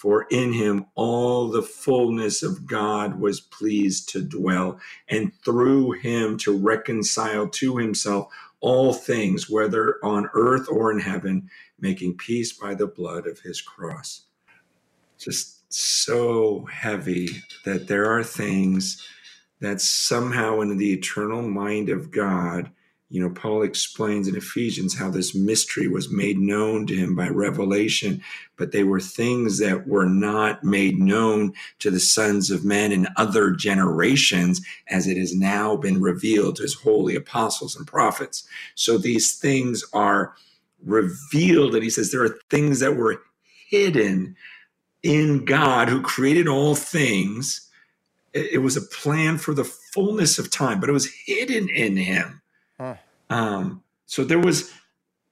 For 0.00 0.26
in 0.30 0.54
him 0.54 0.86
all 0.94 1.50
the 1.50 1.62
fullness 1.62 2.42
of 2.42 2.66
God 2.66 3.20
was 3.20 3.38
pleased 3.38 4.08
to 4.10 4.22
dwell, 4.22 4.80
and 5.10 5.30
through 5.44 5.92
him 5.92 6.38
to 6.38 6.56
reconcile 6.56 7.46
to 7.50 7.76
himself 7.76 8.32
all 8.60 8.94
things, 8.94 9.50
whether 9.50 10.02
on 10.02 10.30
earth 10.32 10.68
or 10.70 10.90
in 10.90 11.00
heaven, 11.00 11.50
making 11.78 12.16
peace 12.16 12.50
by 12.50 12.74
the 12.74 12.86
blood 12.86 13.26
of 13.26 13.40
his 13.40 13.60
cross. 13.60 14.22
Just 15.18 15.70
so 15.70 16.64
heavy 16.64 17.42
that 17.66 17.86
there 17.86 18.06
are 18.06 18.24
things 18.24 19.06
that 19.60 19.82
somehow 19.82 20.62
in 20.62 20.78
the 20.78 20.94
eternal 20.94 21.42
mind 21.42 21.90
of 21.90 22.10
God 22.10 22.70
you 23.10 23.20
know, 23.20 23.28
Paul 23.28 23.62
explains 23.62 24.28
in 24.28 24.36
Ephesians 24.36 24.96
how 24.96 25.10
this 25.10 25.34
mystery 25.34 25.88
was 25.88 26.12
made 26.12 26.38
known 26.38 26.86
to 26.86 26.94
him 26.94 27.16
by 27.16 27.28
revelation, 27.28 28.22
but 28.56 28.70
they 28.70 28.84
were 28.84 29.00
things 29.00 29.58
that 29.58 29.88
were 29.88 30.08
not 30.08 30.62
made 30.62 30.96
known 30.96 31.52
to 31.80 31.90
the 31.90 31.98
sons 31.98 32.52
of 32.52 32.64
men 32.64 32.92
in 32.92 33.08
other 33.16 33.50
generations, 33.50 34.64
as 34.86 35.08
it 35.08 35.16
has 35.16 35.34
now 35.34 35.74
been 35.74 36.00
revealed 36.00 36.56
to 36.56 36.62
his 36.62 36.74
holy 36.74 37.16
apostles 37.16 37.74
and 37.74 37.84
prophets. 37.84 38.46
So 38.76 38.96
these 38.96 39.36
things 39.36 39.84
are 39.92 40.36
revealed, 40.80 41.74
and 41.74 41.82
he 41.82 41.90
says 41.90 42.12
there 42.12 42.22
are 42.22 42.38
things 42.48 42.78
that 42.78 42.96
were 42.96 43.22
hidden 43.68 44.36
in 45.02 45.44
God 45.44 45.88
who 45.88 46.00
created 46.00 46.46
all 46.46 46.76
things. 46.76 47.68
It 48.32 48.62
was 48.62 48.76
a 48.76 48.82
plan 48.82 49.38
for 49.38 49.52
the 49.52 49.64
fullness 49.64 50.38
of 50.38 50.48
time, 50.48 50.78
but 50.78 50.88
it 50.88 50.92
was 50.92 51.12
hidden 51.26 51.68
in 51.68 51.96
him 51.96 52.40
Huh. 52.80 52.94
Um, 53.28 53.82
so 54.06 54.24
there 54.24 54.38
was 54.38 54.72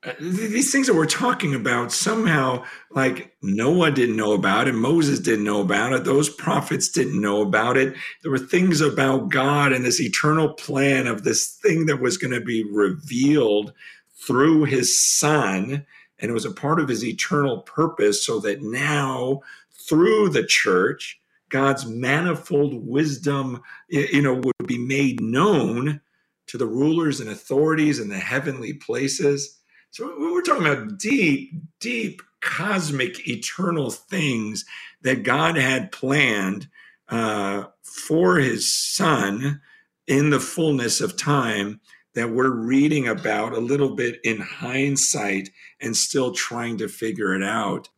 uh, 0.04 0.12
these 0.20 0.70
things 0.70 0.86
that 0.86 0.94
we're 0.94 1.06
talking 1.06 1.54
about 1.54 1.90
somehow 1.92 2.62
like 2.90 3.34
Noah 3.40 3.90
didn't 3.90 4.16
know 4.16 4.32
about 4.32 4.68
it, 4.68 4.74
Moses 4.74 5.18
didn't 5.18 5.46
know 5.46 5.62
about 5.62 5.94
it, 5.94 6.04
those 6.04 6.28
prophets 6.28 6.90
didn't 6.90 7.18
know 7.18 7.40
about 7.40 7.78
it. 7.78 7.94
There 8.22 8.30
were 8.30 8.38
things 8.38 8.82
about 8.82 9.30
God 9.30 9.72
and 9.72 9.82
this 9.82 9.98
eternal 9.98 10.52
plan 10.52 11.06
of 11.06 11.24
this 11.24 11.48
thing 11.48 11.86
that 11.86 12.02
was 12.02 12.18
going 12.18 12.34
to 12.34 12.44
be 12.44 12.64
revealed 12.70 13.72
through 14.14 14.64
his 14.64 15.00
son 15.00 15.86
and 16.18 16.30
it 16.30 16.34
was 16.34 16.44
a 16.44 16.50
part 16.50 16.80
of 16.80 16.88
his 16.88 17.02
eternal 17.02 17.62
purpose 17.62 18.22
so 18.22 18.40
that 18.40 18.60
now 18.60 19.40
through 19.88 20.28
the 20.28 20.44
church 20.44 21.18
God's 21.48 21.86
manifold 21.86 22.86
wisdom 22.86 23.62
you 23.88 24.20
know 24.20 24.34
would 24.34 24.66
be 24.66 24.76
made 24.76 25.22
known 25.22 26.02
to 26.48 26.58
the 26.58 26.66
rulers 26.66 27.20
and 27.20 27.30
authorities 27.30 28.00
in 28.00 28.08
the 28.08 28.18
heavenly 28.18 28.72
places. 28.74 29.58
So 29.90 30.14
we're 30.18 30.42
talking 30.42 30.66
about 30.66 30.98
deep, 30.98 31.52
deep, 31.80 32.22
cosmic, 32.40 33.28
eternal 33.28 33.90
things 33.90 34.64
that 35.02 35.22
God 35.22 35.56
had 35.56 35.92
planned 35.92 36.68
uh, 37.08 37.64
for 37.82 38.36
his 38.36 38.72
son 38.72 39.60
in 40.06 40.30
the 40.30 40.40
fullness 40.40 41.00
of 41.00 41.16
time 41.16 41.80
that 42.14 42.30
we're 42.30 42.50
reading 42.50 43.06
about 43.06 43.52
a 43.52 43.60
little 43.60 43.94
bit 43.94 44.18
in 44.24 44.40
hindsight 44.40 45.50
and 45.80 45.96
still 45.96 46.32
trying 46.32 46.78
to 46.78 46.88
figure 46.88 47.34
it 47.34 47.42
out. 47.42 47.88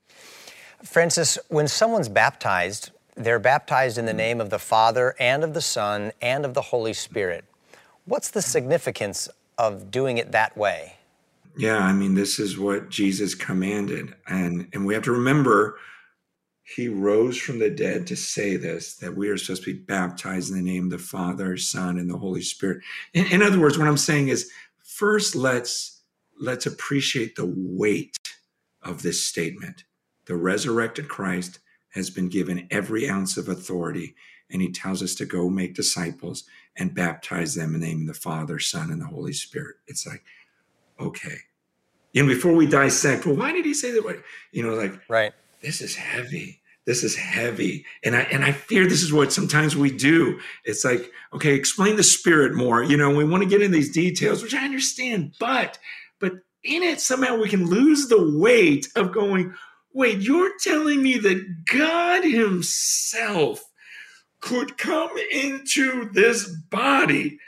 Francis, 0.82 1.38
when 1.48 1.68
someone's 1.68 2.09
baptized, 2.09 2.90
they're 3.14 3.38
baptized 3.38 3.98
in 3.98 4.07
the 4.07 4.12
name 4.12 4.40
of 4.40 4.51
the 4.51 4.59
Father 4.59 5.14
and 5.18 5.44
of 5.44 5.55
the 5.55 5.61
Son 5.61 6.12
and 6.20 6.44
of 6.44 6.55
the 6.55 6.62
Holy 6.62 6.92
Spirit. 6.92 7.44
What's 8.11 8.30
the 8.30 8.42
significance 8.42 9.28
of 9.56 9.92
doing 9.92 10.18
it 10.18 10.32
that 10.32 10.56
way? 10.56 10.96
Yeah, 11.56 11.78
I 11.78 11.92
mean, 11.92 12.16
this 12.16 12.40
is 12.40 12.58
what 12.58 12.88
Jesus 12.88 13.36
commanded. 13.36 14.16
And, 14.26 14.66
and 14.72 14.84
we 14.84 14.94
have 14.94 15.04
to 15.04 15.12
remember 15.12 15.78
he 16.64 16.88
rose 16.88 17.38
from 17.38 17.61
the 17.61 17.70
dead 17.70 18.08
to 18.08 18.16
say 18.16 18.56
this 18.56 18.96
that 18.96 19.16
we 19.16 19.28
are 19.28 19.36
supposed 19.36 19.62
to 19.62 19.74
be 19.74 19.78
baptized 19.78 20.50
in 20.50 20.56
the 20.56 20.72
name 20.72 20.86
of 20.86 20.90
the 20.90 20.98
Father, 20.98 21.56
Son, 21.56 21.98
and 21.98 22.11
the 22.11 22.18
Holy 22.18 22.42
Spirit. 22.42 22.82
In, 23.14 23.26
in 23.26 23.42
other 23.42 23.61
words, 23.61 23.78
what 23.78 23.86
I'm 23.86 23.96
saying 23.96 24.26
is 24.26 24.50
first 24.82 25.36
let's 25.36 26.02
let's 26.40 26.66
appreciate 26.66 27.36
the 27.36 27.54
weight 27.56 28.16
of 28.82 29.02
this 29.02 29.24
statement. 29.24 29.84
The 30.26 30.34
resurrected 30.34 31.06
Christ 31.06 31.61
has 31.90 32.11
been 32.11 32.28
given 32.28 32.66
every 32.72 33.08
ounce 33.08 33.36
of 33.36 33.48
authority, 33.48 34.16
and 34.50 34.61
he 34.61 34.72
tells 34.72 35.00
us 35.00 35.14
to 35.14 35.26
go 35.26 35.48
make 35.48 35.74
disciples 35.76 36.42
and 36.76 36.94
baptize 36.94 37.54
them 37.54 37.74
in 37.74 37.80
the 37.80 37.86
name 37.86 38.00
of 38.02 38.06
the 38.06 38.20
Father, 38.20 38.58
Son, 38.58 38.90
and 38.90 39.00
the 39.00 39.06
Holy 39.06 39.32
Spirit. 39.32 39.76
It's 39.86 40.06
like, 40.06 40.22
okay. 40.98 41.36
You 42.12 42.22
know, 42.22 42.28
before 42.28 42.52
we 42.54 42.66
dissect, 42.66 43.26
well, 43.26 43.36
why 43.36 43.52
did 43.52 43.64
he 43.64 43.74
say 43.74 43.90
that? 43.92 44.22
You 44.52 44.62
know, 44.62 44.74
like, 44.74 44.98
right. 45.08 45.32
This 45.62 45.80
is 45.80 45.94
heavy. 45.94 46.60
this 46.86 47.04
is 47.04 47.14
heavy 47.14 47.84
and 48.04 48.16
i 48.16 48.20
and 48.32 48.44
i 48.44 48.50
fear 48.50 48.84
this 48.84 49.02
is 49.02 49.12
what 49.12 49.32
sometimes 49.32 49.76
we 49.76 49.90
do 49.90 50.40
it's 50.64 50.84
like 50.84 51.12
okay 51.32 51.54
explain 51.54 51.94
the 51.96 52.02
spirit 52.02 52.54
more 52.54 52.82
you 52.82 52.96
know 52.96 53.10
we 53.14 53.24
want 53.24 53.42
to 53.42 53.48
get 53.48 53.62
in 53.62 53.70
these 53.70 53.92
details 53.92 54.42
which 54.42 54.54
i 54.54 54.64
understand 54.64 55.32
but 55.38 55.78
but 56.18 56.32
in 56.64 56.82
it 56.82 57.00
somehow 57.00 57.36
we 57.36 57.48
can 57.48 57.66
lose 57.66 58.08
the 58.08 58.38
weight 58.38 58.88
of 58.96 59.12
going 59.12 59.54
wait 59.92 60.18
you're 60.20 60.58
telling 60.58 61.02
me 61.02 61.18
that 61.18 61.64
god 61.66 62.24
himself 62.24 63.62
could 64.41 64.78
come 64.78 65.11
into 65.32 66.11
this 66.12 66.49
body 66.49 67.38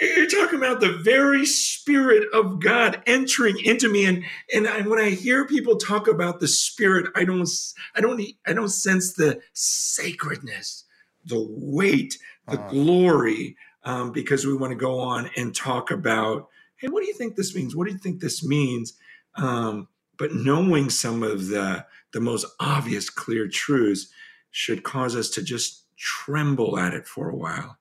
you're 0.00 0.26
talking 0.26 0.58
about 0.58 0.80
the 0.80 0.98
very 0.98 1.46
spirit 1.46 2.28
of 2.32 2.60
God 2.60 3.00
entering 3.06 3.56
into 3.64 3.88
me, 3.88 4.04
and 4.06 4.24
and 4.52 4.66
I, 4.66 4.80
when 4.82 4.98
I 4.98 5.10
hear 5.10 5.46
people 5.46 5.76
talk 5.76 6.08
about 6.08 6.40
the 6.40 6.48
spirit, 6.48 7.06
I 7.14 7.24
don't, 7.24 7.48
I 7.94 8.00
don't, 8.00 8.20
I 8.46 8.52
don't 8.52 8.70
sense 8.70 9.12
the 9.12 9.40
sacredness, 9.52 10.84
the 11.24 11.46
weight, 11.48 12.18
the 12.48 12.58
uh-huh. 12.58 12.70
glory, 12.70 13.56
um, 13.84 14.10
because 14.10 14.44
we 14.44 14.56
want 14.56 14.72
to 14.72 14.76
go 14.76 14.98
on 14.98 15.30
and 15.36 15.54
talk 15.54 15.92
about, 15.92 16.48
hey, 16.76 16.88
what 16.88 17.00
do 17.00 17.06
you 17.06 17.14
think 17.14 17.36
this 17.36 17.54
means? 17.54 17.76
What 17.76 17.86
do 17.86 17.92
you 17.92 17.98
think 17.98 18.20
this 18.20 18.44
means? 18.44 18.94
Um, 19.36 19.86
but 20.18 20.34
knowing 20.34 20.90
some 20.90 21.22
of 21.22 21.48
the 21.48 21.86
the 22.12 22.20
most 22.20 22.46
obvious, 22.58 23.10
clear 23.10 23.46
truths 23.46 24.08
should 24.50 24.82
cause 24.82 25.14
us 25.14 25.30
to 25.30 25.42
just 25.42 25.83
tremble 25.96 26.78
at 26.78 26.94
it 26.94 27.06
for 27.06 27.28
a 27.28 27.36
while 27.36 27.78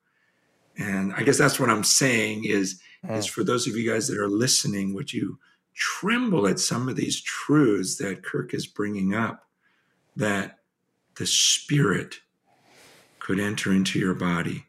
and 0.78 1.14
I 1.14 1.24
guess 1.24 1.38
that's 1.38 1.59
what 1.59 1.70
I'm 1.70 1.84
saying 1.84 2.45
is, 2.45 2.80
mm. 3.05 3.16
is 3.16 3.26
for 3.26 3.43
those 3.43 3.68
of 3.68 3.76
you 3.76 3.89
guys 3.89 4.07
that 4.07 4.18
are 4.18 4.30
listening, 4.30 4.93
would 4.93 5.14
you 5.14 5.39
tremble 5.76 6.47
at 6.47 6.59
some 6.59 6.89
of 6.89 6.95
these 6.95 7.22
truths 7.22 7.97
that 7.97 8.24
Kirk 8.24 8.53
is 8.53 8.68
bringing 8.68 9.14
up 9.14 9.47
that 10.16 10.59
the 11.16 11.26
spirit 11.26 12.16
could 13.20 13.39
enter 13.39 13.72
into 13.72 13.99
your 13.99 14.14
body, 14.14 14.66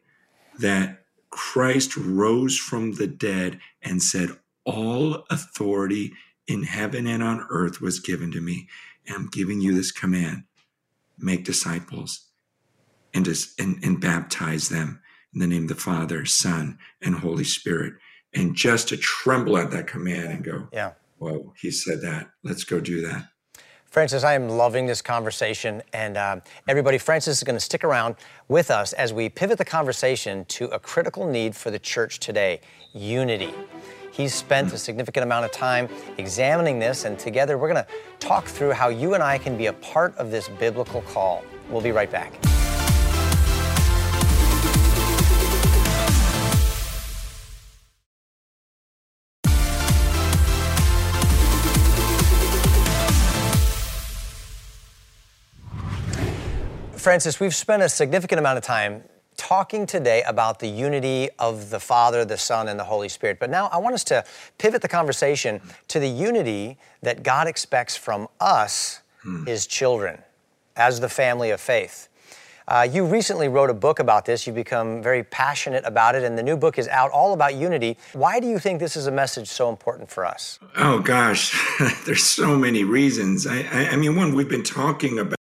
that 0.59 1.03
Christ 1.29 1.97
rose 1.97 2.57
from 2.57 2.93
the 2.93 3.07
dead 3.07 3.59
and 3.81 4.01
said, 4.01 4.29
All 4.63 5.25
authority 5.29 6.13
in 6.47 6.63
heaven 6.63 7.07
and 7.07 7.23
on 7.23 7.45
earth 7.49 7.81
was 7.81 7.99
given 7.99 8.31
to 8.31 8.41
me. 8.41 8.67
And 9.07 9.15
I'm 9.15 9.27
giving 9.27 9.59
you 9.59 9.73
this 9.73 9.91
command 9.91 10.43
make 11.17 11.43
disciples 11.43 12.25
and, 13.15 13.27
and, 13.57 13.83
and 13.83 13.99
baptize 13.99 14.69
them 14.69 15.01
in 15.33 15.39
the 15.39 15.47
name 15.47 15.63
of 15.63 15.69
the 15.69 15.75
Father, 15.75 16.25
Son, 16.25 16.77
and 17.01 17.15
Holy 17.15 17.43
Spirit. 17.43 17.93
And 18.33 18.53
just 18.53 18.89
to 18.89 18.97
tremble 18.97 19.57
at 19.57 19.71
that 19.71 19.87
command 19.87 20.31
and 20.31 20.43
go, 20.43 20.67
yeah. 20.71 20.91
Whoa, 21.17 21.53
he 21.59 21.71
said 21.71 22.01
that. 22.01 22.29
Let's 22.43 22.65
go 22.65 22.81
do 22.81 23.01
that. 23.07 23.29
Francis, 23.85 24.25
I 24.25 24.33
am 24.33 24.49
loving 24.49 24.85
this 24.85 25.01
conversation. 25.01 25.81
And 25.93 26.17
uh, 26.17 26.41
everybody, 26.67 26.97
Francis 26.97 27.37
is 27.37 27.43
going 27.43 27.55
to 27.55 27.61
stick 27.61 27.85
around 27.85 28.15
with 28.49 28.69
us 28.69 28.91
as 28.91 29.13
we 29.13 29.29
pivot 29.29 29.57
the 29.57 29.63
conversation 29.63 30.43
to 30.45 30.65
a 30.65 30.79
critical 30.79 31.25
need 31.25 31.55
for 31.55 31.71
the 31.71 31.79
church 31.79 32.19
today 32.19 32.59
unity. 32.93 33.53
He's 34.11 34.33
spent 34.33 34.73
a 34.73 34.77
significant 34.77 35.23
amount 35.23 35.45
of 35.45 35.51
time 35.51 35.87
examining 36.17 36.79
this, 36.79 37.05
and 37.05 37.17
together 37.17 37.57
we're 37.57 37.71
going 37.71 37.85
to 37.85 37.91
talk 38.19 38.45
through 38.45 38.71
how 38.71 38.89
you 38.89 39.13
and 39.13 39.23
I 39.23 39.37
can 39.37 39.57
be 39.57 39.67
a 39.67 39.73
part 39.73 40.15
of 40.17 40.31
this 40.31 40.49
biblical 40.59 41.01
call. 41.01 41.43
We'll 41.69 41.81
be 41.81 41.91
right 41.91 42.11
back. 42.11 42.33
Francis, 57.05 57.39
we've 57.39 57.53
spent 57.53 57.83
a 57.83 57.87
significant 57.87 58.39
amount 58.39 58.57
of 58.57 58.63
time 58.63 59.03
talking 59.37 59.85
today 59.85 60.23
about 60.23 60.57
the 60.57 60.67
unity 60.67 61.29
of 61.37 61.69
the 61.69 61.79
Father, 61.79 62.25
the 62.25 62.35
Son, 62.35 62.67
and 62.67 62.79
the 62.79 62.83
Holy 62.83 63.09
Spirit. 63.09 63.37
But 63.39 63.51
now 63.51 63.67
I 63.71 63.77
want 63.77 63.93
us 63.93 64.03
to 64.05 64.25
pivot 64.57 64.81
the 64.81 64.87
conversation 64.87 65.61
to 65.89 65.99
the 65.99 66.07
unity 66.09 66.79
that 67.03 67.21
God 67.21 67.47
expects 67.47 67.95
from 67.95 68.27
us, 68.39 69.01
hmm. 69.21 69.45
His 69.45 69.67
children, 69.67 70.17
as 70.75 70.99
the 70.99 71.07
family 71.07 71.51
of 71.51 71.61
faith. 71.61 72.09
Uh, 72.67 72.87
you 72.91 73.05
recently 73.05 73.47
wrote 73.47 73.69
a 73.69 73.75
book 73.75 73.99
about 73.99 74.25
this. 74.25 74.47
You've 74.47 74.55
become 74.55 75.03
very 75.03 75.23
passionate 75.23 75.85
about 75.85 76.15
it, 76.15 76.23
and 76.23 76.35
the 76.35 76.41
new 76.41 76.57
book 76.57 76.79
is 76.79 76.87
out 76.87 77.11
all 77.11 77.33
about 77.33 77.53
unity. 77.53 77.97
Why 78.13 78.39
do 78.39 78.47
you 78.47 78.57
think 78.57 78.79
this 78.79 78.95
is 78.95 79.05
a 79.05 79.11
message 79.11 79.47
so 79.47 79.69
important 79.69 80.09
for 80.09 80.25
us? 80.25 80.57
Oh, 80.75 80.97
gosh, 80.97 81.55
there's 82.07 82.23
so 82.23 82.57
many 82.57 82.83
reasons. 82.83 83.45
I, 83.45 83.59
I, 83.71 83.89
I 83.89 83.95
mean, 83.95 84.15
one, 84.15 84.33
we've 84.33 84.49
been 84.49 84.63
talking 84.63 85.19
about 85.19 85.35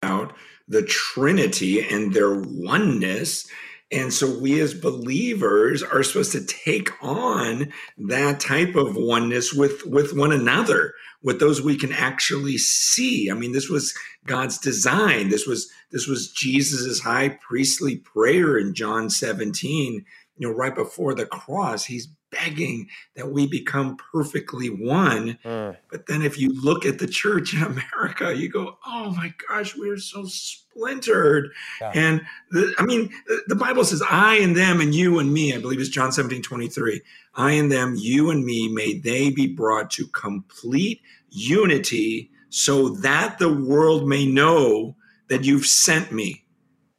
the 0.69 0.83
Trinity 0.83 1.87
and 1.87 2.12
their 2.12 2.35
oneness. 2.35 3.47
And 3.93 4.12
so 4.12 4.39
we 4.39 4.61
as 4.61 4.75
believers 4.75 5.83
are 5.83 6.03
supposed 6.03 6.33
to 6.33 6.45
take 6.45 6.91
on 7.03 7.73
that 7.99 8.41
type 8.41 8.75
of 8.75 8.97
oneness 8.97 9.53
with, 9.53 9.87
with 9.87 10.17
one 10.17 10.33
another, 10.33 10.95
with 11.23 11.39
those 11.39 11.62
we 11.62 11.77
can 11.77 11.93
actually 11.93 12.59
see. 12.59 13.31
I 13.31 13.35
mean, 13.35 13.53
this 13.53 13.69
was 13.69 13.95
God's 14.27 14.59
design. 14.59 15.29
This 15.29 15.47
was 15.47 15.71
this 15.91 16.07
was 16.09 16.33
Jesus's 16.33 17.01
high 17.01 17.39
priestly 17.41 17.97
prayer 17.97 18.59
in 18.59 18.75
John 18.75 19.11
17, 19.11 20.05
you 20.37 20.49
know, 20.49 20.53
right 20.53 20.75
before 20.75 21.15
the 21.15 21.27
cross. 21.27 21.85
He's 21.85 22.09
begging 22.35 22.89
that 23.16 23.30
we 23.30 23.47
become 23.47 23.97
perfectly 24.12 24.68
one. 24.68 25.39
Mm. 25.45 25.76
But 25.91 26.07
then 26.07 26.22
if 26.22 26.39
you 26.39 26.53
look 26.62 26.85
at 26.85 26.99
the 26.99 27.07
church 27.07 27.55
in 27.55 27.62
America, 27.62 28.35
you 28.35 28.49
go, 28.49 28.78
oh 28.87 29.12
my 29.12 29.32
gosh, 29.49 29.76
we're 29.76 29.99
so 29.99 30.24
splintered. 30.26 31.51
Yeah. 31.80 31.93
And 31.95 32.20
the, 32.51 32.74
I 32.78 32.85
mean, 32.85 33.11
the, 33.26 33.43
the, 33.49 33.55
Bible 33.55 33.85
says, 33.85 34.03
I 34.09 34.37
and 34.37 34.57
them 34.57 34.80
and 34.80 34.95
you 34.95 35.18
and 35.18 35.32
me, 35.32 35.55
I 35.55 35.59
believe 35.59 35.80
it's 35.80 35.89
John 35.89 36.12
17, 36.12 36.43
23. 36.43 37.01
I 37.35 37.53
and 37.53 37.70
them, 37.70 37.95
you 37.97 38.30
and 38.30 38.45
me, 38.45 38.68
may 38.68 38.99
they 38.99 39.30
be 39.30 39.47
brought 39.47 39.91
to 39.93 40.07
complete 40.09 41.01
unity 41.30 42.30
so 42.51 42.91
that 42.91 43.39
the 43.39 43.53
world 43.53 44.07
may 44.07 44.26
know 44.26 44.97
that 45.28 45.45
you've 45.45 45.66
sent 45.66 46.12
me 46.12 46.44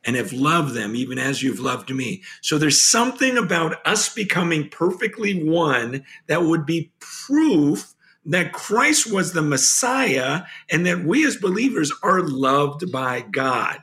and 0.05 0.15
have 0.15 0.31
loved 0.31 0.73
them 0.73 0.95
even 0.95 1.17
as 1.17 1.41
you've 1.41 1.59
loved 1.59 1.89
me. 1.93 2.21
So 2.41 2.57
there's 2.57 2.81
something 2.81 3.37
about 3.37 3.85
us 3.85 4.13
becoming 4.13 4.69
perfectly 4.69 5.43
one 5.43 6.05
that 6.27 6.43
would 6.43 6.65
be 6.65 6.91
proof 6.99 7.93
that 8.25 8.53
Christ 8.53 9.11
was 9.11 9.33
the 9.33 9.41
Messiah 9.41 10.43
and 10.69 10.85
that 10.85 11.03
we 11.03 11.25
as 11.25 11.37
believers 11.37 11.91
are 12.03 12.21
loved 12.21 12.91
by 12.91 13.21
God. 13.21 13.81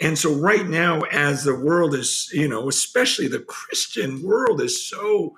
And 0.00 0.18
so 0.18 0.34
right 0.34 0.66
now 0.66 1.02
as 1.02 1.44
the 1.44 1.54
world 1.54 1.94
is, 1.94 2.30
you 2.32 2.48
know, 2.48 2.68
especially 2.68 3.28
the 3.28 3.40
Christian 3.40 4.22
world 4.22 4.60
is 4.60 4.86
so 4.86 5.34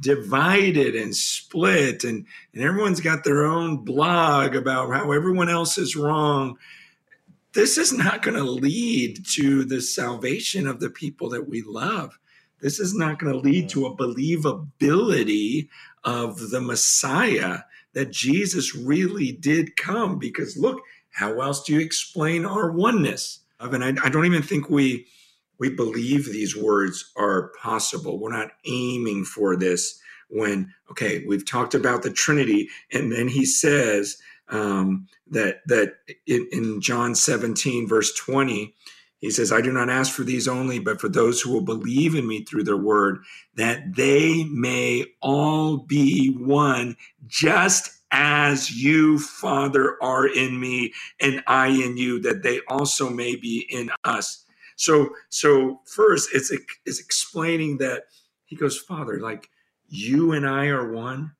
divided 0.00 0.96
and 0.96 1.14
split 1.14 2.02
and, 2.02 2.26
and 2.52 2.62
everyone's 2.64 3.00
got 3.00 3.24
their 3.24 3.44
own 3.44 3.84
blog 3.84 4.56
about 4.56 4.92
how 4.92 5.12
everyone 5.12 5.48
else 5.48 5.78
is 5.78 5.94
wrong 5.94 6.58
this 7.54 7.76
is 7.76 7.92
not 7.92 8.22
going 8.22 8.36
to 8.36 8.44
lead 8.44 9.24
to 9.34 9.64
the 9.64 9.80
salvation 9.80 10.66
of 10.66 10.80
the 10.80 10.90
people 10.90 11.28
that 11.30 11.48
we 11.48 11.62
love. 11.62 12.18
This 12.60 12.78
is 12.78 12.94
not 12.94 13.18
going 13.18 13.32
to 13.32 13.38
lead 13.38 13.68
to 13.70 13.86
a 13.86 13.96
believability 13.96 15.68
of 16.04 16.50
the 16.50 16.60
Messiah 16.60 17.60
that 17.92 18.10
Jesus 18.10 18.74
really 18.74 19.32
did 19.32 19.76
come. 19.76 20.18
Because 20.18 20.56
look, 20.56 20.80
how 21.10 21.40
else 21.40 21.64
do 21.64 21.74
you 21.74 21.80
explain 21.80 22.46
our 22.46 22.70
oneness? 22.70 23.40
And 23.60 23.84
I, 23.84 23.94
I 24.04 24.08
don't 24.08 24.26
even 24.26 24.42
think 24.42 24.70
we 24.70 25.06
we 25.58 25.70
believe 25.70 26.26
these 26.26 26.56
words 26.56 27.12
are 27.16 27.52
possible. 27.60 28.18
We're 28.18 28.32
not 28.32 28.52
aiming 28.64 29.24
for 29.24 29.54
this 29.56 30.00
when 30.28 30.72
okay, 30.90 31.24
we've 31.26 31.48
talked 31.48 31.74
about 31.74 32.02
the 32.02 32.10
Trinity, 32.10 32.68
and 32.92 33.12
then 33.12 33.28
he 33.28 33.44
says 33.44 34.16
um, 34.52 35.08
that 35.30 35.62
that 35.66 35.94
in, 36.26 36.48
in 36.52 36.80
John 36.80 37.14
17 37.14 37.88
verse 37.88 38.14
20 38.14 38.74
he 39.22 39.30
says, 39.30 39.52
I 39.52 39.60
do 39.60 39.72
not 39.72 39.88
ask 39.88 40.12
for 40.12 40.24
these 40.24 40.48
only, 40.48 40.80
but 40.80 41.00
for 41.00 41.08
those 41.08 41.40
who 41.40 41.52
will 41.52 41.62
believe 41.62 42.16
in 42.16 42.26
me 42.26 42.42
through 42.42 42.64
their 42.64 42.76
word, 42.76 43.22
that 43.54 43.94
they 43.94 44.42
may 44.50 45.06
all 45.22 45.76
be 45.76 46.34
one, 46.34 46.96
just 47.28 48.02
as 48.10 48.72
you, 48.82 49.20
Father, 49.20 49.96
are 50.02 50.26
in 50.26 50.58
me 50.58 50.92
and 51.20 51.40
I 51.46 51.68
in 51.68 51.96
you, 51.96 52.18
that 52.22 52.42
they 52.42 52.62
also 52.66 53.08
may 53.08 53.36
be 53.36 53.64
in 53.70 53.90
us. 54.02 54.44
So, 54.74 55.10
so 55.28 55.80
first, 55.84 56.30
it's 56.34 56.52
it's 56.84 56.98
explaining 56.98 57.78
that 57.78 58.06
he 58.44 58.56
goes, 58.56 58.76
Father, 58.76 59.20
like 59.20 59.48
you 59.88 60.32
and 60.32 60.44
I 60.44 60.66
are 60.66 60.92
one. 60.92 61.32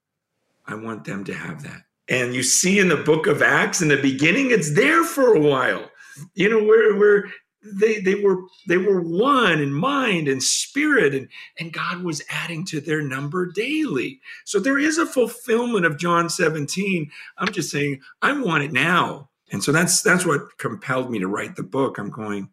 I 0.68 0.76
want 0.76 1.04
them 1.04 1.24
to 1.24 1.34
have 1.34 1.64
that. 1.64 1.82
And 2.12 2.34
you 2.34 2.42
see 2.42 2.78
in 2.78 2.88
the 2.88 2.96
book 2.96 3.26
of 3.26 3.40
Acts 3.40 3.80
in 3.80 3.88
the 3.88 3.96
beginning, 3.96 4.50
it's 4.50 4.74
there 4.74 5.02
for 5.02 5.34
a 5.34 5.40
while. 5.40 5.90
You 6.34 6.50
know, 6.50 6.62
where 6.62 6.94
where 6.94 7.24
they 7.64 8.00
they 8.00 8.16
were 8.16 8.42
they 8.68 8.76
were 8.76 9.00
one 9.00 9.62
in 9.62 9.72
mind 9.72 10.28
and 10.28 10.42
spirit, 10.42 11.14
and, 11.14 11.28
and 11.58 11.72
God 11.72 12.02
was 12.02 12.22
adding 12.28 12.66
to 12.66 12.82
their 12.82 13.00
number 13.00 13.50
daily. 13.50 14.20
So 14.44 14.60
there 14.60 14.78
is 14.78 14.98
a 14.98 15.06
fulfillment 15.06 15.86
of 15.86 15.96
John 15.96 16.28
17. 16.28 17.10
I'm 17.38 17.50
just 17.50 17.70
saying, 17.70 18.02
I 18.20 18.38
want 18.38 18.64
it 18.64 18.72
now. 18.72 19.30
And 19.50 19.64
so 19.64 19.72
that's 19.72 20.02
that's 20.02 20.26
what 20.26 20.58
compelled 20.58 21.10
me 21.10 21.18
to 21.18 21.28
write 21.28 21.56
the 21.56 21.62
book. 21.62 21.96
I'm 21.96 22.10
going, 22.10 22.50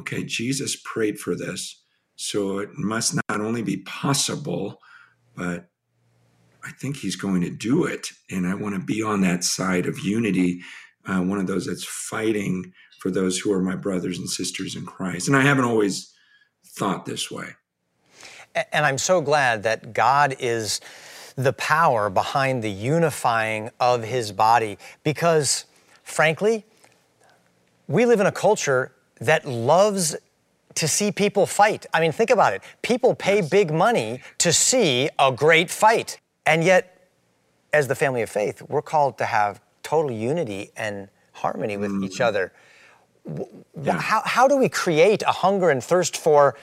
okay, 0.00 0.24
Jesus 0.24 0.74
prayed 0.84 1.20
for 1.20 1.36
this. 1.36 1.80
So 2.16 2.58
it 2.58 2.70
must 2.76 3.14
not 3.14 3.40
only 3.40 3.62
be 3.62 3.78
possible, 3.78 4.80
but 5.36 5.69
I 6.64 6.70
think 6.72 6.96
he's 6.96 7.16
going 7.16 7.40
to 7.42 7.50
do 7.50 7.84
it. 7.84 8.08
And 8.30 8.46
I 8.46 8.54
want 8.54 8.74
to 8.74 8.80
be 8.80 9.02
on 9.02 9.20
that 9.22 9.44
side 9.44 9.86
of 9.86 9.98
unity, 10.00 10.60
uh, 11.06 11.20
one 11.20 11.38
of 11.38 11.46
those 11.46 11.66
that's 11.66 11.84
fighting 11.84 12.72
for 13.00 13.10
those 13.10 13.38
who 13.38 13.52
are 13.52 13.62
my 13.62 13.76
brothers 13.76 14.18
and 14.18 14.28
sisters 14.28 14.76
in 14.76 14.84
Christ. 14.84 15.28
And 15.28 15.36
I 15.36 15.40
haven't 15.40 15.64
always 15.64 16.14
thought 16.66 17.06
this 17.06 17.30
way. 17.30 17.48
And 18.72 18.84
I'm 18.84 18.98
so 18.98 19.20
glad 19.20 19.62
that 19.62 19.92
God 19.92 20.36
is 20.38 20.80
the 21.36 21.52
power 21.52 22.10
behind 22.10 22.62
the 22.62 22.70
unifying 22.70 23.70
of 23.78 24.02
his 24.04 24.32
body 24.32 24.76
because, 25.04 25.64
frankly, 26.02 26.64
we 27.88 28.04
live 28.04 28.20
in 28.20 28.26
a 28.26 28.32
culture 28.32 28.92
that 29.20 29.46
loves 29.46 30.16
to 30.74 30.88
see 30.88 31.10
people 31.10 31.46
fight. 31.46 31.86
I 31.92 32.00
mean, 32.00 32.12
think 32.12 32.30
about 32.30 32.52
it. 32.52 32.62
People 32.82 33.14
pay 33.14 33.40
big 33.40 33.72
money 33.72 34.20
to 34.38 34.52
see 34.52 35.08
a 35.18 35.32
great 35.32 35.70
fight. 35.70 36.20
And 36.50 36.64
yet, 36.64 37.08
as 37.72 37.86
the 37.86 37.94
family 37.94 38.22
of 38.22 38.28
faith, 38.28 38.60
we're 38.68 38.82
called 38.82 39.18
to 39.18 39.24
have 39.24 39.60
total 39.84 40.10
unity 40.10 40.72
and 40.76 41.08
harmony 41.30 41.76
with 41.76 41.92
mm. 41.92 42.04
each 42.04 42.20
other. 42.20 42.52
Yeah. 43.80 44.00
How, 44.00 44.22
how 44.24 44.48
do 44.48 44.56
we 44.56 44.68
create 44.68 45.22
a 45.22 45.30
hunger 45.30 45.70
and 45.70 45.82
thirst 45.82 46.16
for 46.16 46.56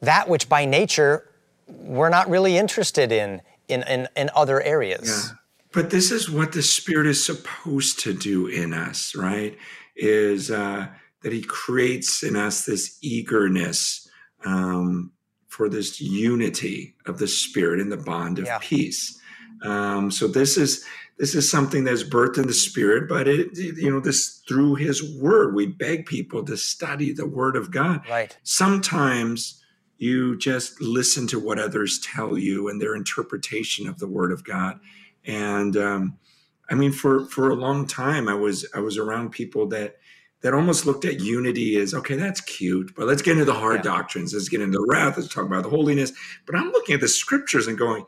that 0.00 0.26
which 0.26 0.48
by 0.48 0.64
nature 0.64 1.28
we're 1.66 2.08
not 2.08 2.30
really 2.30 2.56
interested 2.56 3.12
in 3.12 3.42
in, 3.68 3.82
in, 3.82 4.08
in 4.16 4.30
other 4.34 4.62
areas? 4.62 5.06
Yeah. 5.06 5.36
But 5.70 5.90
this 5.90 6.10
is 6.10 6.30
what 6.30 6.52
the 6.52 6.62
Spirit 6.62 7.06
is 7.06 7.22
supposed 7.22 7.98
to 8.00 8.14
do 8.14 8.46
in 8.46 8.72
us, 8.72 9.14
right? 9.14 9.58
Is 9.96 10.50
uh, 10.50 10.86
that 11.22 11.32
He 11.34 11.42
creates 11.42 12.22
in 12.22 12.36
us 12.36 12.64
this 12.64 12.96
eagerness 13.02 14.08
um, 14.46 15.12
for 15.46 15.68
this 15.68 16.00
unity 16.00 16.94
of 17.04 17.18
the 17.18 17.28
Spirit 17.28 17.80
and 17.80 17.92
the 17.92 17.98
bond 17.98 18.38
of 18.38 18.46
yeah. 18.46 18.60
peace. 18.62 19.20
Um, 19.62 20.10
so 20.10 20.28
this 20.28 20.56
is 20.56 20.84
this 21.18 21.34
is 21.34 21.50
something 21.50 21.84
that's 21.84 22.02
birthed 22.02 22.36
in 22.36 22.46
the 22.46 22.52
spirit, 22.52 23.08
but 23.08 23.26
it, 23.26 23.56
you 23.56 23.90
know, 23.90 24.00
this 24.00 24.42
through 24.46 24.74
his 24.74 25.18
word. 25.18 25.54
We 25.54 25.66
beg 25.66 26.06
people 26.06 26.44
to 26.44 26.56
study 26.56 27.12
the 27.12 27.26
word 27.26 27.56
of 27.56 27.70
God. 27.70 28.02
Right. 28.08 28.36
Sometimes 28.42 29.62
you 29.98 30.36
just 30.36 30.80
listen 30.80 31.26
to 31.28 31.40
what 31.40 31.58
others 31.58 31.98
tell 32.00 32.36
you 32.36 32.68
and 32.68 32.80
their 32.80 32.94
interpretation 32.94 33.88
of 33.88 33.98
the 33.98 34.06
word 34.06 34.30
of 34.30 34.44
God. 34.44 34.78
And 35.24 35.76
um, 35.76 36.18
I 36.70 36.74
mean, 36.74 36.92
for 36.92 37.26
for 37.26 37.50
a 37.50 37.54
long 37.54 37.86
time, 37.86 38.28
I 38.28 38.34
was 38.34 38.66
I 38.74 38.80
was 38.80 38.98
around 38.98 39.30
people 39.30 39.68
that 39.68 39.96
that 40.42 40.54
almost 40.54 40.86
looked 40.86 41.04
at 41.04 41.20
unity 41.20 41.76
as 41.76 41.94
okay, 41.94 42.14
that's 42.14 42.40
cute, 42.42 42.94
but 42.94 43.06
let's 43.06 43.22
get 43.22 43.32
into 43.32 43.46
the 43.46 43.54
hard 43.54 43.84
yeah. 43.84 43.90
doctrines. 43.90 44.34
Let's 44.34 44.48
get 44.48 44.60
into 44.60 44.78
the 44.78 44.86
wrath. 44.88 45.16
Let's 45.16 45.32
talk 45.32 45.46
about 45.46 45.62
the 45.62 45.70
holiness. 45.70 46.12
But 46.44 46.56
I'm 46.56 46.70
looking 46.72 46.94
at 46.94 47.00
the 47.00 47.08
scriptures 47.08 47.66
and 47.66 47.78
going, 47.78 48.04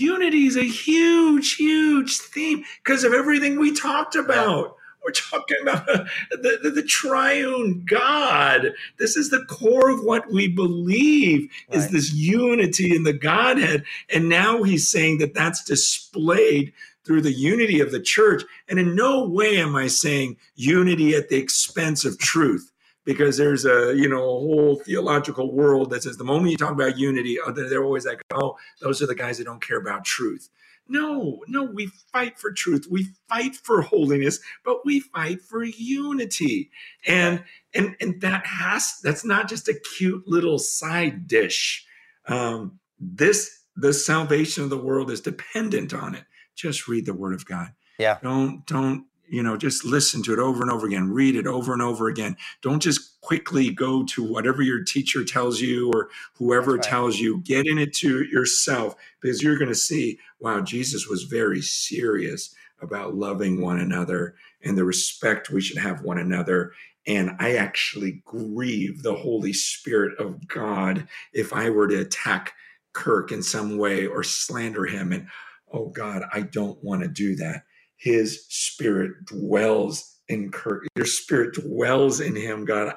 unity 0.00 0.46
is 0.46 0.56
a 0.56 0.64
huge, 0.64 1.54
huge 1.54 2.18
theme 2.18 2.64
because 2.82 3.04
of 3.04 3.12
everything 3.12 3.58
we 3.58 3.74
talked 3.74 4.16
about. 4.16 4.76
We're 5.04 5.12
talking 5.12 5.56
about 5.62 5.86
the, 6.30 6.58
the, 6.62 6.70
the, 6.70 6.82
triune 6.82 7.84
God. 7.86 8.72
This 8.98 9.16
is 9.16 9.30
the 9.30 9.44
core 9.48 9.90
of 9.90 10.04
what 10.04 10.30
we 10.30 10.48
believe 10.48 11.50
right. 11.68 11.78
is 11.78 11.88
this 11.88 12.12
unity 12.12 12.94
in 12.94 13.04
the 13.04 13.12
Godhead. 13.12 13.84
And 14.12 14.28
now 14.28 14.62
he's 14.62 14.88
saying 14.88 15.18
that 15.18 15.34
that's 15.34 15.64
displayed 15.64 16.72
through 17.04 17.22
the 17.22 17.32
unity 17.32 17.80
of 17.80 17.92
the 17.92 18.00
church. 18.00 18.42
And 18.68 18.78
in 18.78 18.94
no 18.94 19.26
way 19.26 19.58
am 19.58 19.74
I 19.74 19.86
saying 19.86 20.36
unity 20.54 21.14
at 21.14 21.28
the 21.28 21.38
expense 21.38 22.04
of 22.04 22.18
truth 22.18 22.69
because 23.04 23.36
there's 23.36 23.64
a 23.64 23.94
you 23.96 24.08
know 24.08 24.22
a 24.22 24.40
whole 24.40 24.76
theological 24.76 25.52
world 25.52 25.90
that 25.90 26.02
says 26.02 26.16
the 26.16 26.24
moment 26.24 26.50
you 26.50 26.56
talk 26.56 26.72
about 26.72 26.98
unity, 26.98 27.38
oh, 27.44 27.52
they're 27.52 27.84
always 27.84 28.06
like, 28.06 28.22
oh, 28.34 28.56
those 28.80 29.02
are 29.02 29.06
the 29.06 29.14
guys 29.14 29.38
that 29.38 29.44
don't 29.44 29.64
care 29.64 29.78
about 29.78 30.04
truth. 30.04 30.48
No, 30.88 31.38
no, 31.46 31.62
we 31.62 31.86
fight 32.12 32.36
for 32.36 32.50
truth. 32.50 32.88
We 32.90 33.10
fight 33.28 33.54
for 33.54 33.80
holiness, 33.80 34.40
but 34.64 34.84
we 34.84 34.98
fight 34.98 35.40
for 35.40 35.62
unity. 35.62 36.70
And 37.06 37.44
and 37.72 37.94
and 38.00 38.20
that 38.22 38.44
has 38.46 38.98
that's 39.02 39.24
not 39.24 39.48
just 39.48 39.68
a 39.68 39.80
cute 39.96 40.26
little 40.26 40.58
side 40.58 41.28
dish. 41.28 41.86
Um, 42.26 42.80
this 42.98 43.60
the 43.76 43.92
salvation 43.92 44.64
of 44.64 44.70
the 44.70 44.78
world 44.78 45.10
is 45.10 45.20
dependent 45.20 45.94
on 45.94 46.14
it. 46.14 46.24
Just 46.56 46.88
read 46.88 47.06
the 47.06 47.14
word 47.14 47.34
of 47.34 47.46
God. 47.46 47.72
Yeah. 47.98 48.18
Don't 48.22 48.66
don't 48.66 49.06
you 49.30 49.42
know 49.42 49.56
just 49.56 49.84
listen 49.84 50.22
to 50.24 50.32
it 50.32 50.38
over 50.38 50.62
and 50.62 50.70
over 50.70 50.86
again 50.86 51.10
read 51.10 51.36
it 51.36 51.46
over 51.46 51.72
and 51.72 51.82
over 51.82 52.08
again. 52.08 52.36
Don't 52.62 52.82
just 52.82 53.20
quickly 53.20 53.70
go 53.70 54.04
to 54.04 54.24
whatever 54.24 54.62
your 54.62 54.82
teacher 54.84 55.24
tells 55.24 55.60
you 55.60 55.90
or 55.94 56.10
whoever 56.34 56.74
right. 56.74 56.82
tells 56.82 57.18
you. 57.18 57.38
Get 57.42 57.66
in 57.66 57.78
it 57.78 57.94
to 57.96 58.24
yourself 58.24 58.94
because 59.20 59.42
you're 59.42 59.58
going 59.58 59.68
to 59.68 59.74
see 59.74 60.18
wow 60.40 60.60
jesus 60.60 61.06
was 61.08 61.24
very 61.24 61.60
serious 61.62 62.54
about 62.82 63.14
loving 63.14 63.60
one 63.60 63.78
another 63.78 64.34
and 64.64 64.76
the 64.76 64.84
respect 64.84 65.50
we 65.50 65.60
should 65.60 65.78
have 65.78 66.02
one 66.02 66.18
another. 66.18 66.72
And 67.06 67.32
i 67.38 67.54
actually 67.54 68.22
grieve 68.24 69.02
the 69.02 69.14
holy 69.14 69.52
spirit 69.52 70.18
of 70.18 70.48
god 70.48 71.08
if 71.32 71.52
i 71.52 71.70
were 71.70 71.88
to 71.88 72.00
attack 72.00 72.52
kirk 72.92 73.32
in 73.32 73.42
some 73.42 73.78
way 73.78 74.06
or 74.06 74.22
slander 74.24 74.86
him. 74.86 75.12
And 75.12 75.28
oh 75.72 75.88
god 75.88 76.24
i 76.32 76.40
don't 76.42 76.82
want 76.82 77.02
to 77.02 77.08
do 77.08 77.36
that 77.36 77.64
his 78.00 78.46
spirit 78.48 79.26
dwells 79.26 80.18
in 80.26 80.50
Kirk. 80.50 80.86
Your 80.96 81.06
spirit 81.06 81.54
dwells 81.54 82.20
in 82.20 82.34
him, 82.34 82.64
God. 82.64 82.94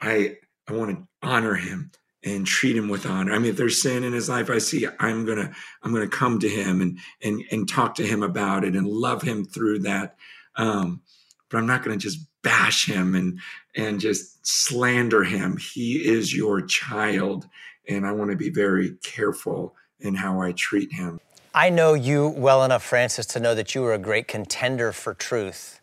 I 0.00 0.36
I 0.68 0.72
want 0.72 0.90
to 0.90 1.06
honor 1.22 1.54
him 1.54 1.92
and 2.24 2.44
treat 2.44 2.76
him 2.76 2.88
with 2.88 3.06
honor. 3.06 3.32
I 3.32 3.38
mean, 3.38 3.50
if 3.50 3.56
there's 3.56 3.80
sin 3.80 4.02
in 4.02 4.12
his 4.12 4.28
life, 4.28 4.50
I 4.50 4.58
see 4.58 4.86
I'm 4.98 5.24
gonna 5.24 5.52
I'm 5.82 5.92
gonna 5.92 6.08
come 6.08 6.40
to 6.40 6.48
him 6.48 6.80
and 6.80 6.98
and 7.22 7.42
and 7.52 7.68
talk 7.68 7.94
to 7.96 8.06
him 8.06 8.24
about 8.24 8.64
it 8.64 8.74
and 8.74 8.88
love 8.88 9.22
him 9.22 9.44
through 9.44 9.80
that. 9.80 10.16
Um, 10.56 11.02
but 11.48 11.58
I'm 11.58 11.66
not 11.66 11.84
gonna 11.84 11.96
just 11.96 12.18
bash 12.42 12.84
him 12.86 13.14
and 13.14 13.38
and 13.76 14.00
just 14.00 14.44
slander 14.44 15.22
him. 15.22 15.56
He 15.56 16.04
is 16.04 16.34
your 16.34 16.62
child, 16.62 17.46
and 17.88 18.04
I 18.04 18.10
want 18.10 18.32
to 18.32 18.36
be 18.36 18.50
very 18.50 18.96
careful 19.04 19.76
in 20.00 20.16
how 20.16 20.40
I 20.40 20.50
treat 20.50 20.92
him. 20.92 21.20
I 21.56 21.70
know 21.70 21.94
you 21.94 22.28
well 22.28 22.64
enough, 22.64 22.82
Francis, 22.82 23.24
to 23.28 23.40
know 23.40 23.54
that 23.54 23.74
you 23.74 23.82
are 23.86 23.94
a 23.94 23.98
great 23.98 24.28
contender 24.28 24.92
for 24.92 25.14
truth. 25.14 25.80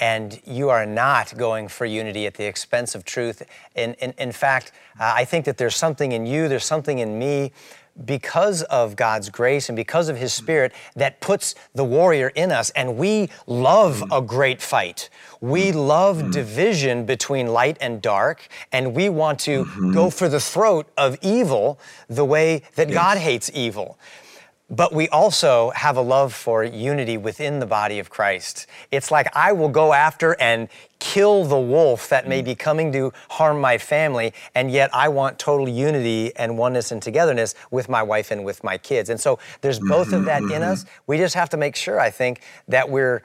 And 0.00 0.40
you 0.44 0.68
are 0.68 0.84
not 0.84 1.36
going 1.36 1.68
for 1.68 1.86
unity 1.86 2.26
at 2.26 2.34
the 2.34 2.44
expense 2.44 2.96
of 2.96 3.04
truth. 3.04 3.40
In, 3.76 3.94
in, 3.94 4.14
in 4.18 4.32
fact, 4.32 4.72
uh, 4.98 5.12
I 5.14 5.24
think 5.24 5.44
that 5.44 5.58
there's 5.58 5.76
something 5.76 6.10
in 6.10 6.26
you, 6.26 6.48
there's 6.48 6.64
something 6.64 6.98
in 6.98 7.20
me, 7.20 7.52
because 8.04 8.62
of 8.64 8.96
God's 8.96 9.28
grace 9.28 9.68
and 9.68 9.76
because 9.76 10.08
of 10.08 10.16
His 10.16 10.32
Spirit 10.32 10.72
that 10.96 11.20
puts 11.20 11.54
the 11.72 11.84
warrior 11.84 12.32
in 12.34 12.50
us. 12.50 12.70
And 12.70 12.96
we 12.96 13.30
love 13.46 14.02
a 14.10 14.20
great 14.20 14.60
fight. 14.60 15.08
We 15.40 15.70
love 15.70 16.16
mm-hmm. 16.16 16.30
division 16.30 17.04
between 17.04 17.48
light 17.48 17.76
and 17.80 18.02
dark. 18.02 18.48
And 18.72 18.92
we 18.92 19.08
want 19.08 19.38
to 19.40 19.66
mm-hmm. 19.66 19.92
go 19.92 20.10
for 20.10 20.28
the 20.28 20.40
throat 20.40 20.88
of 20.96 21.16
evil 21.22 21.78
the 22.08 22.24
way 22.24 22.62
that 22.74 22.88
yes. 22.88 22.96
God 22.96 23.18
hates 23.18 23.52
evil. 23.54 23.98
But 24.72 24.94
we 24.94 25.06
also 25.10 25.70
have 25.76 25.98
a 25.98 26.00
love 26.00 26.32
for 26.32 26.64
unity 26.64 27.18
within 27.18 27.58
the 27.58 27.66
body 27.66 27.98
of 27.98 28.08
Christ. 28.08 28.66
It's 28.90 29.10
like 29.10 29.28
I 29.36 29.52
will 29.52 29.68
go 29.68 29.92
after 29.92 30.34
and 30.40 30.66
kill 30.98 31.44
the 31.44 31.58
wolf 31.58 32.08
that 32.08 32.26
may 32.26 32.40
be 32.40 32.54
coming 32.54 32.90
to 32.92 33.12
harm 33.28 33.60
my 33.60 33.76
family, 33.76 34.32
and 34.54 34.70
yet 34.70 34.88
I 34.94 35.08
want 35.08 35.38
total 35.38 35.68
unity 35.68 36.34
and 36.36 36.56
oneness 36.56 36.90
and 36.90 37.02
togetherness 37.02 37.54
with 37.70 37.90
my 37.90 38.02
wife 38.02 38.30
and 38.30 38.46
with 38.46 38.64
my 38.64 38.78
kids. 38.78 39.10
And 39.10 39.20
so 39.20 39.38
there's 39.60 39.78
both 39.78 40.12
of 40.14 40.24
that 40.24 40.42
in 40.42 40.48
mm-hmm. 40.48 40.62
us. 40.62 40.86
We 41.06 41.18
just 41.18 41.34
have 41.34 41.50
to 41.50 41.58
make 41.58 41.76
sure, 41.76 42.00
I 42.00 42.08
think, 42.08 42.40
that 42.68 42.88
we're 42.88 43.22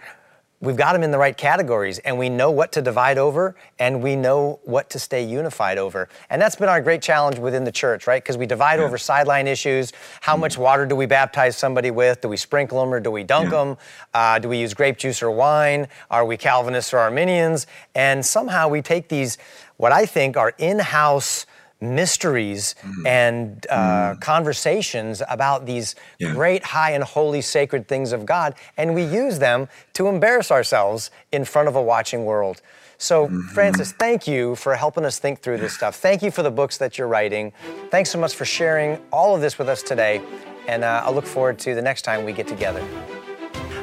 we've 0.59 0.75
got 0.75 0.93
them 0.93 1.03
in 1.03 1.11
the 1.11 1.17
right 1.17 1.37
categories 1.37 1.99
and 1.99 2.17
we 2.17 2.29
know 2.29 2.49
what 2.49 2.71
to 2.71 2.81
divide 2.81 3.17
over 3.17 3.55
and 3.77 4.01
we 4.01 4.15
know 4.15 4.59
what 4.63 4.89
to 4.89 4.97
stay 4.97 5.23
unified 5.23 5.77
over. 5.77 6.09
And 6.31 6.41
that's 6.41 6.55
been 6.55 6.69
our 6.69 6.81
great 6.81 7.01
challenge 7.01 7.37
within 7.37 7.63
the 7.63 7.71
church, 7.71 8.07
right? 8.07 8.23
Because 8.23 8.37
we 8.37 8.47
divide 8.47 8.79
yeah. 8.79 8.85
over 8.85 8.97
sideline 8.97 9.47
issues. 9.47 9.93
How 10.21 10.35
mm. 10.35 10.41
much 10.41 10.57
water 10.57 10.87
do 10.87 10.95
we 10.95 11.05
baptize 11.05 11.55
somebody 11.55 11.91
with? 11.91 12.21
Do 12.21 12.29
we 12.29 12.37
sprinkle 12.37 12.79
them 12.79 12.91
or 12.91 12.99
do 12.99 13.11
we 13.11 13.23
dunk 13.23 13.51
yeah. 13.51 13.65
them? 13.65 13.77
Uh, 14.13 14.39
do 14.39 14.49
we 14.49 14.57
use 14.57 14.73
grape 14.73 14.97
juice 14.97 15.21
or 15.21 15.29
wine? 15.29 15.87
Are 16.09 16.25
we 16.25 16.37
Calvinists 16.37 16.91
or 16.93 16.97
Arminians? 16.97 17.67
And 17.93 18.25
somehow 18.25 18.67
we 18.67 18.81
take 18.81 19.09
these, 19.09 19.37
what 19.77 19.91
I 19.91 20.07
think 20.07 20.37
are 20.37 20.53
in 20.57 20.79
house 20.79 21.45
mysteries 21.81 22.75
mm-hmm. 22.81 23.05
and 23.05 23.67
uh, 23.69 24.13
mm. 24.13 24.21
conversations 24.21 25.21
about 25.29 25.65
these 25.65 25.95
yeah. 26.19 26.33
great, 26.33 26.63
high, 26.63 26.91
and 26.91 27.03
holy, 27.03 27.41
sacred 27.41 27.87
things 27.87 28.11
of 28.11 28.25
God, 28.25 28.55
and 28.77 28.95
we 28.95 29.03
use 29.03 29.39
them 29.39 29.67
to 29.93 30.07
embarrass 30.07 30.51
ourselves 30.51 31.11
in 31.31 31.45
front 31.45 31.67
of 31.67 31.75
a 31.75 31.81
watching 31.81 32.25
world. 32.25 32.61
So, 32.97 33.27
mm-hmm. 33.27 33.41
Francis, 33.49 33.91
thank 33.91 34.27
you 34.27 34.55
for 34.55 34.75
helping 34.75 35.05
us 35.05 35.19
think 35.19 35.39
through 35.39 35.57
this 35.57 35.73
stuff. 35.73 35.97
Thank 35.97 36.23
you 36.23 36.31
for 36.31 36.41
the 36.41 36.49
books 36.49 36.77
that 36.79 36.97
you're 36.97 37.07
writing. 37.07 37.53
Thanks 37.91 38.09
so 38.09 38.19
much 38.19 38.33
for 38.33 38.45
sharing 38.45 38.99
all 39.11 39.35
of 39.35 39.41
this 39.41 39.59
with 39.59 39.69
us 39.69 39.83
today, 39.83 40.21
and 40.67 40.83
uh, 40.83 41.03
I 41.05 41.11
look 41.11 41.25
forward 41.25 41.59
to 41.59 41.75
the 41.75 41.81
next 41.81 42.01
time 42.01 42.25
we 42.25 42.33
get 42.33 42.47
together. 42.47 42.85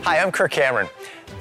Hi, 0.03 0.18
I'm 0.18 0.32
Kirk 0.32 0.51
Cameron. 0.51 0.88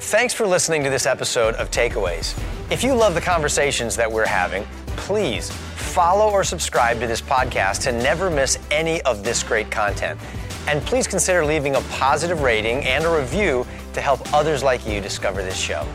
Thanks 0.00 0.32
for 0.32 0.46
listening 0.46 0.84
to 0.84 0.90
this 0.90 1.04
episode 1.06 1.54
of 1.56 1.70
Takeaways. 1.70 2.38
If 2.70 2.82
you 2.82 2.94
love 2.94 3.14
the 3.14 3.20
conversations 3.20 3.96
that 3.96 4.10
we're 4.10 4.26
having, 4.26 4.64
please 4.96 5.50
follow 5.94 6.28
or 6.28 6.42
subscribe 6.42 6.98
to 6.98 7.06
this 7.06 7.22
podcast 7.22 7.82
to 7.82 7.92
never 7.92 8.28
miss 8.28 8.58
any 8.72 9.00
of 9.02 9.22
this 9.22 9.44
great 9.44 9.70
content. 9.70 10.18
And 10.66 10.82
please 10.82 11.06
consider 11.06 11.44
leaving 11.44 11.76
a 11.76 11.80
positive 11.82 12.40
rating 12.40 12.84
and 12.84 13.04
a 13.04 13.16
review 13.16 13.64
to 13.92 14.00
help 14.00 14.34
others 14.34 14.64
like 14.64 14.84
you 14.88 15.00
discover 15.00 15.40
this 15.40 15.56
show. 15.56 15.86